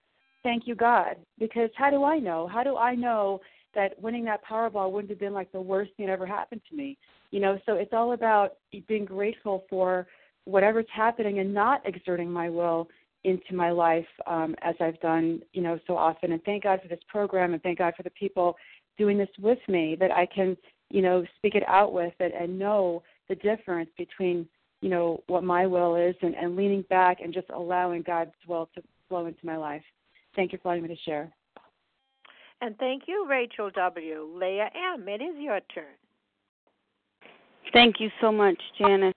"Thank 0.43 0.67
you, 0.67 0.75
God," 0.75 1.15
because 1.39 1.69
how 1.75 1.89
do 1.89 2.03
I 2.03 2.19
know? 2.19 2.47
How 2.47 2.63
do 2.63 2.77
I 2.77 2.95
know 2.95 3.41
that 3.77 4.01
winning 4.01 4.25
that 4.25 4.43
Powerball 4.43 4.91
wouldn't 4.91 5.11
have 5.11 5.19
been 5.19 5.33
like 5.33 5.51
the 5.51 5.61
worst 5.61 5.91
thing 5.95 6.07
that 6.07 6.11
ever 6.11 6.25
happened 6.25 6.61
to 6.69 6.75
me. 6.75 6.97
You 7.31 7.39
know, 7.39 7.59
so 7.65 7.75
it's 7.75 7.93
all 7.93 8.11
about 8.13 8.57
being 8.87 9.05
grateful 9.05 9.63
for 9.69 10.07
whatever's 10.45 10.87
happening 10.93 11.39
and 11.39 11.53
not 11.53 11.81
exerting 11.85 12.29
my 12.29 12.49
will 12.49 12.89
into 13.23 13.53
my 13.53 13.69
life 13.69 14.07
um, 14.25 14.55
as 14.63 14.73
I've 14.79 14.99
done, 14.99 15.41
you 15.53 15.61
know, 15.61 15.79
so 15.85 15.95
often. 15.95 16.31
And 16.31 16.43
thank 16.43 16.63
God 16.63 16.81
for 16.81 16.87
this 16.87 16.99
program 17.07 17.53
and 17.53 17.61
thank 17.61 17.77
God 17.77 17.93
for 17.95 18.03
the 18.03 18.09
people 18.11 18.55
doing 18.97 19.17
this 19.17 19.29
with 19.39 19.59
me 19.67 19.95
that 19.99 20.11
I 20.11 20.25
can, 20.25 20.57
you 20.89 21.03
know, 21.03 21.23
speak 21.37 21.53
it 21.53 21.63
out 21.67 21.93
with 21.93 22.13
it 22.19 22.33
and 22.37 22.57
know 22.57 23.03
the 23.29 23.35
difference 23.35 23.89
between, 23.97 24.47
you 24.81 24.89
know, 24.89 25.21
what 25.27 25.43
my 25.43 25.67
will 25.67 25.95
is 25.95 26.15
and, 26.21 26.33
and 26.35 26.55
leaning 26.55 26.83
back 26.89 27.19
and 27.23 27.33
just 27.33 27.49
allowing 27.53 28.01
God's 28.01 28.31
will 28.47 28.69
to 28.73 28.81
flow 29.07 29.27
into 29.27 29.45
my 29.45 29.57
life. 29.57 29.83
Thank 30.35 30.51
you 30.51 30.57
for 30.63 30.69
allowing 30.69 30.83
me 30.83 30.89
to 30.89 31.01
share. 31.03 31.31
And 32.61 32.77
thank 32.77 33.03
you, 33.07 33.25
Rachel 33.29 33.69
W. 33.75 34.27
Leah 34.35 34.69
M., 34.95 35.07
it 35.07 35.21
is 35.21 35.35
your 35.37 35.59
turn. 35.73 35.85
Thank 37.71 37.99
you 37.99 38.09
so 38.19 38.31
much, 38.31 38.57
Janice. 38.77 39.13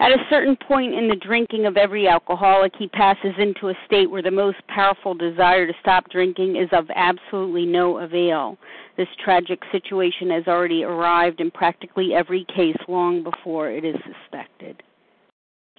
At 0.00 0.12
a 0.12 0.24
certain 0.30 0.56
point 0.56 0.94
in 0.94 1.08
the 1.08 1.16
drinking 1.16 1.66
of 1.66 1.76
every 1.76 2.06
alcoholic, 2.06 2.72
he 2.78 2.86
passes 2.86 3.32
into 3.36 3.68
a 3.68 3.74
state 3.84 4.08
where 4.08 4.22
the 4.22 4.30
most 4.30 4.58
powerful 4.68 5.12
desire 5.12 5.66
to 5.66 5.72
stop 5.80 6.08
drinking 6.08 6.56
is 6.56 6.68
of 6.72 6.86
absolutely 6.94 7.66
no 7.66 7.98
avail. 7.98 8.56
This 8.96 9.08
tragic 9.22 9.60
situation 9.72 10.30
has 10.30 10.46
already 10.46 10.84
arrived 10.84 11.40
in 11.40 11.50
practically 11.50 12.14
every 12.14 12.44
case 12.54 12.76
long 12.86 13.24
before 13.24 13.70
it 13.70 13.84
is 13.84 13.96
suspected. 14.04 14.82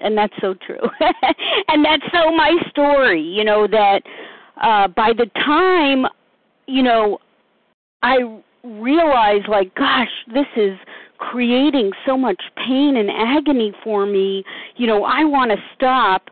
And 0.01 0.17
that's 0.17 0.35
so 0.41 0.53
true. 0.53 0.81
and 1.69 1.85
that's 1.85 2.03
so 2.11 2.31
my 2.31 2.57
story, 2.69 3.21
you 3.21 3.45
know, 3.45 3.67
that 3.67 4.01
uh 4.61 4.87
by 4.87 5.11
the 5.13 5.29
time, 5.45 6.05
you 6.67 6.83
know, 6.83 7.19
I 8.03 8.17
realize 8.63 9.41
like 9.47 9.73
gosh, 9.75 10.09
this 10.33 10.47
is 10.55 10.77
creating 11.19 11.91
so 12.05 12.17
much 12.17 12.41
pain 12.55 12.95
and 12.97 13.09
agony 13.11 13.73
for 13.83 14.05
me, 14.05 14.43
you 14.77 14.87
know, 14.87 15.03
I 15.03 15.23
want 15.23 15.51
to 15.51 15.57
stop. 15.75 16.29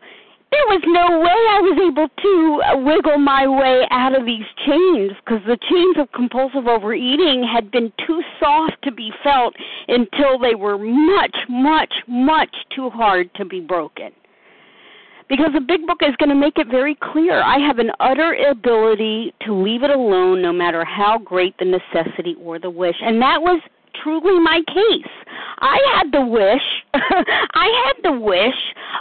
There 0.50 0.64
was 0.68 0.82
no 0.88 1.20
way 1.20 1.28
I 1.28 1.60
was 1.62 1.78
able 1.92 2.08
to 2.24 2.86
wiggle 2.86 3.18
my 3.18 3.46
way 3.48 3.86
out 3.92 4.18
of 4.18 4.26
these 4.26 4.46
chains 4.66 5.12
because 5.20 5.42
the 5.46 5.58
chains 5.70 5.98
of 6.00 6.10
compulsive 6.14 6.68
overeating 6.68 7.44
had 7.44 7.70
been 7.70 7.92
too 8.08 8.22
soft 8.40 8.82
to 8.84 8.92
be 8.92 9.12
felt 9.24 9.54
until 9.90 10.40
they 10.40 10.56
were 10.56 10.78
much, 10.78 11.36
much, 11.50 11.94
much 12.08 12.56
too 12.74 12.90
hard 12.90 13.30
to 13.36 13.44
be 13.44 13.60
broken 13.60 14.12
because 15.30 15.52
the 15.54 15.62
big 15.62 15.86
book 15.86 16.00
is 16.02 16.16
going 16.18 16.30
to 16.30 16.36
make 16.36 16.58
it 16.58 16.68
very 16.68 16.96
clear. 16.96 17.42
I 17.42 17.60
have 17.60 17.80
an 17.80 17.92
utter 18.00 18.34
ability 18.50 19.34
to 19.46 19.54
leave 19.54 19.84
it 19.84 19.90
alone 19.90 20.42
no 20.42 20.54
matter 20.54 20.86
how 20.86 21.18
great 21.18 21.56
the 21.60 21.66
necessity 21.66 22.36
or 22.42 22.60
the 22.60 22.70
wish. 22.70 22.96
And 23.02 23.22
that 23.22 23.42
was 23.42 23.62
truly 24.04 24.39
my 24.39 24.62
case. 24.68 25.12
I 25.60 25.78
had 25.95 26.12
the 26.12 26.26
wish. 26.26 26.62
I 26.93 27.86
had 27.86 28.04
the 28.04 28.20
wish. 28.20 28.56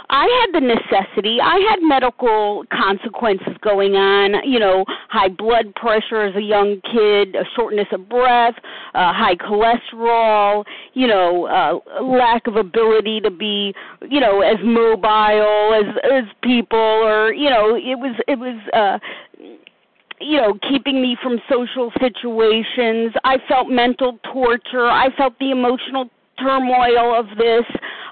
I 0.09 0.25
had 0.41 0.61
the 0.61 0.65
necessity. 0.65 1.39
I 1.41 1.59
had 1.69 1.79
medical 1.81 2.63
consequences 2.71 3.55
going 3.61 3.95
on, 3.95 4.47
you 4.49 4.59
know, 4.59 4.85
high 5.09 5.29
blood 5.29 5.75
pressure 5.75 6.21
as 6.21 6.35
a 6.35 6.41
young 6.41 6.81
kid, 6.91 7.35
a 7.35 7.43
shortness 7.55 7.87
of 7.91 8.09
breath, 8.09 8.55
uh, 8.93 9.13
high 9.13 9.35
cholesterol, 9.35 10.63
you 10.93 11.07
know, 11.07 11.45
uh, 11.45 12.03
lack 12.03 12.47
of 12.47 12.55
ability 12.55 13.19
to 13.21 13.29
be, 13.29 13.73
you 14.09 14.19
know, 14.19 14.41
as 14.41 14.57
mobile 14.63 15.73
as 15.73 15.95
as 16.11 16.23
people 16.41 16.77
or, 16.79 17.33
you 17.33 17.49
know, 17.49 17.75
it 17.75 17.99
was 17.99 18.15
it 18.27 18.39
was 18.39 18.59
uh 18.73 18.97
you 20.19 20.37
know, 20.37 20.57
keeping 20.69 21.01
me 21.01 21.15
from 21.21 21.39
social 21.49 21.91
situations. 21.99 23.13
I 23.23 23.37
felt 23.47 23.69
mental 23.69 24.19
torture. 24.33 24.87
I 24.87 25.09
felt 25.15 25.37
the 25.39 25.51
emotional 25.51 26.09
turmoil 26.37 27.13
of 27.15 27.25
this. 27.37 27.65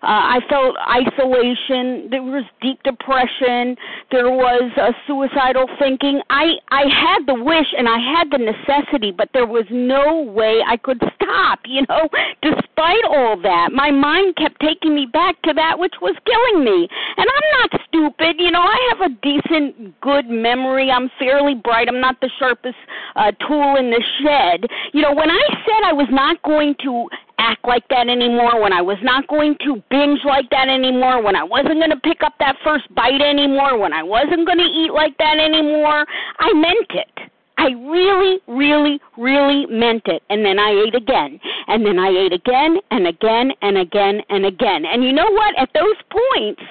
Uh, 0.05 0.37
I 0.37 0.39
felt 0.49 0.75
isolation. 0.85 2.09
There 2.11 2.21
was 2.21 2.45
deep 2.61 2.83
depression. 2.83 3.75
There 4.11 4.29
was 4.29 4.69
uh, 4.77 4.91
suicidal 5.07 5.65
thinking. 5.79 6.21
I 6.29 6.61
I 6.69 6.85
had 6.85 7.25
the 7.25 7.33
wish 7.33 7.73
and 7.75 7.89
I 7.89 7.97
had 7.97 8.29
the 8.29 8.37
necessity, 8.37 9.11
but 9.11 9.29
there 9.33 9.47
was 9.47 9.65
no 9.71 10.21
way 10.21 10.61
I 10.67 10.77
could 10.77 11.01
stop. 11.15 11.59
You 11.65 11.85
know, 11.89 12.07
despite 12.43 13.05
all 13.09 13.41
that, 13.41 13.71
my 13.73 13.89
mind 13.89 14.35
kept 14.35 14.61
taking 14.61 14.93
me 14.93 15.07
back 15.11 15.41
to 15.43 15.53
that 15.53 15.79
which 15.79 15.95
was 16.01 16.15
killing 16.25 16.63
me. 16.63 16.87
And 17.17 17.25
I'm 17.25 17.49
not 17.61 17.81
stupid. 17.87 18.35
You 18.37 18.51
know, 18.51 18.61
I 18.61 18.93
have 18.93 19.11
a 19.11 19.15
decent, 19.25 19.99
good 20.01 20.29
memory. 20.29 20.91
I'm 20.91 21.09
fairly 21.17 21.55
bright. 21.55 21.87
I'm 21.87 22.01
not 22.01 22.21
the 22.21 22.29
sharpest 22.37 22.77
uh, 23.15 23.31
tool 23.47 23.75
in 23.77 23.89
the 23.89 24.03
shed. 24.21 24.69
You 24.93 25.01
know, 25.01 25.13
when 25.13 25.31
I 25.31 25.45
said 25.65 25.81
I 25.83 25.93
was 25.93 26.07
not 26.11 26.41
going 26.43 26.75
to 26.83 27.09
act 27.39 27.65
like 27.67 27.87
that 27.89 28.07
anymore, 28.07 28.61
when 28.61 28.73
I 28.73 28.81
was 28.81 28.97
not 29.01 29.27
going 29.27 29.55
to 29.65 29.81
binge 29.89 30.19
like 30.25 30.49
that 30.51 30.67
anymore, 30.67 31.21
when 31.21 31.35
I 31.35 31.43
wasn't 31.43 31.79
going 31.79 31.91
to 31.91 31.99
pick 32.03 32.23
up 32.23 32.33
that 32.39 32.55
first 32.63 32.93
bite 32.95 33.21
anymore, 33.21 33.77
when 33.77 33.93
I 33.93 34.03
wasn't 34.03 34.45
going 34.45 34.59
to 34.59 34.65
eat 34.65 34.91
like 34.93 35.17
that 35.17 35.37
anymore, 35.37 36.05
I 36.39 36.53
meant 36.53 36.91
it. 36.91 37.31
I 37.57 37.69
really, 37.87 38.39
really, 38.47 38.99
really 39.17 39.65
meant 39.67 40.03
it. 40.05 40.21
And 40.29 40.45
then 40.45 40.59
I 40.59 40.71
ate 40.85 40.95
again. 40.95 41.39
And 41.67 41.85
then 41.85 41.97
I 41.97 42.09
ate 42.09 42.33
again 42.33 42.77
and 42.91 43.07
again 43.07 43.51
and 43.61 43.77
again 43.77 44.21
and 44.29 44.45
again. 44.45 44.85
And 44.85 45.03
you 45.03 45.13
know 45.13 45.29
what? 45.31 45.57
At 45.57 45.69
those 45.73 45.95
points, 46.11 46.61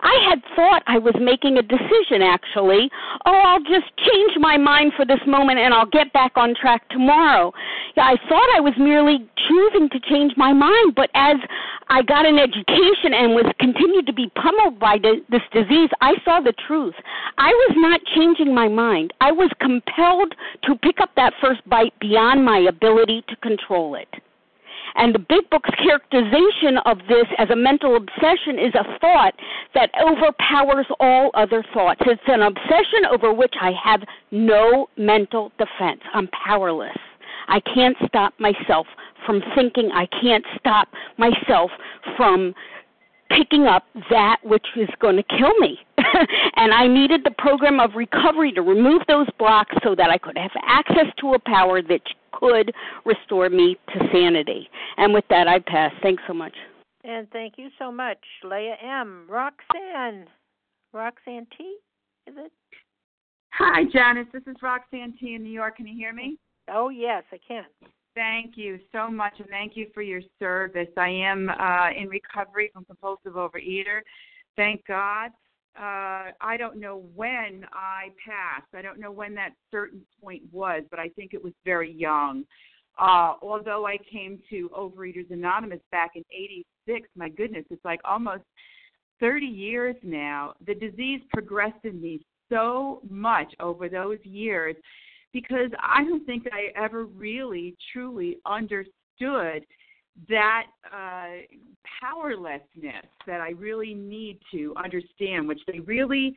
I 0.00 0.28
had 0.28 0.42
thought 0.54 0.82
I 0.86 0.98
was 0.98 1.14
making 1.20 1.58
a 1.58 1.62
decision 1.62 2.22
actually. 2.22 2.90
Oh, 3.24 3.32
I'll 3.32 3.62
just 3.62 3.90
change 3.98 4.32
my 4.38 4.56
mind 4.56 4.92
for 4.96 5.04
this 5.04 5.20
moment 5.26 5.58
and 5.58 5.72
I'll 5.72 5.86
get 5.86 6.12
back 6.12 6.32
on 6.36 6.54
track 6.54 6.88
tomorrow. 6.90 7.52
Yeah, 7.96 8.04
I 8.04 8.16
thought 8.28 8.48
I 8.56 8.60
was 8.60 8.74
merely 8.78 9.28
choosing 9.48 9.88
to 9.90 10.00
change 10.00 10.32
my 10.36 10.52
mind, 10.52 10.94
but 10.94 11.10
as 11.14 11.36
I 11.88 12.02
got 12.02 12.26
an 12.26 12.38
education 12.38 13.14
and 13.14 13.34
was 13.34 13.50
continued 13.58 14.06
to 14.06 14.12
be 14.12 14.30
pummeled 14.34 14.78
by 14.78 14.98
this 14.98 15.42
disease, 15.52 15.90
I 16.00 16.14
saw 16.24 16.40
the 16.40 16.54
truth. 16.66 16.94
I 17.38 17.48
was 17.48 17.74
not 17.76 18.00
changing 18.14 18.54
my 18.54 18.68
mind. 18.68 19.12
I 19.20 19.32
was 19.32 19.50
compelled 19.60 20.34
to 20.64 20.76
pick 20.76 21.00
up 21.00 21.10
that 21.16 21.32
first 21.40 21.66
bite 21.68 21.98
beyond 22.00 22.44
my 22.44 22.58
ability 22.58 23.24
to 23.28 23.36
control 23.36 23.94
it. 23.94 24.08
And 24.96 25.14
the 25.14 25.18
Big 25.18 25.48
Book's 25.50 25.70
characterization 25.82 26.78
of 26.86 26.98
this 27.08 27.26
as 27.38 27.50
a 27.50 27.56
mental 27.56 27.96
obsession 27.96 28.58
is 28.58 28.74
a 28.74 28.98
thought 28.98 29.34
that 29.74 29.90
overpowers 30.02 30.86
all 31.00 31.30
other 31.34 31.64
thoughts. 31.74 32.00
It's 32.06 32.22
an 32.26 32.42
obsession 32.42 33.04
over 33.10 33.32
which 33.32 33.54
I 33.60 33.72
have 33.82 34.02
no 34.30 34.88
mental 34.96 35.52
defense. 35.58 36.00
I'm 36.14 36.28
powerless. 36.28 36.96
I 37.48 37.60
can't 37.60 37.96
stop 38.06 38.34
myself 38.38 38.86
from 39.24 39.42
thinking. 39.54 39.90
I 39.92 40.06
can't 40.20 40.44
stop 40.58 40.88
myself 41.18 41.70
from 42.16 42.54
picking 43.28 43.66
up 43.66 43.84
that 44.10 44.36
which 44.44 44.66
is 44.76 44.88
going 45.00 45.16
to 45.16 45.22
kill 45.22 45.54
me. 45.58 45.78
and 46.56 46.72
I 46.72 46.86
needed 46.86 47.22
the 47.24 47.32
program 47.32 47.80
of 47.80 47.90
recovery 47.94 48.52
to 48.52 48.62
remove 48.62 49.02
those 49.08 49.26
blocks 49.38 49.74
so 49.82 49.94
that 49.94 50.10
I 50.10 50.18
could 50.18 50.38
have 50.38 50.52
access 50.66 51.06
to 51.20 51.34
a 51.34 51.38
power 51.38 51.82
that 51.82 52.02
could 52.38 52.72
restore 53.04 53.48
me 53.48 53.76
to 53.94 54.08
sanity. 54.12 54.68
And 54.96 55.12
with 55.12 55.24
that, 55.30 55.48
I 55.48 55.58
pass. 55.58 55.92
Thanks 56.02 56.22
so 56.26 56.34
much. 56.34 56.54
And 57.04 57.30
thank 57.30 57.54
you 57.56 57.68
so 57.78 57.92
much, 57.92 58.18
Leah 58.42 58.76
M. 58.82 59.26
Roxanne. 59.28 60.26
Roxanne 60.92 61.46
T, 61.56 61.76
is 62.26 62.34
it? 62.36 62.52
Hi, 63.52 63.84
Janice. 63.92 64.26
This 64.32 64.42
is 64.46 64.56
Roxanne 64.60 65.14
T 65.20 65.34
in 65.34 65.42
New 65.42 65.50
York. 65.50 65.76
Can 65.76 65.86
you 65.86 65.94
hear 65.96 66.12
me? 66.12 66.36
Oh, 66.68 66.88
yes, 66.88 67.22
I 67.32 67.38
can. 67.46 67.64
Thank 68.16 68.56
you 68.56 68.78
so 68.92 69.08
much, 69.08 69.34
and 69.38 69.48
thank 69.48 69.76
you 69.76 69.86
for 69.94 70.02
your 70.02 70.22
service. 70.38 70.88
I 70.96 71.08
am 71.08 71.50
uh, 71.50 71.90
in 71.90 72.08
recovery 72.08 72.70
from 72.72 72.84
compulsive 72.86 73.34
overeater. 73.34 74.00
Thank 74.56 74.86
God. 74.86 75.30
Uh, 75.78 76.32
I 76.40 76.56
don't 76.58 76.78
know 76.78 77.04
when 77.14 77.66
I 77.72 78.08
passed. 78.24 78.68
I 78.74 78.82
don't 78.82 78.98
know 78.98 79.12
when 79.12 79.34
that 79.34 79.50
certain 79.70 80.00
point 80.22 80.42
was, 80.50 80.82
but 80.90 80.98
I 80.98 81.08
think 81.10 81.34
it 81.34 81.42
was 81.42 81.52
very 81.64 81.92
young. 81.92 82.44
Uh, 82.98 83.34
although 83.42 83.86
I 83.86 83.98
came 84.10 84.40
to 84.48 84.70
Overeaters 84.70 85.30
Anonymous 85.30 85.80
back 85.92 86.12
in 86.14 86.22
'86, 86.32 87.08
my 87.14 87.28
goodness, 87.28 87.66
it's 87.70 87.84
like 87.84 88.00
almost 88.04 88.44
30 89.20 89.46
years 89.46 89.96
now. 90.02 90.54
The 90.66 90.74
disease 90.74 91.20
progressed 91.32 91.84
in 91.84 92.00
me 92.00 92.20
so 92.48 93.02
much 93.08 93.52
over 93.60 93.88
those 93.88 94.18
years 94.24 94.76
because 95.32 95.70
I 95.82 96.04
don't 96.04 96.24
think 96.24 96.46
I 96.52 96.78
ever 96.80 97.04
really 97.04 97.76
truly 97.92 98.38
understood 98.46 99.66
that 100.28 100.66
uh, 100.90 101.42
powerlessness 102.06 103.04
that 103.26 103.40
I 103.40 103.50
really 103.50 103.94
need 103.94 104.38
to 104.52 104.74
understand, 104.82 105.48
which 105.48 105.60
they 105.66 105.80
really 105.80 106.36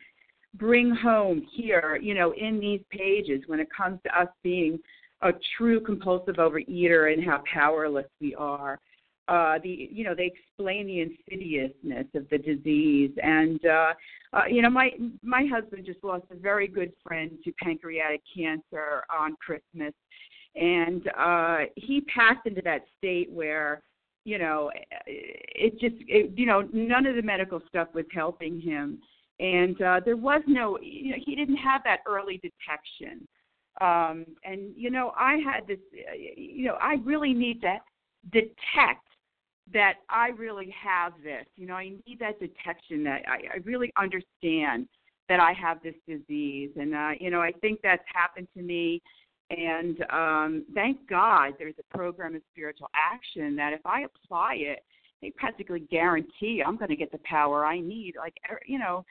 bring 0.55 0.93
home 0.95 1.45
here, 1.53 1.99
you 2.01 2.13
know, 2.13 2.33
in 2.33 2.59
these 2.59 2.81
pages 2.91 3.41
when 3.47 3.59
it 3.59 3.67
comes 3.75 3.99
to 4.05 4.19
us 4.19 4.27
being 4.43 4.79
a 5.21 5.31
true 5.57 5.79
compulsive 5.79 6.35
overeater 6.35 7.13
and 7.13 7.23
how 7.23 7.43
powerless 7.51 8.07
we 8.21 8.33
are. 8.35 8.79
Uh, 9.27 9.59
the 9.61 9.89
you 9.91 10.03
know 10.03 10.15
they 10.15 10.31
explain 10.33 10.87
the 10.87 11.01
insidiousness 11.01 12.07
of 12.15 12.27
the 12.29 12.37
disease. 12.39 13.11
And 13.21 13.63
uh, 13.63 13.93
uh, 14.33 14.45
you 14.49 14.63
know 14.63 14.71
my 14.71 14.89
my 15.21 15.45
husband 15.45 15.85
just 15.85 16.03
lost 16.03 16.23
a 16.31 16.35
very 16.35 16.67
good 16.67 16.91
friend 17.05 17.31
to 17.43 17.51
pancreatic 17.61 18.21
cancer 18.35 19.03
on 19.15 19.35
Christmas. 19.35 19.93
And 20.55 21.07
uh, 21.15 21.57
he 21.75 22.01
passed 22.01 22.47
into 22.47 22.61
that 22.63 22.85
state 22.97 23.29
where 23.29 23.83
you 24.29 24.37
know 24.37 24.71
it 25.07 25.73
just 25.79 25.95
it, 26.07 26.31
you 26.35 26.45
know 26.45 26.67
none 26.73 27.05
of 27.05 27.15
the 27.15 27.21
medical 27.21 27.61
stuff 27.67 27.87
was 27.93 28.05
helping 28.13 28.59
him 28.59 28.99
and 29.39 29.81
uh, 29.81 29.99
there 30.03 30.17
was 30.17 30.41
no 30.47 30.77
you 30.81 31.11
know 31.11 31.17
he 31.25 31.35
didn't 31.35 31.57
have 31.57 31.81
that 31.83 31.99
early 32.07 32.39
detection 32.47 33.27
um 33.81 34.25
and 34.43 34.71
you 34.75 34.89
know 34.89 35.11
i 35.17 35.37
had 35.37 35.65
this 35.67 35.79
you 36.35 36.65
know 36.65 36.77
i 36.81 36.95
really 37.03 37.33
need 37.33 37.61
to 37.61 37.77
detect 38.31 39.05
that 39.73 39.95
I 40.09 40.29
really 40.29 40.73
have 40.81 41.13
this. 41.23 41.45
You 41.55 41.67
know, 41.67 41.75
I 41.75 41.89
need 42.07 42.19
that 42.19 42.39
detection 42.39 43.03
that 43.03 43.21
I, 43.27 43.55
I 43.55 43.57
really 43.63 43.91
understand 43.97 44.87
that 45.27 45.39
I 45.39 45.53
have 45.53 45.81
this 45.83 45.93
disease. 46.07 46.71
And, 46.75 46.95
uh, 46.95 47.11
you 47.19 47.29
know, 47.29 47.41
I 47.41 47.51
think 47.61 47.79
that's 47.83 48.03
happened 48.13 48.47
to 48.57 48.63
me 48.63 49.01
And 49.49 50.03
um, 50.11 50.65
thank 50.73 51.07
God 51.09 51.53
there's 51.57 51.75
a 51.79 51.97
program 51.97 52.35
of 52.35 52.41
spiritual 52.51 52.89
action 52.93 53.55
that 53.55 53.73
if 53.73 53.85
I 53.85 54.01
apply 54.01 54.55
it, 54.59 54.83
they 55.21 55.31
practically 55.31 55.81
guarantee 55.91 56.63
I'm 56.65 56.77
going 56.77 56.89
to 56.89 56.95
get 56.95 57.11
the 57.11 57.19
power 57.25 57.65
I 57.65 57.79
need. 57.79 58.13
Like, 58.17 58.35
er, 58.49 58.61
you 58.65 58.79
know, 58.79 59.05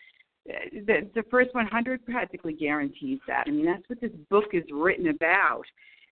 the 0.46 1.08
the 1.14 1.22
first 1.30 1.54
100 1.54 2.06
practically 2.06 2.54
guarantees 2.54 3.18
that. 3.26 3.44
I 3.46 3.50
mean, 3.50 3.66
that's 3.66 3.88
what 3.88 4.00
this 4.00 4.12
book 4.30 4.46
is 4.52 4.64
written 4.72 5.08
about. 5.08 5.64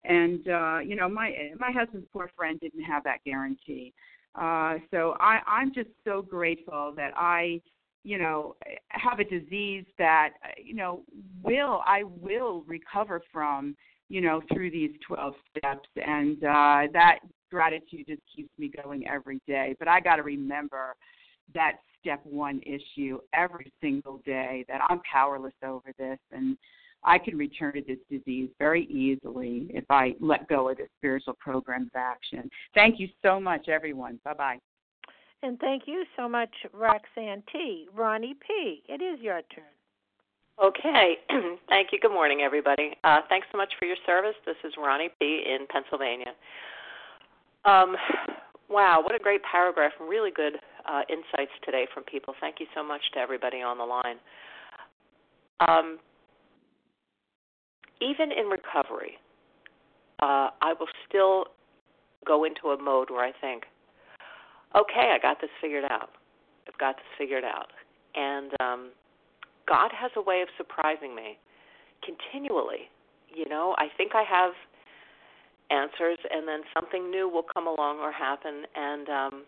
And 0.04 0.46
uh, 0.48 0.78
you 0.80 0.96
know, 0.96 1.08
my 1.08 1.52
my 1.58 1.70
husband's 1.72 2.06
poor 2.12 2.30
friend 2.36 2.60
didn't 2.60 2.82
have 2.82 3.04
that 3.04 3.18
guarantee. 3.24 3.92
Uh, 4.34 4.74
so 4.90 5.16
I 5.20 5.40
I'm 5.46 5.72
just 5.72 5.88
so 6.04 6.22
grateful 6.22 6.92
that 6.96 7.12
I 7.16 7.60
you 8.04 8.18
know 8.18 8.56
have 8.88 9.18
a 9.18 9.24
disease 9.24 9.84
that 9.98 10.34
you 10.62 10.74
know 10.74 11.02
will 11.42 11.82
I 11.86 12.02
will 12.04 12.62
recover 12.66 13.22
from 13.32 13.76
you 14.08 14.20
know 14.20 14.40
through 14.52 14.70
these 14.70 14.92
12 15.06 15.34
steps 15.56 15.88
and 15.96 16.42
uh 16.44 16.82
that 16.92 17.18
gratitude 17.50 18.06
just 18.08 18.22
keeps 18.34 18.50
me 18.58 18.70
going 18.84 19.06
every 19.06 19.40
day 19.46 19.74
but 19.78 19.88
I 19.88 20.00
got 20.00 20.16
to 20.16 20.22
remember 20.22 20.94
that 21.54 21.76
step 22.00 22.20
one 22.24 22.60
issue 22.62 23.18
every 23.32 23.72
single 23.80 24.20
day 24.24 24.64
that 24.68 24.80
I'm 24.88 25.00
powerless 25.10 25.54
over 25.64 25.92
this 25.98 26.18
and 26.32 26.56
I 27.04 27.18
can 27.18 27.36
return 27.38 27.74
to 27.74 27.82
this 27.82 27.98
disease 28.10 28.50
very 28.58 28.84
easily 28.86 29.68
if 29.70 29.84
I 29.90 30.14
let 30.20 30.48
go 30.48 30.68
of 30.68 30.78
the 30.78 30.88
spiritual 30.98 31.36
program 31.38 31.82
of 31.82 31.90
action. 31.94 32.50
Thank 32.74 32.98
you 32.98 33.08
so 33.22 33.38
much, 33.38 33.68
everyone. 33.68 34.18
Bye 34.24 34.34
bye. 34.34 34.58
And 35.42 35.58
thank 35.60 35.84
you 35.86 36.04
so 36.16 36.28
much, 36.28 36.50
Roxanne 36.72 37.42
T. 37.52 37.86
Ronnie 37.94 38.34
P. 38.34 38.82
It 38.88 39.02
is 39.02 39.20
your 39.20 39.42
turn. 39.54 39.75
Okay. 40.62 41.18
Thank 41.68 41.88
you. 41.92 41.98
Good 42.00 42.12
morning, 42.12 42.40
everybody. 42.40 42.92
Uh, 43.04 43.20
thanks 43.28 43.46
so 43.52 43.58
much 43.58 43.72
for 43.78 43.84
your 43.84 43.96
service. 44.06 44.34
This 44.46 44.56
is 44.64 44.72
Ronnie 44.78 45.10
P. 45.18 45.44
in 45.46 45.66
Pennsylvania. 45.68 46.32
Um, 47.66 47.96
wow, 48.70 49.00
what 49.02 49.14
a 49.14 49.18
great 49.18 49.42
paragraph 49.42 49.92
really 50.00 50.30
good 50.30 50.54
uh, 50.88 51.02
insights 51.10 51.52
today 51.64 51.86
from 51.92 52.04
people. 52.04 52.34
Thank 52.40 52.56
you 52.60 52.66
so 52.74 52.82
much 52.82 53.02
to 53.14 53.18
everybody 53.18 53.60
on 53.60 53.76
the 53.76 53.84
line. 53.84 54.16
Um, 55.68 55.98
even 58.00 58.30
in 58.32 58.46
recovery, 58.46 59.18
uh, 60.22 60.50
I 60.62 60.74
will 60.78 60.88
still 61.08 61.46
go 62.26 62.44
into 62.44 62.68
a 62.68 62.82
mode 62.82 63.10
where 63.10 63.24
I 63.24 63.32
think, 63.40 63.64
okay, 64.74 65.12
I 65.14 65.18
got 65.20 65.40
this 65.40 65.50
figured 65.60 65.84
out. 65.84 66.10
I've 66.66 66.78
got 66.78 66.96
this 66.96 67.06
figured 67.18 67.44
out. 67.44 67.68
And 68.14 68.52
um, 68.60 68.90
God 69.68 69.90
has 69.92 70.10
a 70.16 70.22
way 70.22 70.42
of 70.42 70.48
surprising 70.56 71.14
me 71.14 71.38
continually. 72.04 72.88
You 73.34 73.48
know, 73.48 73.74
I 73.78 73.88
think 73.96 74.12
I 74.14 74.22
have 74.22 74.52
answers, 75.70 76.18
and 76.30 76.46
then 76.46 76.60
something 76.74 77.10
new 77.10 77.28
will 77.28 77.44
come 77.54 77.66
along 77.66 77.98
or 77.98 78.12
happen. 78.12 78.64
And 78.74 79.08
um, 79.08 79.44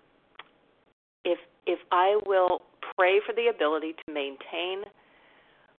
if 1.24 1.38
if 1.66 1.78
I 1.92 2.18
will 2.26 2.62
pray 2.96 3.20
for 3.24 3.34
the 3.34 3.48
ability 3.48 3.94
to 4.06 4.12
maintain 4.12 4.82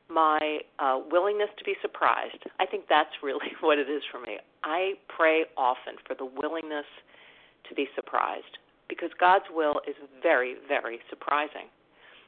my 0.10 0.60
uh, 0.80 1.00
willingness 1.12 1.50
to 1.58 1.64
be 1.64 1.76
surprised, 1.82 2.44
I 2.60 2.66
think 2.66 2.86
that's 2.90 3.14
really 3.22 3.52
what 3.62 3.78
it 3.78 3.90
is 3.90 4.02
for 4.12 4.20
me. 4.20 4.38
I 4.64 4.94
pray 5.08 5.46
often 5.58 5.96
for 6.08 6.16
the 6.16 6.26
willingness 6.26 6.86
to 7.68 7.76
be 7.76 7.88
surprised 7.96 8.58
because 8.88 9.10
God's 9.20 9.46
will 9.54 9.82
is 9.88 9.96
very, 10.22 10.56
very 10.68 11.00
surprising. 11.10 11.70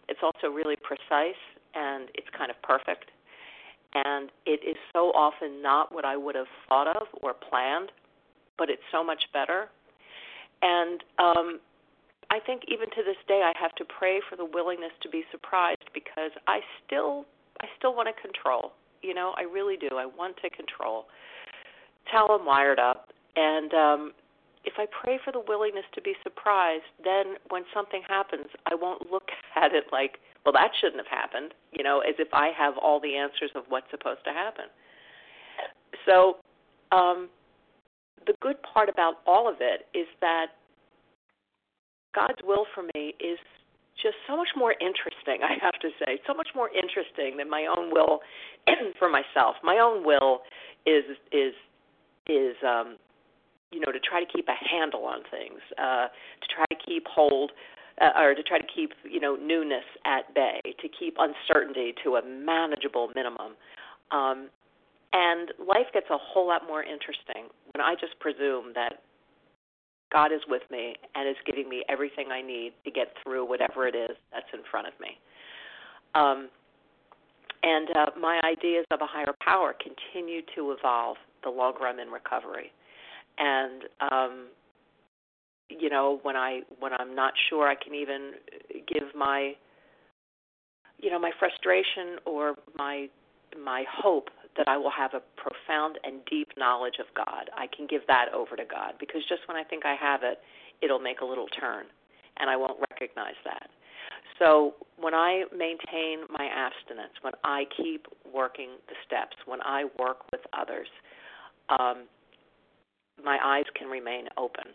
It's 0.08 0.20
also 0.22 0.54
really 0.54 0.76
precise 0.76 1.40
and 1.76 2.10
it's 2.14 2.28
kind 2.38 2.50
of 2.52 2.62
perfect. 2.62 3.12
And 3.94 4.30
it 4.46 4.62
is 4.66 4.78
so 4.94 5.12
often 5.12 5.62
not 5.62 5.94
what 5.94 6.06
I 6.06 6.16
would 6.16 6.36
have 6.36 6.48
thought 6.70 6.88
of 6.88 7.08
or 7.22 7.34
planned, 7.34 7.92
but 8.58 8.70
it's 8.70 8.82
so 8.92 9.04
much 9.04 9.24
better. 9.34 9.70
And 10.62 11.04
um, 11.20 11.60
I 12.30 12.40
think 12.40 12.64
even 12.68 12.90
to 12.92 13.04
this 13.04 13.18
day, 13.28 13.42
I 13.44 13.54
have 13.60 13.76
to 13.76 13.86
pray 13.86 14.22
for 14.30 14.36
the 14.36 14.46
willingness 14.46 14.92
to 15.02 15.10
be 15.10 15.24
surprised 15.32 15.90
because 15.94 16.32
I 16.48 16.60
still, 16.86 17.26
I 17.62 17.68
still 17.78 17.96
want 17.96 18.08
to 18.08 18.22
control. 18.22 18.72
You 19.02 19.14
know, 19.14 19.34
I 19.38 19.42
really 19.42 19.76
do. 19.78 19.90
I 19.98 20.06
want 20.06 20.38
to 20.38 20.50
control. 20.50 21.06
How 22.06 22.28
I'm 22.28 22.46
wired 22.46 22.80
up, 22.80 23.10
and 23.36 23.74
um, 23.74 24.12
if 24.64 24.74
I 24.78 24.86
pray 24.86 25.20
for 25.24 25.32
the 25.32 25.42
willingness 25.48 25.86
to 25.94 26.02
be 26.02 26.14
surprised, 26.24 26.86
then 27.04 27.36
when 27.50 27.64
something 27.74 28.02
happens, 28.08 28.48
I 28.66 28.76
won't 28.76 29.12
look 29.12 29.30
at 29.56 29.74
it 29.74 29.86
like, 29.92 30.20
well, 30.46 30.54
that 30.54 30.72
shouldn't 30.80 30.98
have 30.98 31.12
happened, 31.12 31.54
you 31.72 31.84
know, 31.84 32.00
as 32.00 32.16
if 32.18 32.30
I 32.34 32.50
have 32.58 32.74
all 32.78 33.00
the 33.00 33.16
answers 33.16 33.52
of 33.56 33.64
what's 33.70 33.90
supposed 33.92 34.24
to 34.26 34.32
happen. 34.32 34.66
So, 36.06 36.38
um, 36.92 37.30
the 38.26 38.34
good 38.42 38.58
part 38.62 38.90
about 38.90 39.16
all 39.26 39.48
of 39.48 39.56
it 39.60 39.88
is 39.98 40.08
that 40.22 40.48
God's 42.14 42.42
will 42.44 42.66
for 42.74 42.84
me 42.96 43.14
is 43.20 43.38
just 44.02 44.16
so 44.28 44.36
much 44.36 44.50
more 44.56 44.74
interesting, 44.82 45.44
I 45.44 45.58
have 45.62 45.78
to 45.82 45.90
say, 46.04 46.20
so 46.28 46.34
much 46.34 46.50
more 46.56 46.70
interesting 46.70 47.38
than 47.38 47.50
my 47.50 47.68
own 47.68 47.92
will 47.92 48.20
for 49.00 49.10
myself. 49.10 49.56
My 49.64 49.78
own 49.78 50.06
will 50.06 50.42
is 50.86 51.04
is 51.32 51.54
is 52.28 52.56
um 52.66 52.98
you 53.72 53.80
know 53.80 53.92
to 53.92 54.00
try 54.00 54.24
to 54.24 54.32
keep 54.32 54.48
a 54.48 54.58
handle 54.58 55.06
on 55.06 55.22
things, 55.30 55.60
uh 55.78 56.08
to 56.08 56.48
try 56.54 56.66
to 56.72 56.78
keep 56.86 57.06
hold 57.08 57.52
uh, 58.00 58.22
or 58.22 58.36
to 58.36 58.44
try 58.44 58.60
to 58.60 58.68
keep 58.74 58.92
you 59.04 59.20
know 59.20 59.36
newness 59.36 59.86
at 60.06 60.34
bay, 60.34 60.60
to 60.64 60.88
keep 60.88 61.18
uncertainty 61.20 61.94
to 62.04 62.16
a 62.16 62.26
manageable 62.26 63.10
minimum. 63.16 63.54
Um, 64.12 64.50
and 65.14 65.52
life 65.60 65.88
gets 65.94 66.08
a 66.10 66.18
whole 66.18 66.48
lot 66.48 66.62
more 66.66 66.84
interesting 66.84 67.52
when 67.74 67.84
I 67.84 67.96
just 68.00 68.18
presume 68.20 68.72
that 68.76 69.02
God 70.12 70.32
is 70.32 70.42
with 70.48 70.64
me 70.72 70.96
and 71.16 71.28
is 71.28 71.36
giving 71.46 71.68
me 71.70 71.84
everything 71.90 72.28
I 72.32 72.42
need 72.42 72.74
to 72.86 72.92
get 72.92 73.08
through 73.24 73.48
whatever 73.48 73.88
it 73.88 73.96
is 73.96 74.16
that's 74.32 74.48
in 74.54 74.60
front 74.70 74.88
of 74.88 74.94
me. 75.00 75.18
Um, 76.16 76.50
and 77.64 77.90
uh, 77.96 78.20
my 78.20 78.42
ideas 78.44 78.86
of 78.92 79.02
a 79.02 79.06
higher 79.06 79.34
power 79.44 79.74
continue 79.74 80.42
to 80.56 80.72
evolve 80.72 81.18
the 81.44 81.50
longer 81.50 81.86
I'm 81.86 82.00
in 82.00 82.10
recovery. 82.10 82.72
And 83.38 83.84
um, 84.12 84.48
you 85.80 85.90
know 85.90 86.20
when 86.24 86.36
i 86.36 86.62
when 86.80 86.92
i'm 86.94 87.16
not 87.16 87.34
sure 87.50 87.68
i 87.68 87.76
can 87.76 87.94
even 87.94 88.32
give 88.88 89.16
my 89.16 89.54
you 91.00 91.10
know 91.10 91.20
my 91.20 91.32
frustration 91.40 92.18
or 92.26 92.56
my 92.78 93.08
my 93.64 93.84
hope 93.92 94.30
that 94.58 94.68
i 94.68 94.78
will 94.78 94.92
have 94.92 95.14
a 95.14 95.22
profound 95.36 95.98
and 96.04 96.22
deep 96.30 96.50
knowledge 96.58 96.96
of 97.00 97.06
god. 97.16 97.50
I 97.56 97.68
can 97.76 97.88
give 97.88 98.02
that 98.08 98.28
over 98.34 98.56
to 98.56 98.66
god 98.66 98.94
because 99.00 99.22
just 99.28 99.42
when 99.48 99.58
i 99.58 99.64
think 99.64 99.86
i 99.86 99.96
have 99.96 100.22
it 100.24 100.40
it'll 100.82 101.00
make 101.00 101.22
a 101.22 101.26
little 101.26 101.48
turn 101.48 101.86
and 102.38 102.50
i 102.50 102.56
won't 102.56 102.80
recognize 102.92 103.40
that. 103.46 103.70
So 104.40 104.76
when 104.98 105.14
i 105.14 105.44
maintain 105.52 106.26
my 106.30 106.48
abstinence 106.48 107.14
when 107.22 107.34
i 107.44 107.64
keep 107.78 108.08
working 108.34 108.70
the 108.88 108.96
steps 109.06 109.36
when 109.46 109.62
i 109.62 109.86
work 110.00 110.32
with 110.32 110.42
others 110.58 110.88
um 111.70 112.08
my 113.24 113.38
eyes 113.44 113.66
can 113.78 113.88
remain 113.88 114.26
open 114.38 114.66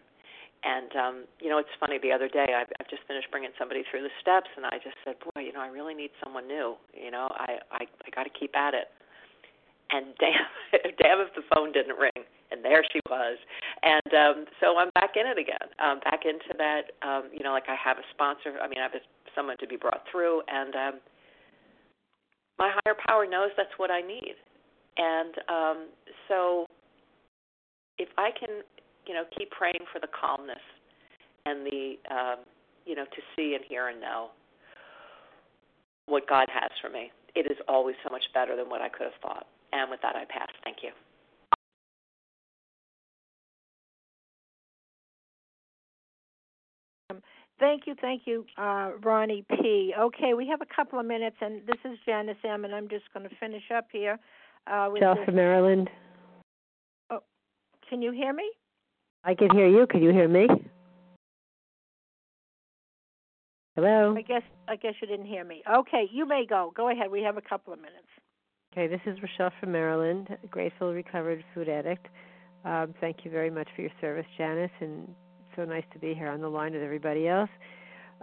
and 0.67 0.91
um, 0.99 1.17
you 1.39 1.49
know, 1.49 1.59
it's 1.59 1.71
funny. 1.79 1.99
The 2.03 2.11
other 2.11 2.27
day, 2.27 2.51
I've, 2.51 2.67
I've 2.83 2.91
just 2.91 3.07
finished 3.07 3.31
bringing 3.31 3.55
somebody 3.55 3.87
through 3.87 4.03
the 4.03 4.15
steps, 4.21 4.51
and 4.59 4.67
I 4.67 4.83
just 4.83 4.99
said, 5.07 5.15
"Boy, 5.23 5.47
you 5.47 5.53
know, 5.55 5.63
I 5.63 5.71
really 5.71 5.95
need 5.95 6.11
someone 6.19 6.49
new. 6.51 6.75
You 6.91 7.11
know, 7.15 7.31
I 7.31 7.63
I, 7.71 7.83
I 7.87 8.09
got 8.11 8.25
to 8.25 8.35
keep 8.35 8.57
at 8.57 8.75
it." 8.75 8.91
And 9.95 10.11
damn, 10.19 10.51
damn 10.99 11.23
if 11.23 11.31
the 11.39 11.47
phone 11.55 11.71
didn't 11.71 11.95
ring, 11.95 12.27
and 12.51 12.65
there 12.67 12.83
she 12.91 12.99
was. 13.09 13.39
And 13.87 14.11
um, 14.11 14.45
so 14.59 14.75
I'm 14.79 14.91
back 14.99 15.15
in 15.15 15.31
it 15.31 15.39
again. 15.39 15.71
Um, 15.79 16.03
back 16.03 16.27
into 16.27 16.51
that. 16.59 16.99
Um, 17.07 17.31
you 17.31 17.47
know, 17.47 17.55
like 17.55 17.71
I 17.71 17.79
have 17.79 17.99
a 17.99 18.07
sponsor. 18.11 18.59
I 18.59 18.67
mean, 18.67 18.83
I 18.83 18.91
have 18.91 18.99
a, 18.99 19.05
someone 19.39 19.57
to 19.63 19.69
be 19.71 19.77
brought 19.77 20.03
through, 20.11 20.43
and 20.51 20.75
um, 20.75 20.95
my 22.59 22.75
higher 22.75 22.99
power 23.07 23.23
knows 23.23 23.55
that's 23.57 23.79
what 23.79 23.93
I 23.93 24.03
need. 24.03 24.35
And 24.99 25.35
um, 25.47 25.79
so, 26.27 26.67
if 27.99 28.09
I 28.19 28.31
can 28.35 28.67
you 29.07 29.15
know, 29.15 29.25
keep 29.37 29.51
praying 29.51 29.85
for 29.93 30.01
the 30.01 30.09
calmness 30.09 30.63
and 31.45 31.65
the, 31.67 31.95
um, 32.11 32.37
you 32.85 32.95
know, 32.95 33.05
to 33.05 33.23
see 33.35 33.55
and 33.55 33.65
hear 33.69 33.89
and 33.89 34.01
know 34.01 34.29
what 36.07 36.29
God 36.29 36.47
has 36.53 36.71
for 36.81 36.91
me. 36.91 37.11
It 37.35 37.51
is 37.51 37.59
always 37.69 37.97
so 38.05 38.11
much 38.11 38.25
better 38.35 38.57
than 38.57 38.69
what 38.69 38.81
I 38.81 38.89
could 38.89 39.05
have 39.05 39.21
thought. 39.23 39.47
And 39.73 39.91
with 39.91 40.01
that, 40.03 40.17
I 40.17 40.25
pass. 40.25 40.49
Thank 40.65 40.79
you. 40.83 40.91
Um, 47.11 47.21
thank 47.61 47.83
you, 47.87 47.95
thank 48.01 48.23
you, 48.25 48.47
uh, 48.57 48.93
Ronnie 49.03 49.45
P. 49.49 49.93
Okay, 49.99 50.35
we 50.35 50.49
have 50.49 50.61
a 50.61 50.75
couple 50.75 50.99
of 50.99 51.07
minutes, 51.07 51.37
and 51.41 51.61
this 51.67 51.79
is 51.85 51.99
Janice 52.07 52.37
M., 52.45 52.65
and 52.65 52.75
I'm 52.75 52.89
just 52.89 53.05
going 53.13 53.29
to 53.29 53.37
finish 53.37 53.65
up 53.75 53.87
here. 53.93 54.19
Uh, 54.67 54.89
with 54.91 55.03
Michelle 55.03 55.25
from 55.25 55.37
Maryland. 55.37 55.89
Oh, 57.11 57.21
can 57.89 58.03
you 58.03 58.11
hear 58.11 58.33
me? 58.33 58.51
I 59.27 59.35
can 59.35 59.51
hear 59.51 59.67
you. 59.67 59.87
Can 59.89 60.03
you 60.03 60.13
hear 60.13 60.29
me? 60.29 60.47
Hello. 63.75 64.15
I 64.17 64.23
guess 64.23 64.43
I 64.69 64.77
guess 64.77 64.95
you 65.03 65.09
didn't 65.09 65.27
hear 65.27 65.45
me. 65.45 65.63
Okay, 65.71 66.09
you 66.13 66.27
may 66.27 66.47
go. 66.49 66.73
Go 66.75 66.89
ahead. 66.91 67.11
We 67.11 67.23
have 67.23 67.37
a 67.37 67.43
couple 67.43 67.73
of 67.73 67.81
minutes. 67.81 68.07
Okay, 68.73 68.87
this 68.87 69.01
is 69.05 69.19
Rochelle 69.21 69.53
from 69.59 69.73
Maryland, 69.73 70.29
grateful 70.51 70.95
recovered 70.95 71.43
food 71.55 71.69
addict. 71.69 72.07
Um, 72.65 72.95
thank 73.01 73.25
you 73.25 73.31
very 73.31 73.51
much 73.51 73.69
for 73.75 73.83
your 73.83 73.91
service, 74.01 74.27
Janice, 74.39 74.71
and 74.81 75.09
so 75.57 75.65
nice 75.65 75.85
to 75.93 75.99
be 75.99 76.15
here 76.15 76.29
on 76.29 76.41
the 76.41 76.49
line 76.49 76.73
with 76.73 76.83
everybody 76.83 77.27
else. 77.27 77.51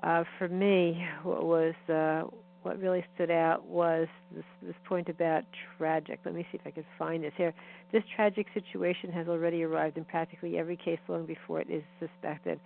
Uh, 0.01 0.24
for 0.38 0.47
me, 0.47 1.06
what 1.24 1.43
was 1.43 1.74
uh, 1.89 2.24
what 2.64 2.80
really 2.80 3.05
stood 3.14 3.32
out 3.32 3.66
was 3.66 4.07
this, 4.34 4.45
this 4.61 4.76
point 4.86 5.09
about 5.09 5.43
tragic. 5.78 6.20
Let 6.26 6.34
me 6.34 6.45
see 6.51 6.57
if 6.57 6.66
I 6.66 6.72
can 6.72 6.86
find 6.97 7.24
this 7.24 7.34
here. 7.38 7.53
This 7.91 8.03
tragic 8.16 8.47
situation 8.53 9.11
has 9.11 9.28
already 9.28 9.64
arrived 9.64 9.97
in 9.97 10.05
practically 10.05 10.57
every 10.57 10.78
case 10.78 10.99
long 11.07 11.26
before 11.26 11.61
it 11.61 11.70
is 11.70 11.84
suspected. 11.99 12.59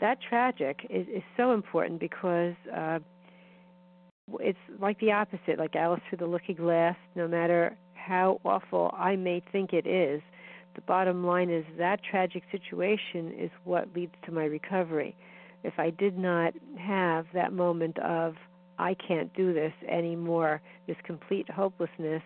That 0.00 0.18
tragic 0.20 0.86
is, 0.90 1.06
is 1.08 1.22
so 1.36 1.52
important 1.52 2.00
because 2.00 2.54
uh, 2.74 2.98
it's 4.40 4.58
like 4.80 4.98
the 5.00 5.12
opposite, 5.12 5.58
like 5.58 5.76
Alice 5.76 6.00
through 6.08 6.18
the 6.18 6.26
looking 6.26 6.56
glass. 6.56 6.96
No 7.14 7.28
matter 7.28 7.76
how 7.94 8.40
awful 8.44 8.94
I 8.98 9.16
may 9.16 9.42
think 9.52 9.72
it 9.72 9.86
is, 9.86 10.20
the 10.74 10.80
bottom 10.82 11.24
line 11.24 11.50
is 11.50 11.64
that 11.78 12.00
tragic 12.02 12.42
situation 12.50 13.32
is 13.38 13.50
what 13.64 13.94
leads 13.94 14.14
to 14.26 14.32
my 14.32 14.44
recovery. 14.44 15.14
If 15.62 15.74
I 15.78 15.90
did 15.90 16.18
not 16.18 16.54
have 16.78 17.26
that 17.32 17.52
moment 17.52 17.98
of 18.00 18.34
I 18.78 18.94
can't 18.94 19.32
do 19.34 19.52
this 19.52 19.72
anymore, 19.88 20.60
this 20.86 20.96
complete 21.04 21.48
hopelessness, 21.50 22.22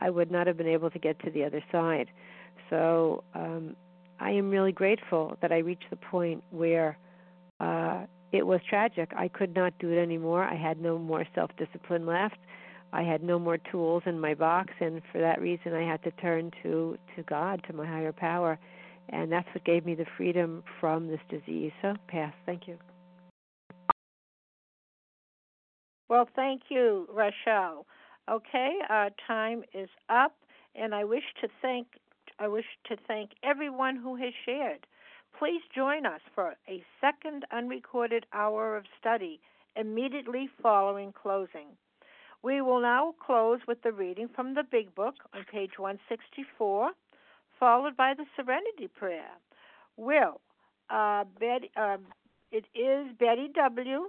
I 0.00 0.10
would 0.10 0.30
not 0.30 0.46
have 0.46 0.56
been 0.56 0.68
able 0.68 0.90
to 0.90 0.98
get 0.98 1.18
to 1.20 1.30
the 1.30 1.44
other 1.44 1.62
side. 1.70 2.08
So 2.70 3.24
um, 3.34 3.76
I 4.18 4.30
am 4.30 4.50
really 4.50 4.72
grateful 4.72 5.36
that 5.42 5.52
I 5.52 5.58
reached 5.58 5.90
the 5.90 5.96
point 5.96 6.42
where 6.50 6.96
uh, 7.58 8.04
it 8.32 8.46
was 8.46 8.60
tragic. 8.68 9.12
I 9.16 9.28
could 9.28 9.54
not 9.54 9.74
do 9.78 9.90
it 9.90 10.00
anymore. 10.00 10.44
I 10.44 10.54
had 10.54 10.80
no 10.80 10.98
more 10.98 11.26
self 11.34 11.50
discipline 11.56 12.06
left. 12.06 12.38
I 12.92 13.02
had 13.02 13.22
no 13.22 13.38
more 13.38 13.58
tools 13.58 14.02
in 14.06 14.18
my 14.18 14.34
box, 14.34 14.72
and 14.80 15.00
for 15.12 15.20
that 15.20 15.40
reason, 15.40 15.74
I 15.74 15.82
had 15.82 16.02
to 16.04 16.10
turn 16.12 16.50
to 16.62 16.98
to 17.16 17.22
God, 17.22 17.62
to 17.68 17.72
my 17.72 17.86
higher 17.86 18.12
power, 18.12 18.58
and 19.10 19.30
that's 19.30 19.46
what 19.54 19.64
gave 19.64 19.86
me 19.86 19.94
the 19.94 20.06
freedom 20.16 20.64
from 20.80 21.06
this 21.06 21.20
disease. 21.28 21.72
So, 21.82 21.94
pass. 22.08 22.32
Thank 22.46 22.66
you. 22.66 22.78
Well, 26.10 26.28
thank 26.34 26.62
you, 26.70 27.06
Rochelle. 27.08 27.86
Okay, 28.28 28.78
our 28.88 29.10
time 29.28 29.62
is 29.72 29.88
up, 30.08 30.34
and 30.74 30.92
I 30.92 31.04
wish 31.04 31.22
to 31.40 31.48
thank 31.62 31.86
I 32.40 32.48
wish 32.48 32.64
to 32.86 32.96
thank 33.06 33.30
everyone 33.44 33.94
who 33.94 34.16
has 34.16 34.32
shared. 34.44 34.88
Please 35.38 35.60
join 35.72 36.06
us 36.06 36.20
for 36.34 36.56
a 36.68 36.82
second 37.00 37.44
unrecorded 37.52 38.26
hour 38.32 38.76
of 38.76 38.86
study 38.98 39.38
immediately 39.76 40.48
following 40.60 41.12
closing. 41.12 41.68
We 42.42 42.60
will 42.60 42.80
now 42.80 43.14
close 43.24 43.60
with 43.68 43.82
the 43.82 43.92
reading 43.92 44.28
from 44.34 44.54
the 44.54 44.64
Big 44.64 44.92
Book 44.96 45.14
on 45.32 45.44
page 45.44 45.78
164, 45.78 46.90
followed 47.60 47.96
by 47.96 48.14
the 48.14 48.24
Serenity 48.34 48.88
Prayer. 48.88 49.30
Will 49.96 50.40
uh, 50.88 51.24
Betty, 51.38 51.70
uh, 51.76 51.98
it 52.50 52.64
is 52.74 53.14
Betty 53.16 53.48
W. 53.54 54.06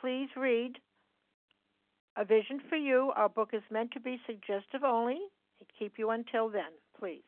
Please 0.00 0.28
read 0.34 0.78
a 2.16 2.24
Vision 2.24 2.60
for 2.68 2.76
You. 2.76 3.12
Our 3.16 3.28
book 3.28 3.50
is 3.52 3.62
meant 3.70 3.90
to 3.92 4.00
be 4.00 4.20
suggestive 4.26 4.84
only. 4.84 5.18
Keep 5.78 5.94
you 5.96 6.10
until 6.10 6.48
then, 6.48 6.72
please. 6.98 7.22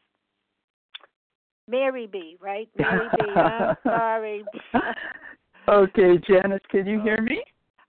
Mary 1.68 2.06
B, 2.06 2.36
right? 2.40 2.68
Mary 2.76 3.08
B. 3.18 3.24
I'm 3.36 3.76
sorry. 3.82 4.44
okay, 5.68 6.18
Janice, 6.28 6.60
can 6.70 6.86
you 6.86 7.00
hear 7.00 7.20
me? 7.22 7.42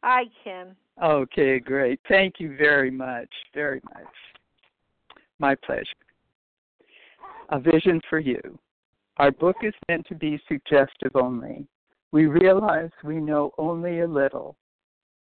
I 0.04 0.26
can. 0.44 0.76
Okay, 1.04 1.60
great. 1.60 2.00
Thank 2.08 2.36
you 2.40 2.56
very 2.58 2.92
much. 2.92 3.30
Very 3.54 3.82
much. 3.86 4.14
My 5.40 5.56
pleasure. 5.56 5.84
A 7.50 7.60
Vision 7.60 8.00
for 8.10 8.20
You. 8.20 8.40
Our 9.18 9.32
book 9.32 9.58
is 9.64 9.74
meant 9.90 10.06
to 10.08 10.16
be 10.16 10.40
suggestive 10.48 11.16
only. 11.16 11.68
We 12.12 12.28
realize 12.28 12.92
we 13.04 13.20
know 13.20 13.52
only 13.58 14.02
a 14.02 14.08
little 14.08 14.56